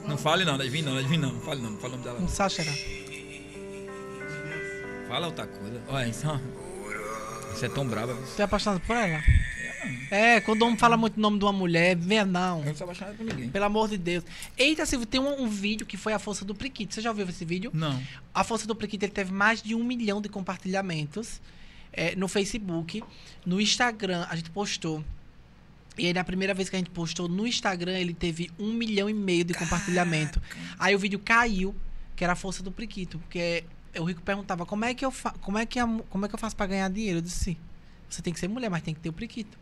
[0.06, 1.32] Não fale não, adivinha não, adivinha não.
[1.32, 2.20] Não fale não, não fala o nome dela.
[2.20, 2.28] Não.
[2.28, 2.70] Sáchara.
[5.10, 5.82] Fala outra coisa.
[5.88, 6.38] Olha isso, ó.
[7.52, 8.14] Você é tão brava.
[8.14, 8.24] viu?
[8.36, 9.20] Tu é apaixonado por ela?
[10.08, 12.60] É, quando o homem fala muito o nome de uma mulher, vê não.
[12.60, 13.50] Eu não sou apaixonado por ninguém.
[13.50, 14.22] Pelo amor de Deus.
[14.56, 16.94] Eita, Silvio, tem um, um vídeo que foi a força do Priquito.
[16.94, 17.72] Você já ouviu esse vídeo?
[17.74, 18.00] Não.
[18.32, 21.40] A Força do Priquito ele teve mais de um milhão de compartilhamentos
[21.92, 23.02] é, no Facebook.
[23.44, 25.04] No Instagram, a gente postou.
[25.98, 29.10] E aí, na primeira vez que a gente postou no Instagram, ele teve um milhão
[29.10, 30.40] e meio de compartilhamento.
[30.78, 31.74] Aí o vídeo caiu,
[32.14, 33.18] que era a Força do Priquito.
[33.18, 33.64] Porque
[33.98, 36.34] o Rico perguntava, como é que eu, fa como é que, a como é que
[36.34, 37.18] eu faço pra ganhar dinheiro?
[37.18, 37.56] Eu disse,
[38.08, 39.58] você tem que ser mulher, mas tem que ter o Priquito.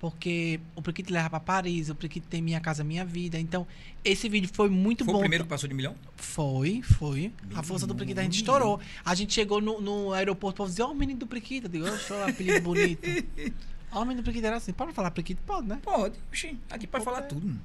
[0.00, 3.38] Porque o Priquito leva pra Paris, o Priquito tem Minha Casa Minha Vida.
[3.38, 3.64] Então,
[4.04, 5.18] esse vídeo foi muito Foi bom.
[5.18, 5.94] o primeiro que passou de milhão?
[6.16, 7.30] Foi, foi.
[7.46, 8.80] Meu a força do Priquito a gente estourou.
[9.04, 11.66] A gente chegou no, no aeroporto pra dizer, ó, o menino do Priquito.
[11.66, 13.00] Eu digo, oxe, ó, apelido bonito.
[13.94, 14.72] Ó, o menino do Priquito era assim.
[14.72, 15.42] Pode falar Priquito?
[15.46, 15.78] Pode, né?
[15.82, 16.16] Pode.
[16.32, 17.46] Oxi, aqui pode falar tudo.
[17.46, 17.60] mano.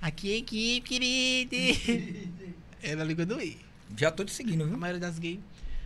[0.00, 1.56] Aqui é equipe, querido.
[2.82, 3.56] é na língua do I.
[3.96, 4.76] Já tô te seguindo, A viu?
[4.76, 5.40] maioria das gays.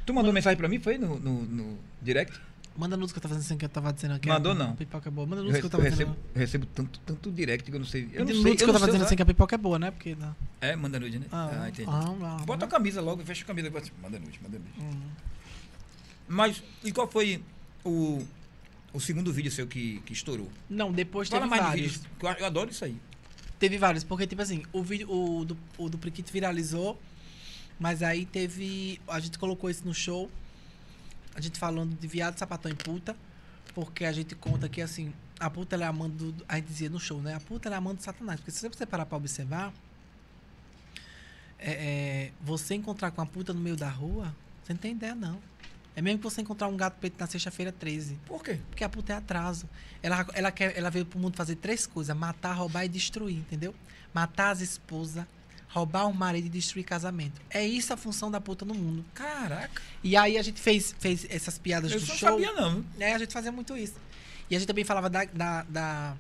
[0.07, 0.99] Tu mandou mensagem pra mim, foi?
[0.99, 2.41] No, no, no direct?
[2.77, 4.29] Manda luz que eu tava dizendo que eu tava dizendo aqui.
[4.29, 4.77] Mandou a não.
[4.77, 5.27] Pipoca é boa.
[5.27, 6.09] Manda Eu, luz que eu tava eu dizendo.
[6.09, 8.09] recebo, eu recebo tanto, tanto direct que eu não sei.
[8.13, 9.91] Eu não sei, que eu não tava dizendo assim que a pipoca é boa, né?
[9.91, 10.15] Porque.
[10.15, 10.35] Não.
[10.61, 11.27] É, manda nude, né?
[11.31, 11.89] Ah, entendi.
[11.91, 12.71] ah, ah, Bota a ah.
[12.71, 13.71] camisa logo, fecha a camisa.
[13.71, 14.71] Manda nude, manda nude.
[14.81, 15.01] Hum.
[16.29, 17.43] Mas, e qual foi
[17.85, 18.25] o,
[18.93, 20.49] o segundo vídeo seu que, que estourou?
[20.69, 21.93] Não, depois Fala teve mais de vários.
[21.93, 22.97] vídeos, que eu, eu adoro isso aí.
[23.59, 26.99] Teve vários, porque, tipo assim, o vídeo o do, o do Priquito viralizou,
[27.81, 29.01] mas aí teve.
[29.09, 30.31] A gente colocou isso no show.
[31.35, 33.17] A gente falando de viado, sapatão e puta.
[33.75, 36.31] Porque a gente conta que, assim, a puta ela é amando.
[36.31, 37.35] Do, a gente dizia no show, né?
[37.35, 38.39] A puta ela é amando do Satanás.
[38.39, 39.73] Porque se você parar pra observar,
[41.59, 45.15] é, é, você encontrar com a puta no meio da rua, você não tem ideia,
[45.15, 45.41] não.
[45.97, 48.19] É mesmo que você encontrar um gato preto na sexta-feira 13.
[48.27, 48.61] Por quê?
[48.69, 49.67] Porque a puta é atraso.
[50.03, 53.75] Ela, ela, quer, ela veio pro mundo fazer três coisas: matar, roubar e destruir, entendeu?
[54.13, 55.25] Matar as esposas,
[55.73, 57.41] roubar o marido e destruir casamento.
[57.49, 59.05] É isso a função da puta no mundo.
[59.15, 62.29] Caraca, E aí a gente fez, fez essas piadas eu do não show.
[62.31, 62.75] sabia não.
[62.75, 62.85] viu?
[62.99, 63.95] É, a gente fazia muito isso.
[64.51, 66.17] E a gente também falava da, da, da,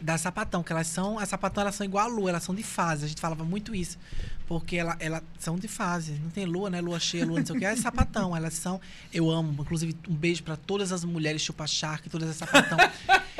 [0.00, 1.18] da sapatão, que elas são.
[1.18, 3.04] As sapatão elas são igual a lua, elas são de fase.
[3.04, 3.98] A gente falava muito isso.
[4.46, 6.12] Porque ela, ela são de fase.
[6.12, 6.80] Não tem lua, né?
[6.80, 7.64] Lua cheia, lua não sei o que.
[7.64, 8.36] É sapatão.
[8.36, 8.80] Elas são.
[9.12, 9.62] Eu amo.
[9.62, 12.78] Inclusive, um beijo pra todas as mulheres chupa shark, todas as sapatão.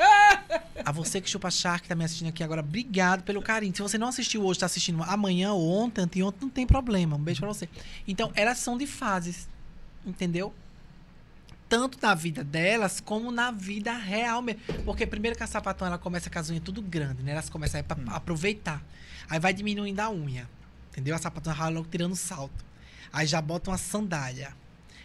[0.83, 3.75] A você que chupa shark, tá me assistindo aqui agora, obrigado pelo carinho.
[3.75, 7.15] Se você não assistiu hoje, tá assistindo amanhã ou ontem, anteontem, não tem problema.
[7.15, 7.67] Um beijo pra você.
[8.07, 9.47] Então, elas são de fases.
[10.05, 10.53] Entendeu?
[11.67, 14.61] tanto na vida delas como na vida real mesmo.
[14.83, 17.31] Porque primeiro que a sapatão ela começa com as unhas tudo grande, né?
[17.31, 18.83] Elas começam a ir pra aproveitar.
[19.29, 20.47] Aí vai diminuindo a unha.
[20.91, 21.15] Entendeu?
[21.15, 22.63] A sapatão vai logo tirando salto.
[23.11, 24.55] Aí já bota uma sandália.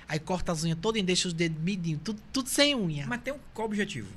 [0.09, 2.01] Aí corta as unhas todas e deixa os dedos midinhos.
[2.05, 3.07] Tudo, tudo sem unha.
[3.07, 4.09] Mas tem um qual objetivo?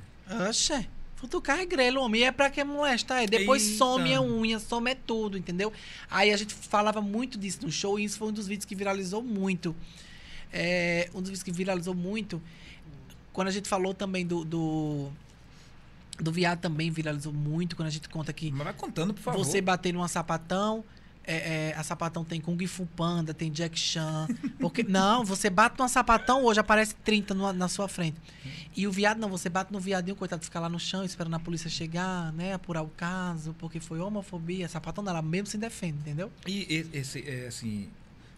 [0.48, 0.88] Oxe,
[1.24, 2.22] futucar é grelo, homem.
[2.22, 3.24] E é pra que molestar?
[3.24, 3.28] É.
[3.28, 3.78] Depois Eita.
[3.78, 5.72] some a unha, some é tudo, entendeu?
[6.12, 8.76] Aí a gente falava muito disso no show e isso foi um dos vídeos que
[8.76, 9.74] viralizou muito.
[10.52, 12.42] É, um dos vídeos que viralizou muito.
[13.32, 14.44] Quando a gente falou também do.
[14.44, 15.10] Do,
[16.20, 17.78] do viado também viralizou muito.
[17.78, 19.44] Quando a gente conta que Mas vai contando, por favor.
[19.44, 20.84] você bater numa sapatão,
[21.26, 24.28] é, é, a sapatão tem Kung Fu Panda, tem Jack Chan.
[24.60, 28.18] Porque, não, você bate numa sapatão, hoje aparece 30 numa- na sua frente.
[28.76, 31.40] E o viado, não, você bate no viadinho, coitado, fica lá no chão esperando a
[31.40, 32.54] polícia chegar, né?
[32.54, 34.68] Apurar o caso, porque foi homofobia.
[34.68, 36.32] Sapatão dela mesmo se defende, entendeu?
[36.48, 36.62] E
[36.94, 37.90] e- esse, é, assim,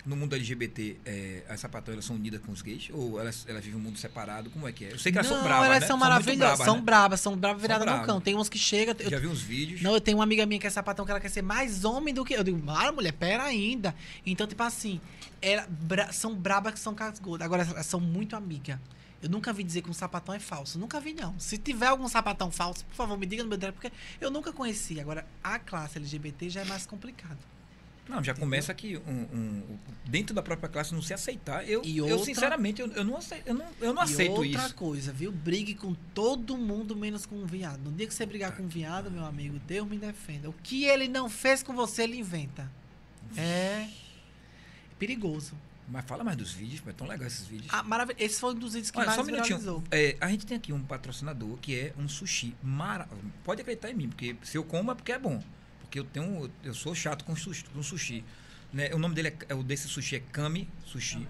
[0.06, 2.90] no mundo LGBT, é, as sapatões elas são unidas com os gays?
[2.94, 4.49] Ou elas, elas vivem um mundo separado?
[4.52, 4.94] Como é que é?
[4.94, 5.88] Eu sei que elas não, são bravas, elas né?
[5.88, 6.82] são maravilhosas, bravas, são né?
[6.82, 8.22] bravas, são bravas viradas no cão.
[8.22, 8.95] Tem umas que chegam.
[8.99, 9.82] eu- Já vi uns vídeos.
[9.82, 12.14] Não, eu tenho uma amiga minha que é sapatão que ela quer ser mais homem
[12.14, 12.34] do que.
[12.34, 13.95] Eu digo, ah, mulher, pera ainda.
[14.26, 15.02] Então, tipo assim,
[15.41, 17.45] ela, bra- são brabas que são cascudas.
[17.45, 18.77] Agora, elas são muito amigas.
[19.23, 20.77] Eu nunca vi dizer que um sapatão é falso.
[20.77, 21.40] Nunca vi, não.
[21.40, 24.53] Se tiver algum sapatão falso, por favor, me diga no meu direct, porque eu nunca
[24.53, 24.99] conheci.
[24.99, 27.38] Agora, a classe LGBT já é mais complicado.
[28.07, 31.68] Não, já começa aqui um, um- dentro da própria classe não se aceitar.
[31.68, 34.65] Eu, E eu outra- sinceramente, eu, eu não aceito, eu não, eu não aceito outra
[34.65, 34.76] isso.
[34.76, 35.32] coisa, viu?
[35.32, 37.80] Brigue com todo mundo, menos com um viado.
[37.80, 40.49] No dia que você brigar com um viado, meu amigo, Deus me defenda.
[40.49, 42.72] O que ele não fez com você, ele inventa.
[43.36, 43.88] É
[44.99, 45.53] perigoso.
[45.88, 47.72] Mas fala mais dos vídeos, é tão legal esses vídeos.
[47.72, 48.15] Ah, maravilha.
[48.19, 49.84] Esse foi um dos vídeos que Olha, mais só um viralizou.
[49.91, 53.07] É, a gente tem aqui um patrocinador que é um sushi mara...
[53.44, 55.44] Pode acreditar em mim, porque se eu como é porque é bom.
[55.86, 57.64] Porque eu tenho, eu sou chato com sushi.
[57.74, 58.24] Com sushi
[58.74, 58.90] né?
[58.94, 61.26] O nome dele é, é o desse sushi é Kami Sushi.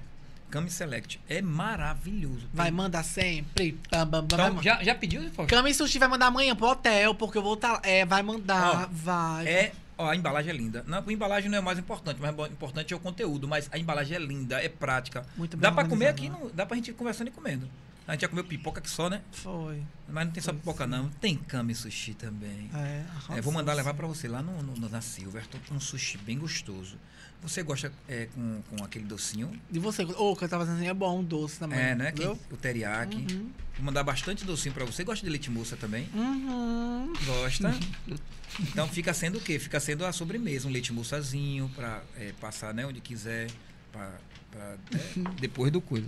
[0.50, 1.20] Kami Select.
[1.28, 2.48] É maravilhoso.
[2.54, 3.78] Vai Tem- mandar sempre.
[3.92, 5.22] Bam, bam, bam, Então, vai já, já pediu?
[5.32, 5.54] Fausto?
[5.54, 7.80] Kami Sushi vai mandar amanhã pro hotel, porque eu vou estar.
[7.84, 9.48] é, vai mandar, Ó, vai.
[9.48, 10.84] É, ó, a embalagem é linda.
[10.88, 13.48] Não, a embalagem não é o mais importante, mas o importante é o conteúdo.
[13.48, 15.26] Mas a embalagem é linda, é prática.
[15.36, 17.68] Muito bem Dá pra comer aqui, no- dá pra gente ir conversando e comendo.
[18.08, 19.22] A gente já comeu pipoca aqui só, né?
[19.32, 19.82] Foi.
[20.08, 21.10] Mas não tem só pipoca, não.
[21.10, 22.70] Tem Kami Sushi também.
[22.74, 23.04] É,
[23.38, 26.98] É, vou mandar levar pra você lá no, no- na Silverton, um sushi bem gostoso.
[27.42, 29.52] Você gosta é, com, com aquele docinho?
[29.72, 30.04] E você?
[30.04, 31.80] Ô, que eu tava fazendo assim, é bom, doce também.
[31.80, 32.12] é, né?
[32.12, 33.18] Que- o teriyaki.
[33.34, 33.50] Uhum.
[33.76, 35.04] Vou mandar bastante docinho pra você.
[35.04, 36.08] Gosta de leite moça também?
[36.14, 37.12] Uhum.
[37.26, 37.74] Gosta?
[38.58, 39.60] Então fica sendo o quê?
[39.60, 43.52] Fica sendo a sobremesa, um leite moçazinho pra é, passar né, onde quiser,
[43.92, 44.14] pra,
[44.50, 46.08] pra, é, depois do coisa,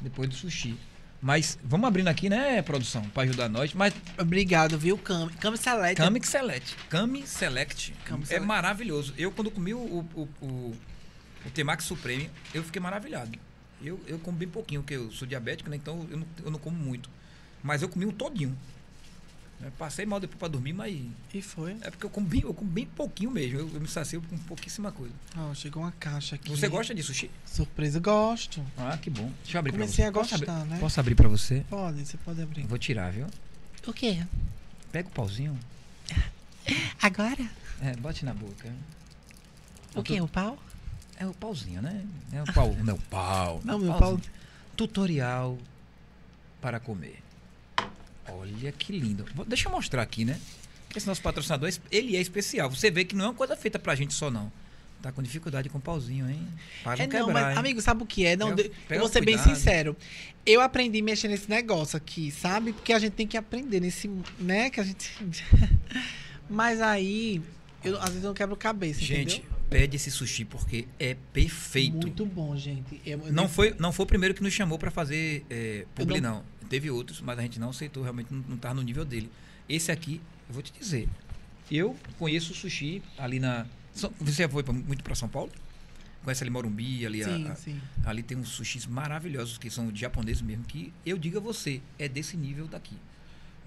[0.00, 0.76] depois do sushi.
[1.24, 3.72] Mas vamos abrindo aqui, né, produção, pra ajudar nós.
[3.72, 5.32] Mas Obrigado, viu, Kami?
[5.32, 5.96] Kami Select.
[5.96, 8.46] Kami Select, Kami Select Kami é Select.
[8.46, 9.14] maravilhoso.
[9.16, 13.38] Eu quando comi o, o, o, o, Temaki Supreme, eu fiquei maravilhado.
[13.82, 15.76] Eu, eu como bem pouquinho, porque eu sou diabético, né?
[15.76, 17.08] Então eu não, eu não como muito.
[17.62, 18.54] Mas eu comi um todinho.
[19.64, 20.94] Eu passei mal depois pra dormir, mas
[21.32, 21.72] E foi.
[21.80, 23.60] é porque eu como bem, eu como bem pouquinho mesmo.
[23.60, 25.14] Eu, eu me sacio com pouquíssima coisa.
[25.38, 26.50] Ó, chegou uma caixa aqui.
[26.50, 27.30] Você gosta de sushi?
[27.46, 28.62] Surpresa, gosto.
[28.76, 29.32] Ah, que bom.
[29.42, 30.32] Deixa eu abrir Comecei pra a você.
[30.32, 30.78] Posso gostar, abrir, né?
[30.80, 31.64] Posso abrir pra você?
[31.70, 32.60] Pode, você pode abrir.
[32.62, 33.26] Eu vou tirar, viu?
[33.86, 34.22] O quê?
[34.92, 35.58] Pega o pauzinho.
[37.00, 37.50] Agora?
[37.80, 38.70] É, bote na boca.
[39.94, 40.20] O quê?
[40.20, 40.58] O pau?
[41.16, 42.04] É o pauzinho, né?
[42.32, 42.74] É o pau.
[42.84, 43.62] Não, pau.
[43.64, 44.20] Não, meu pauzinho.
[44.20, 44.30] pau.
[44.76, 45.56] Tutorial
[46.60, 47.22] para comer.
[48.38, 49.24] Olha que lindo.
[49.46, 50.38] Deixa eu mostrar aqui, né?
[50.88, 52.70] Que esse nosso patrocinador, ele é especial.
[52.70, 54.50] Você vê que não é uma coisa feita pra gente só, não.
[55.02, 56.40] Tá com dificuldade com o pauzinho, hein?
[56.82, 57.58] Para É, não não, quebrar, mas, hein?
[57.58, 58.36] amigo, sabe o que é?
[58.36, 59.54] Não, Pega- de- pega eu vou ser bem cuidado.
[59.56, 59.96] sincero.
[60.46, 62.72] Eu aprendi a mexer nesse negócio aqui, sabe?
[62.72, 64.70] Porque a gente tem que aprender nesse, né?
[64.70, 65.12] Que a gente.
[66.48, 67.42] mas aí,
[67.84, 69.54] eu, às vezes eu não quebro cabeça, Gente, entendeu?
[69.68, 71.96] pede esse sushi porque é perfeito.
[71.96, 73.00] Muito bom, gente.
[73.04, 75.84] Eu- eu Não nem- foi, não foi o primeiro que nos chamou para fazer é,
[75.94, 76.44] publi, Eu não.
[76.68, 79.30] Teve outros, mas a gente não aceitou, realmente não, não tava no nível dele.
[79.68, 81.08] Esse aqui, eu vou te dizer,
[81.70, 83.66] eu conheço o sushi ali na...
[84.20, 85.50] Você foi muito para São Paulo?
[86.24, 87.80] Conhece ali Morumbi, ali, Sim, a- sim.
[88.04, 91.80] ali tem uns sushis maravilhosos, que são de japoneses mesmo, que eu digo a você,
[91.98, 92.96] é desse nível daqui.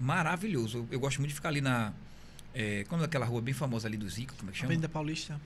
[0.00, 0.78] Maravilhoso.
[0.78, 1.92] Eu, eu gosto muito de ficar ali na...
[2.54, 4.68] É, como é aquela rua bem famosa ali do Zico, como é que chama?
[4.72, 5.40] Avenida Paulista.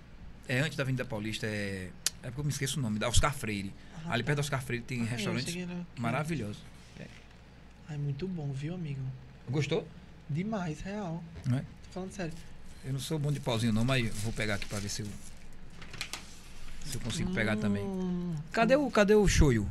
[0.48, 1.90] É antes da Avenida Paulista, é...
[2.22, 3.72] É porque eu me esqueço o nome, da Oscar Freire.
[4.06, 5.66] Ah, ali perto da Oscar Freire tem Ah, eu restaurantes cheguei
[5.98, 6.58] maravilhosos.
[7.92, 9.02] Ai, muito bom, viu, amigo?
[9.50, 9.86] Gostou?
[10.30, 11.22] Demais, real.
[11.44, 11.60] Não é?
[11.60, 12.32] Tô falando sério.
[12.82, 15.08] Eu não sou bom de pauzinho não, mas vou pegar aqui pra ver se eu,
[16.86, 17.82] se eu consigo pegar também.
[17.84, 19.68] Hum, Cadê o, cadê o shoyu?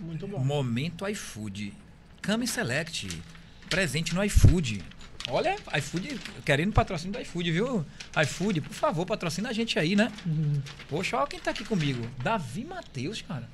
[0.00, 0.42] Muito bom.
[0.42, 1.74] Momento iFood.
[2.22, 3.22] Kami Select.
[3.68, 4.82] Presente no iFood.
[5.28, 7.84] Olha, iFood, querendo patrocínio do iFood, viu?
[8.22, 10.10] iFood, por favor, patrocina a gente aí, né?
[10.24, 10.62] Uhum.
[10.88, 12.08] Poxa, olha quem tá aqui comigo.
[12.22, 13.46] Davi Matheus, cara.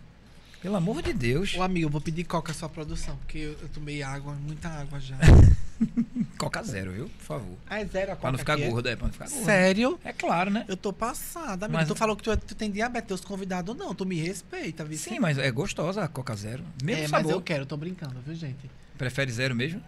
[0.62, 1.54] Pelo amor de Deus.
[1.54, 5.00] Ô, amigo, eu vou pedir coca sua produção, porque eu, eu tomei água, muita água
[5.00, 5.16] já.
[6.36, 7.08] Coca zero, viu?
[7.08, 7.56] Por favor.
[7.66, 8.68] ah, é zero a coca Pra não ficar é?
[8.68, 8.96] gordo, é.
[8.96, 9.44] Pra não ficar gordo.
[9.46, 9.98] Sério?
[10.04, 10.66] É claro, né?
[10.68, 11.78] Eu tô passada, amigo.
[11.78, 13.94] Mas- Tu falou que tu, tu tem diabetes, teus convidados não.
[13.94, 14.98] Tu me respeita, viu?
[14.98, 16.62] Sim, mas é gostosa a Coca zero.
[16.82, 17.32] Mesmo é, mas sabor.
[17.32, 18.70] eu quero, eu tô brincando, viu, gente?
[18.98, 19.82] Prefere zero mesmo?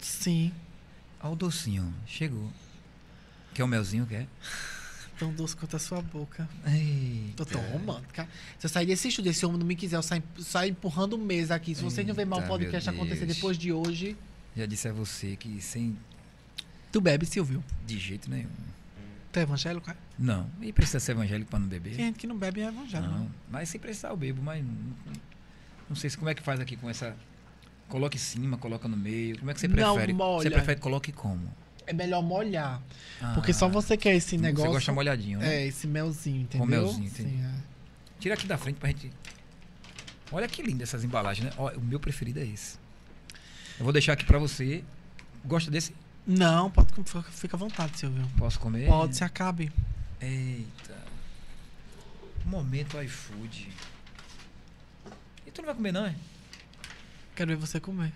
[0.00, 0.52] Sim.
[1.22, 1.94] Olha o docinho.
[2.06, 2.50] Chegou.
[3.54, 4.26] Quer o melzinho, quer?
[5.18, 6.46] Tão doce quanto a sua boca.
[6.66, 7.44] Eita.
[7.46, 8.28] Tô romântica.
[8.58, 11.54] Se eu sair desse estúdio, esse homem não me quiser, eu saio, saio empurrando mesa
[11.54, 11.74] aqui.
[11.74, 14.16] Se vocês não verem mal o podcast acontecer depois de hoje,
[14.54, 15.96] Já disse a você que sem
[16.92, 17.64] tu bebe, Silvio.
[17.86, 18.48] de jeito nenhum.
[19.32, 19.90] Tu é evangélico?
[19.90, 19.96] é?
[20.18, 20.50] Não.
[20.62, 21.96] E precisa ser evangélico para não beber?
[21.96, 23.12] Tem gente que não bebe é evangélico.
[23.12, 23.30] Não.
[23.50, 24.72] Mas se precisar eu bebo, mas não,
[25.90, 27.16] não sei se como é que faz aqui com essa.
[27.88, 29.38] Coloca em cima, coloca no meio.
[29.38, 30.12] Como é que você Não, prefere?
[30.12, 30.42] molha.
[30.42, 31.48] Você prefere que coloque como?
[31.86, 32.82] É melhor molhar.
[33.22, 34.66] Ah, Porque só você quer esse negócio.
[34.70, 35.54] Você gosta molhadinho, né?
[35.62, 36.66] É, esse melzinho, entendeu?
[36.66, 37.30] melzinho, entendi.
[37.30, 37.54] Sim, é.
[38.18, 39.12] Tira aqui da frente pra gente.
[40.32, 41.52] Olha que linda essas embalagens, né?
[41.56, 42.76] Ó, o meu preferido é esse.
[43.78, 44.82] Eu vou deixar aqui pra você.
[45.44, 45.94] Gosta desse?
[46.26, 48.26] Não, pode com- fica à vontade, Silvio.
[48.36, 48.88] Posso comer?
[48.88, 49.70] Pode, se acabe.
[50.20, 50.96] Eita.
[52.44, 53.68] Momento iFood.
[55.46, 56.14] E tu não vai comer, não, é?
[57.36, 58.12] Quero ver você comer.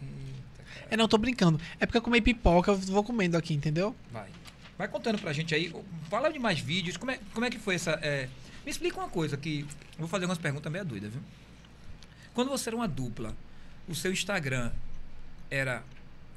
[0.00, 0.47] Eita.
[0.90, 1.60] É, não, tô brincando.
[1.78, 3.94] É porque eu comi pipoca, eu vou comendo aqui, entendeu?
[4.12, 4.28] Vai.
[4.76, 5.72] Vai contando pra gente aí.
[6.08, 6.96] Fala de mais vídeos.
[6.96, 7.92] Como é, como é que foi essa.
[8.02, 8.28] é,
[8.64, 9.60] Me explica uma coisa que.
[9.92, 11.20] eu Vou fazer umas perguntas meio doidas, viu?
[12.32, 13.34] Quando você era uma dupla,
[13.88, 14.70] o seu Instagram
[15.50, 15.82] era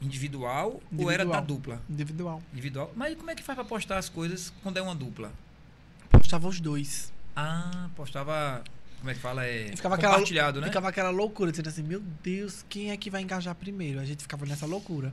[0.01, 1.41] individual, ou era da Individual.
[1.43, 1.81] dupla?
[1.89, 2.43] Individual.
[2.51, 2.91] Individual.
[2.95, 5.31] Mas como é que faz pra postar as coisas quando é uma dupla?
[6.09, 7.13] Postava os dois.
[7.35, 8.63] Ah, postava.
[9.01, 9.45] Como é que fala?
[9.45, 9.75] É.
[9.75, 10.67] Ficava aquela- compartilhado, né?
[10.67, 13.99] Ficava aquela loucura, dizendo assim, meu Deus, quem é que vai engajar primeiro?
[13.99, 15.11] A gente ficava nessa loucura.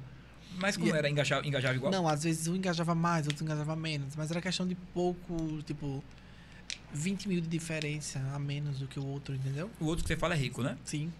[0.58, 1.08] Mas como E- era?
[1.08, 1.90] Engajava, engajava igual?
[1.90, 4.14] Não, às vezes um engajava mais, outro engajava menos.
[4.14, 6.04] Mas era questão de pouco, tipo,
[6.92, 9.70] 20 mil de diferença a menos do que o outro, entendeu?
[9.80, 10.76] O outro que você fala é rico, né?
[10.84, 11.10] Sim,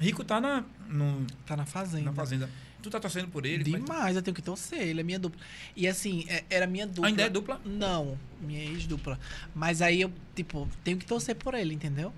[0.00, 2.04] Rico tá na, no- tá na fazenda.
[2.06, 2.48] na fazenda.
[2.82, 3.60] Tu tá torcendo por ele?
[3.60, 5.38] é que- Demais, eu tenho que torcer, ele é minha dupla.
[5.76, 7.06] E assim, é- era minha dupla.
[7.08, 7.60] Ainda é dupla?
[7.64, 9.18] Não, minha ex-dupla.
[9.54, 12.10] Mas aí eu, tipo, tenho que torcer por ele, entendeu?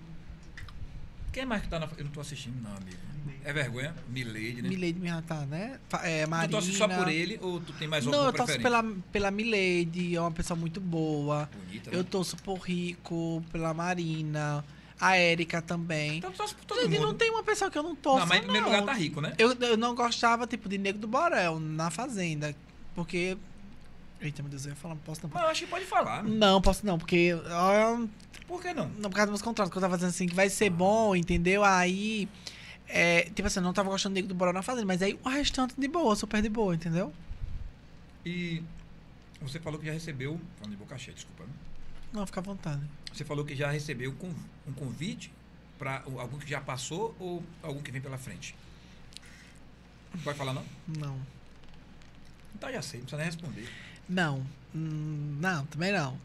[1.33, 1.89] Quem mais que tá na.
[1.97, 2.97] Eu não tô assistindo, não, amigo.
[3.45, 3.93] É vergonha?
[4.09, 4.69] Milady, né?
[4.69, 5.79] Milady minha tá, né?
[6.05, 6.49] É, Tu Marina.
[6.53, 10.15] torce só por ele ou tu tem mais Não, alguma eu torço pela, pela Milady,
[10.15, 11.49] é uma pessoa muito boa.
[11.67, 11.97] Bonita, né?
[11.97, 14.65] Eu torço por Rico, pela Marina,
[15.03, 16.19] a Érica também.
[16.19, 17.09] Então torce por todo Gente, mundo.
[17.09, 18.73] não tem uma pessoa que eu não torço, não, mas em primeiro não.
[18.73, 19.35] lugar tá rico, né?
[19.37, 22.55] Eu, eu não gostava, tipo, de Nego do Borel na Fazenda,
[22.95, 23.37] porque...
[24.21, 25.31] Eita, meu Deus, eu ia falar, não posso não.
[25.35, 26.23] Mas eu acho que pode falar.
[26.23, 27.35] Não, posso não, porque...
[27.51, 28.07] ó,
[28.47, 28.89] Por que não?
[28.91, 31.17] Não, por causa dos meus contratos, que eu tava dizendo assim, que vai ser bom,
[31.17, 31.65] entendeu?
[31.65, 32.29] Aí...
[32.87, 35.19] É, tipo assim, eu não tava gostando do Nego do Borel na Fazenda, mas aí
[35.25, 37.13] o restante de boa, super de boa, entendeu?
[38.25, 38.63] E
[39.41, 40.41] você falou que já recebeu.
[40.59, 41.43] Falando de boca cheia, desculpa.
[41.43, 41.51] né?
[42.13, 42.83] Não, fica à vontade.
[43.13, 44.15] Você falou que já recebeu
[44.67, 45.33] um convite
[45.79, 48.55] para algum que já passou ou algum que vem pela frente?
[50.23, 50.65] Pode falar não?
[50.87, 51.19] Não.
[52.55, 53.69] Então já sei, não precisa nem responder.
[54.09, 54.47] Não.
[54.75, 56.19] Hum, Não, também não.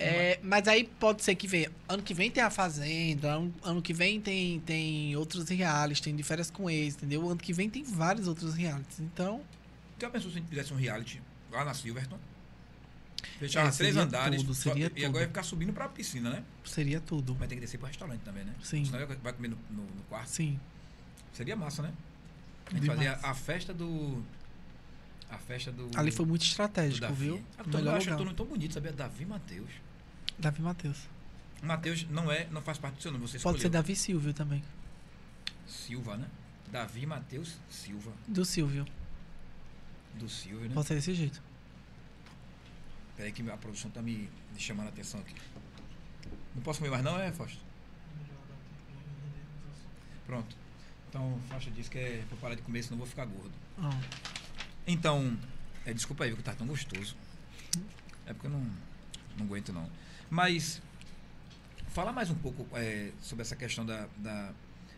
[0.00, 1.72] É, mas aí pode ser que venha.
[1.88, 6.14] Ano que vem tem a Fazenda, ano, ano que vem tem, tem outros realities, tem
[6.14, 7.26] de férias com ex, entendeu?
[7.28, 9.00] Ano que vem tem vários outros realities.
[9.00, 9.40] Então,
[9.98, 11.20] Já pensou se a gente fizesse um reality
[11.50, 12.16] lá na Silverton?
[13.38, 15.04] Fechar É, três andares tudo, só- e tudo.
[15.06, 16.44] agora ia ficar subindo pra piscina, né?
[16.64, 17.34] seria tudo.
[17.34, 18.54] Vai ter que descer pro restaurante também, né?
[18.62, 18.84] Sim.
[18.84, 20.28] Senão vai comer no, no- no quarto.
[20.28, 20.58] Sim.
[21.32, 21.92] Seria massa, né?
[22.66, 24.22] A gente fazia a festa do.
[25.30, 25.90] A festa do.
[25.96, 27.42] Ali foi muito estratégico, viu?
[27.58, 28.92] Ah, todo Melhor todo mundo tão bonito, sabia?
[28.92, 29.70] Davi Matheus.
[30.38, 30.98] Davi Matheus.
[31.62, 33.54] Matheus não é, não faz parte do seu nome, você escolheu.
[33.54, 34.62] Pode ser Davi Silvio também.
[35.66, 36.26] Silva, né?
[36.70, 38.12] Davi Matheus Silva.
[38.26, 38.86] Do Silvio.
[40.14, 40.74] Do Silvio, né?
[40.74, 41.42] Pode ser desse jeito.
[43.18, 45.34] Peraí que a produção tá me, me chamando a atenção aqui.
[46.54, 47.58] Não posso comer mais não, é, Fausto?
[50.24, 50.56] Pronto.
[51.08, 53.52] Então, Fausto disse que é pra parar de comer, senão vou ficar gordo.
[53.78, 53.90] Ó.
[54.86, 55.36] Então,
[55.84, 57.16] é, desculpa aí, que tá tão gostoso.
[58.24, 58.60] É porque eu não,
[59.36, 59.90] não aguento não.
[60.30, 60.80] Mas,
[61.88, 64.52] fala mais um pouco é, sobre essa questão da, da-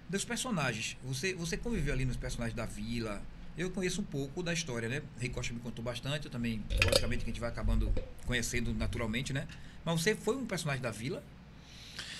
[0.09, 0.97] dos personagens.
[1.05, 3.22] Você, você conviveu ali nos personagens da vila.
[3.56, 5.02] Eu conheço um pouco da história, né?
[5.18, 6.27] Rei Costa me contou bastante.
[6.27, 7.93] Eu também, logicamente, que a gente vai acabando
[8.27, 9.47] conhecendo naturalmente, né?
[9.85, 11.22] Mas você foi um personagem da vila?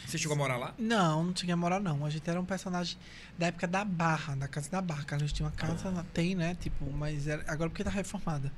[0.07, 0.75] Você chegou a morar lá?
[0.77, 2.05] Não, não tinha moral não.
[2.05, 2.99] A gente era um personagem
[3.39, 5.05] da época da Barra, da casa da Barra.
[5.09, 6.57] A gente tinha uma casa, na- tem, né?
[6.61, 8.53] Tipo, mas era, agora porque tá reformada.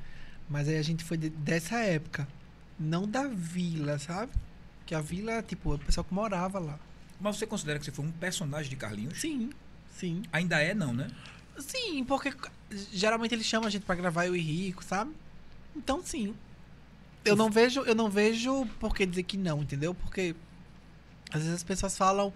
[0.49, 2.27] Mas aí a gente foi de- dessa época.
[2.81, 4.33] Não da vila, sabe?
[4.87, 6.79] Que a vila, tipo, o pessoal que morava lá.
[7.21, 9.21] Mas você considera que você foi um personagem de Carlinhos?
[9.21, 9.51] Sim,
[9.95, 10.23] sim.
[10.33, 11.09] Ainda é, não, né?
[11.59, 12.33] Sim, porque
[12.93, 15.13] geralmente eles chamam a gente pra gravar eu e Rico, sabe?
[15.77, 16.35] Então sim.
[17.25, 19.95] Eu não vejo, eu não vejo por que dizer que não, entendeu?
[19.95, 20.35] Porque
[21.31, 22.33] às vezes as pessoas falam,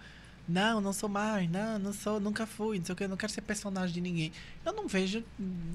[0.48, 3.16] não, não sou mais, não, não sou, nunca fui, não sei o que, eu não
[3.16, 4.32] quero ser personagem de ninguém.
[4.64, 5.24] Eu não vejo.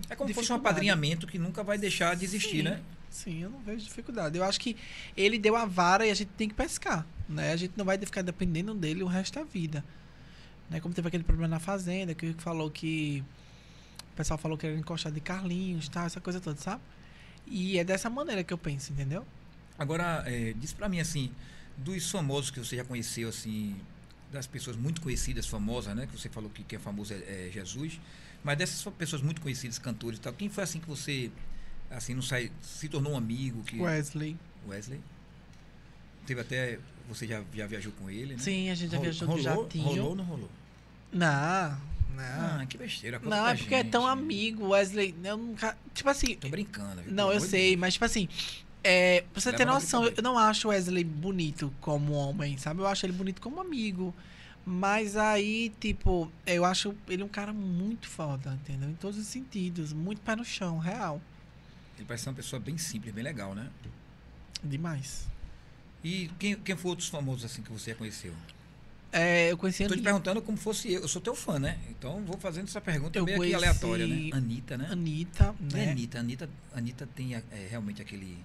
[0.10, 2.64] É como se fosse um apadrinhamento que nunca vai deixar de existir, Sim.
[2.64, 2.82] né?
[3.10, 4.38] Sim, eu não vejo dificuldade.
[4.38, 4.78] Eu acho que
[5.18, 7.52] ele deu a vara e a gente tem que pescar, né?
[7.52, 9.84] A gente não vai ficar dependendo dele o resto da vida.
[10.72, 10.80] Né?
[10.80, 13.22] Como teve aquele problema na fazenda, que o falou que
[14.14, 16.82] o pessoal falou que era encostar de Carlinhos, tal, essa coisa toda, sabe?
[17.46, 19.26] E é dessa maneira que eu penso, entendeu?
[19.78, 21.30] Agora, é, diz pra mim assim,
[21.78, 23.76] dos famosos que você já conheceu, assim,
[24.32, 26.08] das pessoas muito conhecidas, famosas, né?
[26.08, 28.00] Que você falou que quem é famoso é, é Jesus.
[28.42, 31.30] Mas dessas pessoas muito conhecidas, cantores e tal, quem foi assim que você
[31.90, 34.38] assim, não sai, se tornou um amigo que Wesley.
[34.66, 35.02] Wesley.
[36.26, 36.80] Teve até
[37.10, 38.40] você já, já viajou com ele, né?
[38.40, 39.84] Sim, a gente já viajou rolou, de jatinho.
[39.84, 40.50] Rolou ou não rolou?
[41.12, 41.78] Não,
[42.16, 42.62] não.
[42.62, 43.20] Ah, que besteira.
[43.24, 43.92] não, é porque é gente.
[43.92, 45.16] tão amigo, Wesley.
[45.24, 45.78] Eu nunca.
[45.94, 46.36] Tipo assim.
[46.36, 47.02] Tô brincando.
[47.02, 47.12] viu?
[47.14, 47.80] Não, Pelo eu sei, Deus.
[47.80, 48.28] mas tipo assim.
[48.84, 52.82] É, pra você Leva ter noção, eu não acho o Wesley bonito como homem, sabe?
[52.82, 54.14] Eu acho ele bonito como amigo.
[54.66, 58.90] Mas aí, tipo, eu acho ele um cara muito foda, entendeu?
[58.90, 59.92] Em todos os sentidos.
[59.94, 61.22] Muito pé no chão, real.
[61.98, 63.70] Ele parece ser uma pessoa bem simples, bem legal, né?
[64.64, 65.28] Demais.
[66.04, 68.34] E quem, quem foi outros famosos assim que você conheceu?
[69.12, 71.02] É, eu conheci Tô te perguntando como fosse eu.
[71.02, 71.78] Eu sou teu fã, né?
[71.90, 74.30] Então vou fazendo essa pergunta Eu meio aqui aleatória, né?
[74.34, 74.88] Anitta, né?
[74.90, 75.92] Anitta, a né?
[75.92, 78.38] Anitta, Anitta, Anitta tem é, realmente aquele.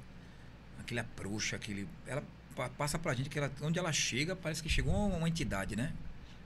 [0.80, 1.86] aquele approach, aquele.
[2.06, 2.22] Ela
[2.56, 5.76] pa- passa pra gente que ela, onde ela chega, parece que chegou uma, uma entidade,
[5.76, 5.92] né?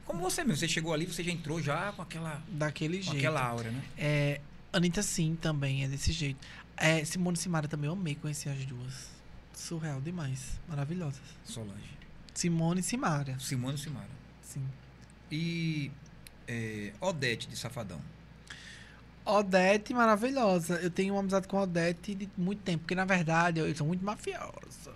[0.05, 3.17] Como você mesmo, você chegou ali, você já entrou já com aquela, Daquele com jeito.
[3.19, 3.83] aquela aura, né?
[3.97, 4.41] É,
[4.73, 6.39] Anitta sim, também, é desse jeito.
[6.77, 9.09] É, Simone e Simara também, eu amei conhecer as duas.
[9.55, 10.59] Surreal demais.
[10.69, 11.21] Maravilhosas.
[11.45, 12.00] Solange.
[12.35, 13.39] Simone e Simara.
[13.39, 14.09] Simone e Simara.
[14.43, 14.67] Sim.
[15.31, 15.91] E
[16.49, 18.01] é, Odete de Safadão.
[19.25, 20.81] Odete, maravilhosa.
[20.81, 23.87] Eu tenho uma amizade com Odete de muito tempo, porque na verdade eu, eu sou
[23.87, 24.93] muito mafiosa.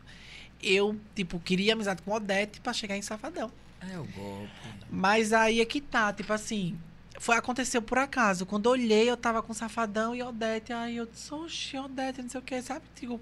[0.63, 3.53] Eu, tipo, queria amizade com Odete pra chegar em Safadão.
[3.81, 4.51] É o golpe.
[4.91, 6.79] Mas aí é que tá, tipo assim.
[7.21, 8.45] Foi, aconteceu por acaso.
[8.45, 10.73] Quando eu olhei, eu tava com Safadão e Odete.
[10.73, 12.85] Aí eu disse, oxi, Odete, não sei o que, sabe?
[12.97, 13.21] Tipo,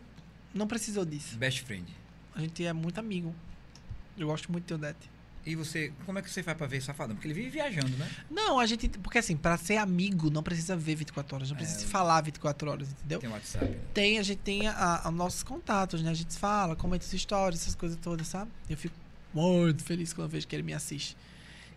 [0.54, 1.36] não precisou disso.
[1.36, 1.84] Best friend.
[2.34, 3.34] A gente é muito amigo.
[4.22, 5.10] Eu gosto muito de Odete.
[5.44, 7.16] E você, como é que você faz pra ver Safadão?
[7.16, 8.08] Porque ele vive viajando, né?
[8.30, 8.88] Não, a gente.
[8.88, 12.20] Porque assim, pra ser amigo, não precisa ver 24 horas, não precisa É, se falar
[12.20, 13.18] 24 horas, entendeu?
[13.18, 13.64] Tem WhatsApp.
[13.64, 13.78] né?
[13.92, 16.10] Tem, a gente tem a, a nossos contatos, né?
[16.10, 18.52] A gente fala, comenta as histórias, essas coisas todas, sabe?
[18.70, 18.94] Eu fico
[19.34, 21.16] muito feliz quando eu vejo que ele me assiste.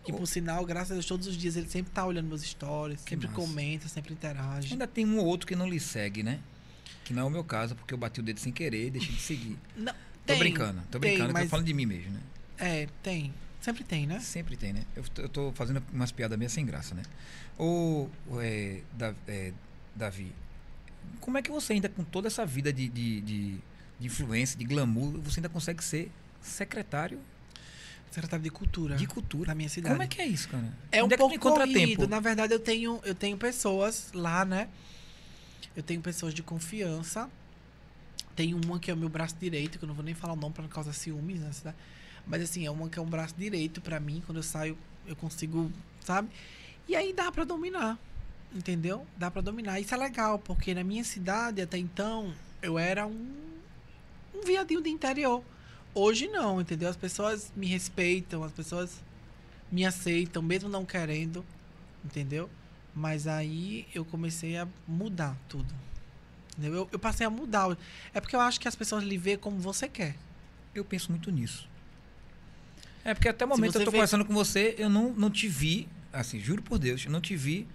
[0.06, 3.02] E por sinal, graças a Deus, todos os dias ele sempre tá olhando meus stories,
[3.02, 3.40] Que sempre massa.
[3.40, 4.72] comenta, sempre interage.
[4.72, 6.38] Ainda tem um ou outro que não lhe segue, né?
[7.04, 9.12] Que não é o meu caso, porque eu bati o dedo sem querer e deixei
[9.12, 9.58] de seguir.
[9.76, 12.20] Não, Tô tem, brincando, tô brincando, mas- tô falando de mim mesmo, né?
[12.58, 13.32] É, tem.
[13.60, 14.20] Sempre tem, né?
[14.20, 14.84] Sempre tem, né?
[14.94, 17.02] Eu, tô- eu tô fazendo umas piadas meio sem graça, né?
[17.58, 18.08] Ô,
[18.40, 19.52] é, Da- é,
[19.94, 20.32] Davi,
[21.20, 23.58] como é que você ainda, com toda essa vida de, de, de,
[23.98, 26.10] de influência, de glamour, você ainda consegue ser
[26.40, 27.18] secretário
[28.10, 29.48] Secretário de Cultura de cultura?
[29.48, 29.94] da minha cidade.
[29.94, 30.72] Como é que é isso, cara?
[30.92, 32.06] É um Onde é que tu pouco corrido.
[32.08, 34.68] Na verdade, eu tenho, eu tenho pessoas lá, né?
[35.74, 37.28] Eu tenho pessoas de confiança.
[38.34, 40.36] Tem uma que é o meu braço direito, que eu não vou nem falar o
[40.36, 41.76] nome pra não causar ciúmes na cidade.
[42.26, 44.22] Mas assim, é uma que é um braço direito pra mim.
[44.26, 44.76] Quando eu saio,
[45.06, 45.70] eu consigo,
[46.00, 46.28] sabe?
[46.88, 47.98] E aí dá pra dominar.
[48.54, 49.06] Entendeu?
[49.16, 49.80] Dá pra dominar.
[49.80, 53.34] Isso é legal, porque na minha cidade, até então, eu era um,
[54.34, 55.42] um viadinho de interior.
[55.94, 56.88] Hoje não, entendeu?
[56.88, 59.02] As pessoas me respeitam, as pessoas
[59.70, 61.44] me aceitam, mesmo não querendo,
[62.04, 62.50] entendeu?
[62.94, 65.74] Mas aí eu comecei a mudar tudo.
[66.56, 66.74] Entendeu?
[66.74, 67.76] Eu, eu passei a mudar.
[68.14, 70.16] É porque eu acho que as pessoas lhe veem como você quer.
[70.74, 71.68] Eu penso muito nisso.
[73.06, 75.46] É porque até o momento eu tô vê- conversando com você, eu não, não te
[75.48, 77.66] vi, assim, juro por Deus, eu não te vi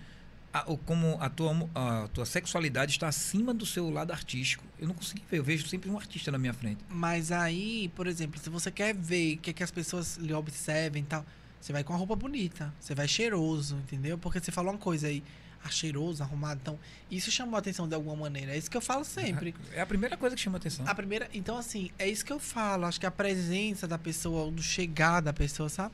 [0.54, 4.64] a- como a tua, a tua sexualidade está acima do seu lado artístico.
[4.78, 6.80] Eu não consegui ver, eu vejo sempre um artista na minha frente.
[6.90, 10.34] Mas aí, por exemplo, se você quer ver o que, é que as pessoas lhe
[10.34, 11.26] observem e tal,
[11.62, 14.18] você vai com a roupa bonita, você vai cheiroso, entendeu?
[14.18, 15.24] Porque você falou uma coisa aí,
[15.64, 16.60] ah, cheiroso, arrumado.
[16.62, 16.80] Então,
[17.10, 18.54] isso chamou a atenção de alguma maneira.
[18.54, 19.54] É isso que eu falo sempre.
[19.74, 20.88] É a primeira coisa que chama atenção.
[20.88, 22.86] A primeira, então assim, é isso que eu falo.
[22.86, 25.94] Acho que a presença da pessoa, do chegar da pessoa, sabe?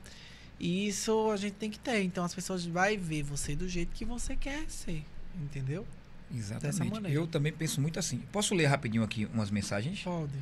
[0.60, 2.02] E isso a gente tem que ter.
[2.04, 5.04] Então as pessoas vai ver você do jeito que você quer ser,
[5.36, 5.86] entendeu?
[6.30, 6.94] dessa Exatamente.
[6.94, 7.18] maneira.
[7.18, 8.20] Eu também penso muito assim.
[8.32, 10.02] Posso ler rapidinho aqui umas mensagens?
[10.02, 10.34] Pode.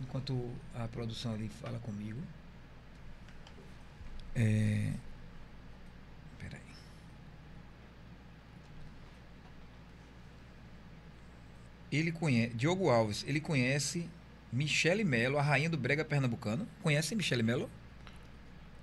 [0.00, 2.20] Enquanto a produção ali fala comigo.
[4.34, 4.92] É...
[6.38, 6.60] Peraí.
[11.90, 12.54] Ele conhece.
[12.54, 14.08] Diogo Alves, ele conhece
[14.52, 16.66] Michele Melo, a rainha do Brega Pernambucano.
[16.82, 17.70] Conhece Michele Melo?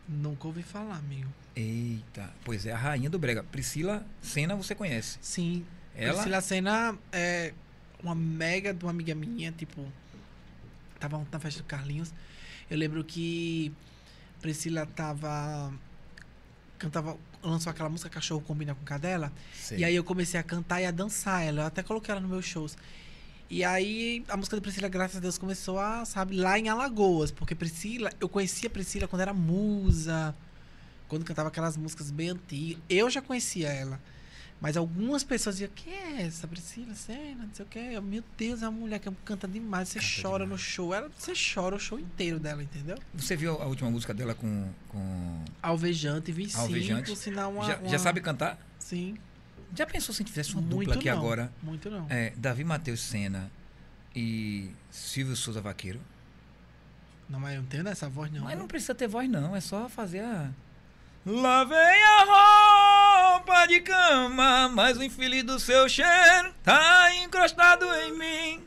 [0.08, 1.30] Nunca ouvi falar, amigo.
[1.56, 3.44] Eita, pois é, a rainha do Brega.
[3.44, 5.18] Priscila Senna, você conhece.
[5.22, 5.66] Sim.
[5.96, 6.14] Ela.
[6.14, 7.54] Priscila Senna é
[8.02, 9.86] uma mega de uma amiga minha, tipo.
[11.00, 12.14] Tava na festa do Carlinhos.
[12.70, 13.72] Eu lembro que
[14.42, 15.74] Priscila tava.
[16.78, 17.18] Cantava.
[17.44, 19.32] Lançou aquela música Cachorro Combina com Cadela.
[19.54, 19.80] Sei.
[19.80, 21.64] E aí eu comecei a cantar e a dançar ela.
[21.64, 22.78] Eu até coloquei ela nos meus shows.
[23.50, 27.32] E aí a música da Priscila, graças a Deus, começou a, sabe, lá em Alagoas.
[27.32, 30.36] Porque Priscila, eu conhecia Priscila quando era musa.
[31.08, 32.82] Quando cantava aquelas músicas bem antigas.
[32.90, 34.00] Eu já conhecia ela.
[34.62, 37.44] Mas algumas pessoas diziam, quem é essa Priscila Senna?
[37.46, 37.80] Não sei o quê.
[37.92, 39.90] Eu, Meu Deus, é uma mulher que canta demais.
[39.90, 40.62] Você Canta chora demais.
[40.62, 40.94] no show.
[40.94, 42.98] Ela, você chora o show inteiro dela, entendeu?
[43.14, 44.70] Você viu a última música dela com.
[44.88, 45.44] com...
[45.62, 46.58] Alvejante, vi sim.
[46.58, 47.10] Alvejante.
[47.10, 48.58] Por sinal, uma, já, uma- já sabe cantar?
[48.80, 49.18] Sim.
[49.76, 51.18] Já pensou se a gente fizesse uma Muito dupla aqui não.
[51.18, 51.52] agora?
[51.62, 52.08] Muito não.
[52.10, 53.52] É, Davi Matheus Sena
[54.16, 56.00] e Silvio Souza Vaqueiro?
[57.30, 58.44] Não, mas eu não tenho essa voz, não.
[58.44, 59.56] Mas não precisa ter voz, não.
[59.56, 60.52] É só fazer a.
[61.26, 62.26] Lá vem a
[63.34, 68.64] roupa de cama, mas o infeliz do seu cheiro tá encrostado em mim.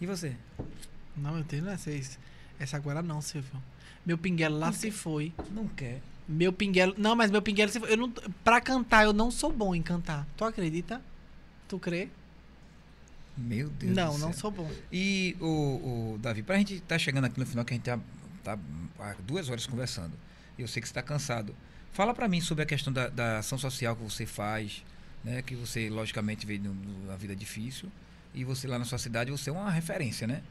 [0.00, 0.36] E você?
[1.16, 1.90] Não, eu tenho essa,
[2.58, 3.62] essa agora não, Silvio.
[4.04, 5.32] Meu pinguelo lá se foi.
[5.52, 6.00] Não quer.
[6.26, 6.94] Meu pinguelo.
[6.98, 7.92] Não, mas meu pinguelo se foi.
[7.92, 8.10] Eu não,
[8.42, 10.26] pra cantar, eu não sou bom em cantar.
[10.36, 11.00] Tu acredita?
[11.68, 12.08] Tu crê?
[13.36, 14.40] Meu Deus não, do não céu.
[14.40, 14.70] sou bom.
[14.90, 17.98] E o, o Davi, pra gente tá chegando aqui no final, que a gente tá,
[18.42, 18.58] tá
[18.98, 20.12] há duas horas conversando.
[20.58, 21.54] E eu sei que você tá cansado.
[21.92, 24.84] Fala pra mim sobre a questão da, da ação social que você faz,
[25.24, 25.42] né?
[25.42, 26.62] Que você, logicamente, veio
[27.06, 27.90] na vida difícil.
[28.32, 30.42] E você lá na sua cidade, você é uma referência, né?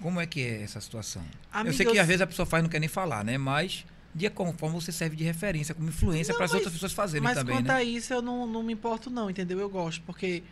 [0.00, 1.22] Como é que é essa situação?
[1.64, 3.36] eu sei que às vezes a pessoa faz e não quer nem falar, né?
[3.38, 7.22] Mas, de conforme você serve de referência, como influência para as mas- outras pessoas fazerem
[7.24, 7.74] Mas também, quanto né?
[7.74, 9.58] a isso, eu não, não me importo, não, entendeu?
[9.58, 10.02] Eu gosto.
[10.04, 10.42] Porque,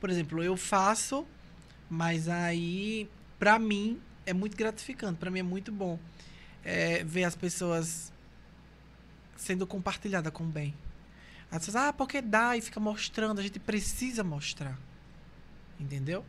[0.00, 1.26] por exemplo, eu faço,
[1.88, 3.08] mas aí,
[3.38, 5.18] pra mim, é muito gratificante.
[5.18, 5.98] Pra mim é muito bom
[6.64, 8.10] é, ver as pessoas
[9.40, 10.74] sendo compartilhadas com o bem.
[11.50, 13.40] As pessoas, ah, porque dá e fica mostrando.
[13.40, 14.78] A gente precisa mostrar.
[15.78, 16.24] Entendeu?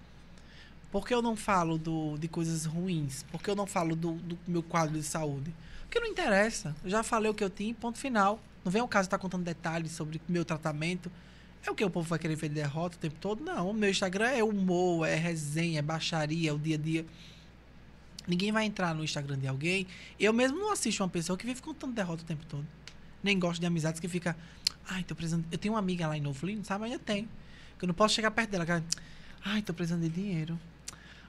[0.91, 3.23] Por que eu não falo do, de coisas ruins?
[3.23, 5.53] Por que eu não falo do, do meu quadro de saúde?
[5.83, 6.75] Porque não interessa.
[6.83, 8.39] Eu já falei o que eu tinha, ponto final.
[8.63, 11.11] Não vem o caso de estar contando detalhes sobre meu tratamento.
[11.65, 13.43] É o que o povo vai querer ver de derrota o tempo todo?
[13.43, 13.69] Não.
[13.69, 17.05] O meu Instagram é humor, é resenha, é baixaria, é o dia a dia.
[18.27, 19.85] Ninguém vai entrar no Instagram de alguém.
[20.19, 22.65] Eu mesmo não assisto uma pessoa que vive contando derrota o tempo todo.
[23.23, 24.35] Nem gosto de amizades que fica.
[24.89, 25.45] Ai, tô precisando.
[25.51, 26.85] Eu tenho uma amiga lá em Novo Lino, sabe?
[26.85, 27.27] Ainda tem.
[27.77, 28.65] Que eu não posso chegar perto dela.
[28.65, 28.83] Cara.
[29.43, 30.59] Ai, tô precisando de dinheiro.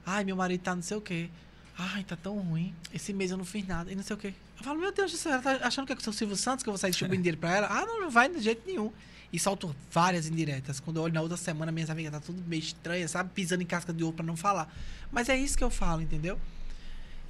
[0.05, 1.29] Ai, meu marido tá não sei o quê.
[1.77, 2.73] Ai, tá tão ruim.
[2.93, 3.91] Esse mês eu não fiz nada.
[3.91, 4.33] E não sei o quê.
[4.57, 6.69] Eu falo, meu Deus ela tá achando que é com o seu Silvio Santos que
[6.69, 7.67] eu vou sair distribuindo dinheiro pra ela?
[7.67, 8.91] Ah, não, não vai de jeito nenhum.
[9.31, 10.79] E solto várias indiretas.
[10.79, 13.31] Quando eu olho na outra semana, minhas amigas tá tudo meio estranha, sabe?
[13.33, 14.71] Pisando em casca de ovo pra não falar.
[15.11, 16.39] Mas é isso que eu falo, entendeu?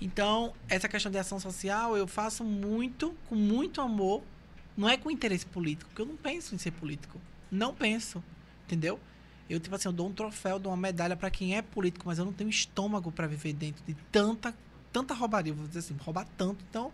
[0.02, 4.22] Então, essa questão de ação social eu faço muito, com muito amor.
[4.76, 7.20] Não é com interesse político, porque eu não penso em ser político.
[7.52, 8.24] Não penso,
[8.66, 9.00] entendeu?
[9.50, 12.18] Eu, tipo assim, eu dou um troféu, dou uma medalha pra quem é político, mas
[12.18, 14.54] eu não tenho estômago pra viver dentro de tanta,
[14.92, 16.64] tanta roubaria, vou dizer assim, roubar tanto.
[16.70, 16.92] Então,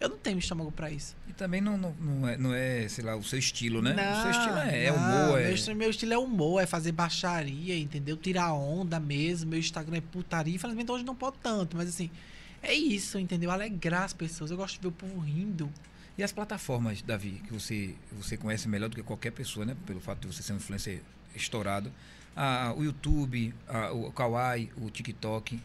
[0.00, 1.14] eu não tenho estômago pra isso.
[1.28, 3.92] E também não, não, não, é, não é, sei lá, o seu estilo, né?
[3.92, 5.44] o seu Não, estilo é, é não, humor, é.
[5.44, 8.16] Meu, estilo- meu estilo é humor, é fazer baixaria, entendeu?
[8.16, 9.50] Tirar onda mesmo.
[9.50, 10.54] Meu Instagram é putaria.
[10.56, 12.10] Infelizmente hoje não pode tanto, mas assim,
[12.62, 13.50] é isso, entendeu?
[13.50, 14.50] Alegrar as pessoas.
[14.50, 15.70] Eu gosto de ver o povo rindo.
[16.18, 19.76] E as plataformas, Davi, que você, você conhece melhor do que qualquer pessoa, né?
[19.86, 21.00] Pelo fato de você ser um influencer
[21.34, 21.92] estourado.
[22.36, 25.60] Ah, o YouTube, ah, o Kawaii, o TikTok.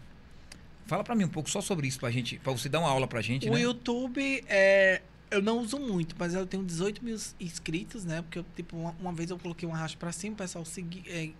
[0.87, 3.07] Fala pra mim um pouco só sobre isso pra gente, pra você dar uma aula
[3.07, 3.61] pra gente, o né?
[3.61, 5.01] YouTube é.
[5.31, 8.21] Eu não uso muito, mas eu tenho 18 mil inscritos, né?
[8.21, 11.03] Porque, eu, tipo, uma, uma vez eu coloquei um arrasto pra cima, o pessoal segui,
[11.07, 11.31] é,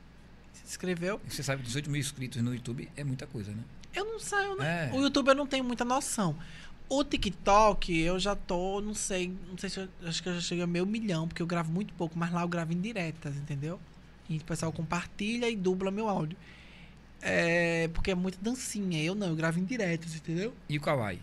[0.51, 1.21] se inscreveu.
[1.29, 3.63] Você sabe que 18 mil inscritos no YouTube é muita coisa, né?
[3.93, 4.91] Eu não sei, eu não- É.
[4.91, 6.35] o YouTube eu não tenho muita noção.
[6.87, 10.41] O TikTok, eu já tô, não sei, não sei se eu acho que eu já
[10.41, 13.35] cheguei a meio milhão, porque eu gravo muito pouco, mas lá eu gravo em diretas,
[13.35, 13.79] entendeu?
[14.29, 16.37] E o pessoal compartilha e dubla meu áudio.
[17.21, 20.53] É, porque é muito dancinha, eu não, eu gravo em diretas, entendeu?
[20.69, 21.19] E o Kawaii?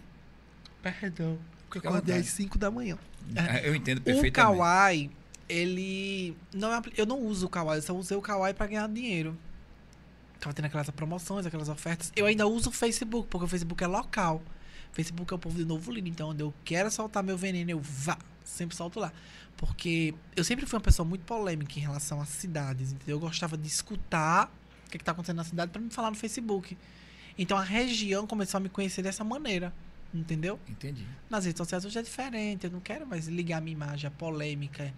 [0.82, 2.36] Perdão, porque eu acordei às vontade.
[2.36, 2.98] 5 da manhã.
[3.36, 4.32] Ah, Eu entendo O perfeitamente.
[4.58, 5.10] Kawaii,
[5.48, 6.36] ele.
[6.52, 9.38] Não é, eu não uso o Kawaii, eu só usei o Kawaii pra ganhar dinheiro.
[10.40, 12.12] Tava tendo aquelas promoções, aquelas ofertas.
[12.16, 14.42] Eu ainda uso o Facebook, porque o Facebook é local.
[14.92, 16.08] Facebook é o povo de Novo Lindo.
[16.08, 18.18] Então, onde eu quero soltar meu veneno, eu vá.
[18.44, 19.12] Sempre solto lá.
[19.56, 23.16] Porque eu sempre fui uma pessoa muito polêmica em relação às cidades, entendeu?
[23.16, 24.52] Eu gostava de escutar
[24.86, 26.76] o que, que tá acontecendo na cidade pra me falar no Facebook.
[27.38, 29.72] Então a região começou a me conhecer dessa maneira.
[30.12, 30.58] Entendeu?
[30.68, 31.06] Entendi.
[31.30, 32.64] Nas redes sociais hoje é diferente.
[32.64, 34.92] Eu não quero mais ligar minha imagem à polêmica.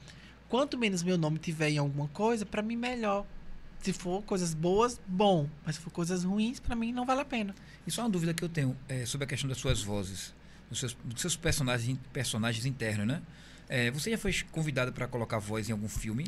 [0.48, 3.24] Quanto menos meu nome tiver em alguma coisa, pra mim melhor.
[3.84, 5.46] Se for coisas boas, bom.
[5.62, 7.54] Mas se for coisas ruins, pra mim não vale a pena.
[7.86, 10.32] E só uma dúvida que eu tenho é, sobre a questão das suas vozes,
[10.70, 13.20] dos seus, dos seus personagens, personagens internos, né?
[13.68, 16.26] É, você já foi convidado para colocar voz em algum filme,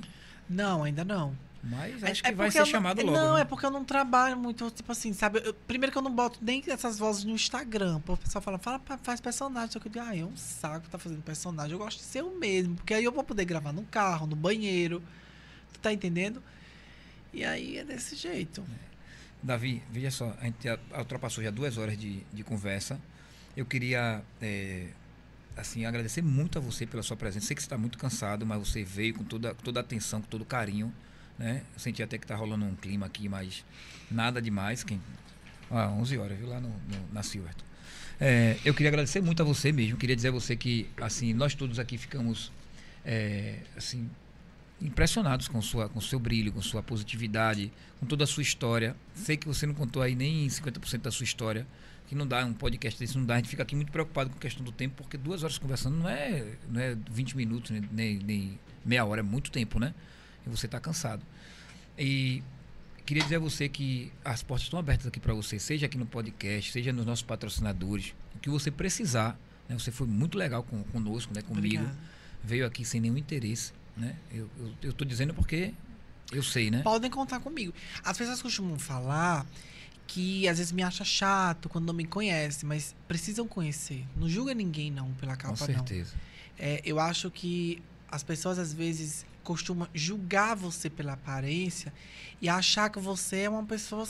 [0.50, 1.34] Não, ainda não.
[1.62, 3.16] mas É- acho que é vai porque ser não- chamado logo.
[3.16, 3.40] Não, né?
[3.40, 5.40] é porque eu não trabalho muito, tipo assim, sabe?
[5.42, 8.02] Eu- primeiro que eu não boto nem essas vozes no Instagram.
[8.06, 9.70] O pessoal fala, fala, "Pá, faz personagem.
[9.72, 11.72] Só que eu digo, ah, é um saco tá fazendo personagem.
[11.72, 12.74] Eu gosto de ser eu mesmo.
[12.76, 15.02] Porque aí eu vou poder gravar no carro, no banheiro.
[15.72, 16.42] Tu tá entendendo?
[17.36, 18.64] E aí é desse jeito.
[19.42, 22.98] Davi, veja só, a gente ultrapassou já duas horas de, de conversa.
[23.54, 24.86] Eu queria é,
[25.54, 27.46] assim agradecer muito a você pela sua presença.
[27.46, 30.22] Sei que você está muito cansado, mas você veio com toda, com toda a atenção,
[30.22, 30.90] com todo o carinho.
[31.38, 31.62] Né?
[31.74, 33.62] Eu senti até que está rolando um clima aqui, mas
[34.10, 34.82] nada demais.
[34.82, 34.98] Quem...
[35.70, 36.48] Ah, 11 horas, viu?
[36.48, 37.64] Lá no, no- na Silverton.
[38.18, 39.98] É, eu queria agradecer muito a você mesmo.
[39.98, 42.50] Queria dizer a você que assim nós todos aqui ficamos
[43.04, 44.08] é, assim
[44.80, 48.96] impressionados com sua com seu brilho, com sua positividade, com toda a sua história.
[49.14, 51.66] Sei que você não contou aí nem 50% da sua história,
[52.06, 53.34] que não dá um podcast desse, não dá.
[53.34, 55.96] A gente fica aqui muito preocupado com a questão do tempo, porque duas horas conversando
[55.96, 59.94] não é, não é 20 minutos, nem, nem, meia hora, é muito tempo, né?
[60.46, 61.22] E você está cansado.
[61.98, 62.42] E
[63.04, 66.06] queria dizer a você que as portas estão abertas aqui para você, seja aqui no
[66.06, 69.38] podcast, seja nos nossos patrocinadores, o que você precisar.
[69.68, 69.76] Né?
[69.76, 71.42] Você foi muito legal com, conosco, né?
[71.42, 71.82] comigo.
[71.82, 71.98] Obrigada.
[72.44, 73.72] Veio aqui sem nenhum interesse.
[73.96, 74.14] Né?
[74.30, 75.72] Eu, eu, eu tô dizendo porque
[76.32, 76.82] eu sei, né?
[76.82, 77.72] Podem contar comigo.
[78.04, 79.46] As pessoas costumam falar
[80.06, 84.06] que às vezes me acha chato quando não me conhece, mas precisam conhecer.
[84.16, 85.66] Não julga ninguém não pela Com capa não.
[85.66, 86.14] certeza.
[86.58, 91.92] É, eu acho que as pessoas às vezes costumam julgar você pela aparência
[92.40, 94.06] e achar que você é uma pessoa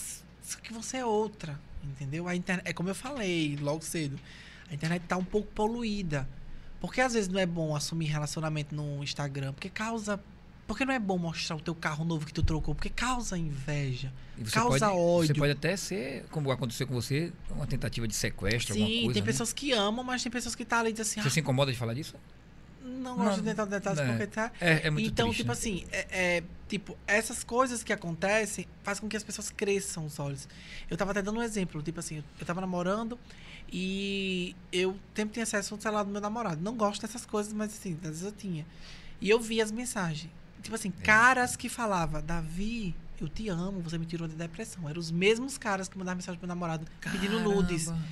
[0.62, 2.28] que você é outra, entendeu?
[2.28, 4.18] A internet, é como eu falei logo cedo,
[4.70, 6.28] a internet tá um pouco poluída.
[6.80, 10.20] Porque às vezes não é bom assumir relacionamento no Instagram, porque causa
[10.66, 14.12] porque não é bom mostrar o teu carro novo que tu trocou, porque causa inveja.
[14.52, 15.28] Causa pode, ódio.
[15.28, 19.12] Você pode até ser, como aconteceu com você, uma tentativa de sequestro, alguma Sim, coisa.
[19.14, 19.26] tem né?
[19.26, 21.70] pessoas que amam, mas tem pessoas que tá ali e dizem assim, Você se incomoda
[21.70, 22.16] de falar disso?
[22.16, 22.36] ah,
[22.88, 24.06] não gosto Não, de entrar em detalhes é.
[24.06, 25.38] porque tá É, é muito então, triste.
[25.42, 25.52] tipo né?
[25.52, 26.06] assim, é,
[26.38, 30.48] é, tipo, essas coisas que acontecem faz com que as pessoas cresçam os olhos.
[30.90, 33.16] Eu tava até dando um exemplo, tipo assim, eu tava namorando
[33.72, 36.60] e eu sempre tinha acesso ao celular do meu namorado.
[36.62, 38.66] Não gosto dessas coisas, mas assim, às vezes eu tinha.
[39.20, 40.30] E eu vi as mensagens.
[40.62, 41.02] Tipo assim, É.
[41.04, 44.88] caras que falavam, Davi, eu te amo, você me tirou da depressão.
[44.88, 47.86] Eram os mesmos caras que mandavam mensagem pro meu namorado pedindo nudes.
[47.86, 48.06] Caramba.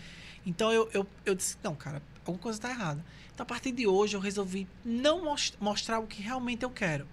[0.46, 3.04] Então eu, eu, eu disse, não, cara, alguma coisa tá errada.
[3.34, 7.06] Então a partir de hoje eu resolvi não mos- mostrar o que realmente eu quero.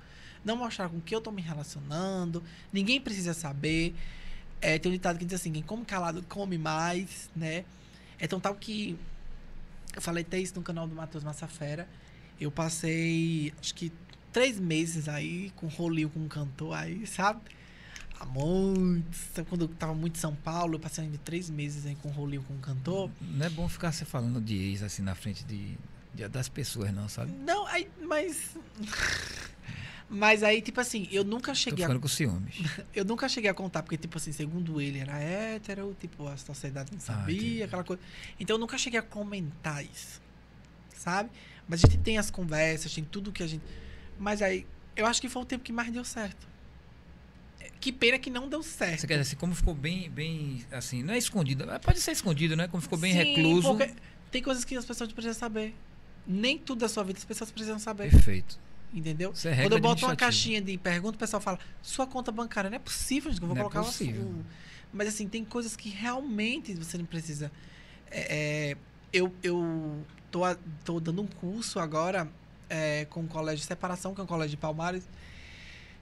[0.43, 2.43] Não mostrar com que eu tô me relacionando.
[2.73, 3.95] Ninguém precisa saber.
[4.59, 7.63] É, tem um ditado que diz assim, quem come calado come mais, né?
[8.21, 8.97] É tão tal que
[9.95, 11.87] eu falei até isso no canal do Matheus Massafera.
[12.39, 13.91] Eu passei, acho que
[14.31, 17.41] três meses aí com rolinho com um cantor aí, sabe?
[18.19, 19.05] Há muito.
[19.33, 22.09] sabe Quando eu tava muito em São Paulo, eu passei de três meses aí com
[22.09, 23.09] rolinho com um cantor.
[23.19, 25.75] Não é bom ficar se falando de ex assim na frente de,
[26.13, 27.31] de- das pessoas, não, sabe?
[27.31, 28.55] Não, aí, mas.
[30.13, 32.55] Mas aí, tipo assim, eu nunca Tô cheguei a, ficando com ciúmes.
[32.93, 36.91] eu nunca cheguei a contar, porque, tipo assim, segundo ele era hétero, tipo, a sociedade
[36.91, 37.63] não sabia, entendi.
[37.63, 38.01] aquela coisa.
[38.37, 40.21] Então eu nunca cheguei a comentar isso.
[40.93, 41.29] Sabe?
[41.65, 43.63] Mas a gente tem as conversas, tem tudo que a gente.
[44.19, 44.67] Mas aí,
[44.97, 46.45] eu acho que foi o tempo que mais deu certo.
[47.79, 48.99] Que pena que não deu certo.
[48.99, 52.57] Você quer dizer assim, como ficou bem, bem, assim, não é escondido, pode ser escondido,
[52.57, 52.67] né?
[52.67, 53.69] Como ficou bem Sim, recluso.
[53.69, 53.93] porque
[54.29, 55.73] tem coisas que as pessoas precisam saber.
[56.27, 58.11] Nem tudo da sua vida as pessoas precisam saber.
[58.11, 58.59] Perfeito.
[58.93, 59.31] Entendeu?
[59.31, 62.31] Isso é regra Quando eu boto uma caixinha de pergunta, o pessoal fala, sua conta
[62.31, 64.21] bancária não é possível, gente, eu vou Não é colocar uma possível.
[64.21, 64.45] sua.
[64.93, 67.49] Mas assim, tem coisas que realmente você não precisa.
[68.09, 68.77] É, é,
[69.13, 70.41] eu, eu tô,
[70.83, 72.27] tô dando um curso agora
[72.69, 75.03] é, com o Colégio de Separação, que é um colégio de Palmares.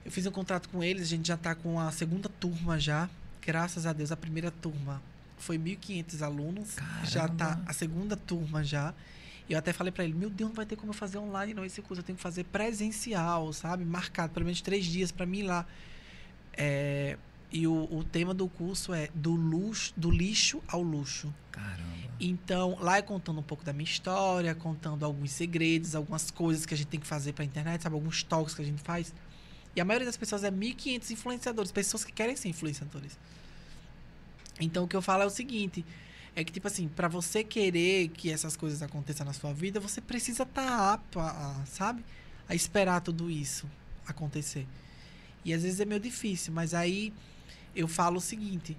[0.04, 3.08] Eu fiz um contrato com eles, a gente já tá com a segunda turma já.
[3.40, 5.00] Graças a Deus, a primeira turma
[5.38, 6.76] foi 1.500 alunos.
[7.04, 7.64] Já tá Caramba.
[7.66, 8.94] a segunda turma já.
[9.50, 11.64] Eu até falei pra ele, meu Deus, não vai ter como eu fazer online não
[11.64, 12.00] esse curso.
[12.00, 13.84] Eu tenho que fazer presencial, sabe?
[13.84, 15.66] Marcado, pelo menos três dias pra mim ir lá.
[16.56, 17.18] É,
[17.50, 21.34] e o, o tema do curso é do luxo, do lixo ao luxo.
[21.50, 21.90] Caramba.
[22.20, 26.74] Então, lá é contando um pouco da minha história, contando alguns segredos, algumas coisas que
[26.74, 27.94] a gente tem que fazer pra internet, sabe?
[27.96, 29.12] Alguns toques que a gente faz.
[29.74, 33.18] E a maioria das pessoas é 1.500 influenciadores, pessoas que querem ser influenciadores.
[34.60, 35.84] Então, o que eu falo é o seguinte:
[36.34, 40.00] é que, tipo assim, pra você querer que essas coisas aconteçam na sua vida, você
[40.00, 42.04] precisa estar apto, a, a, sabe?
[42.48, 43.68] A esperar tudo isso
[44.06, 44.66] acontecer.
[45.44, 47.12] E às vezes é meio difícil, mas aí
[47.74, 48.76] eu falo o seguinte: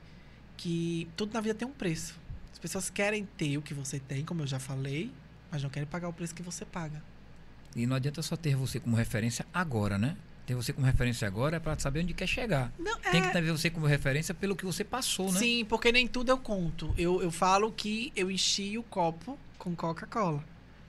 [0.58, 2.20] que tudo na vida tem um preço.
[2.52, 5.12] As pessoas querem ter o que você tem, como eu já falei,
[5.50, 7.04] mas não querem pagar o preço que você paga.
[7.76, 10.18] E não adianta só ter você como referência agora, né?
[10.52, 12.74] Ter você como referência agora é pra saber onde quer chegar.
[12.78, 15.40] Não, Tem que ter você como referência pelo que você passou, né?
[15.40, 16.94] Sim, porque nem tudo eu conto.
[16.98, 20.44] Eu, eu falo que eu enchi o copo com Coca-Cola.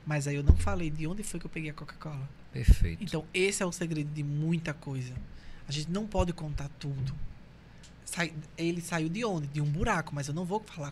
[0.05, 2.29] Mas aí eu não falei de onde foi que eu peguei a Coca-Cola.
[2.53, 3.05] Perfeito.
[3.05, 5.15] Então, esse é o segredo de muita coisa.
[5.69, 7.15] A gente não pode contar tudo.
[8.05, 9.47] Sai- ele saiu de onde?
[9.47, 10.91] De um buraco, mas eu não vou falar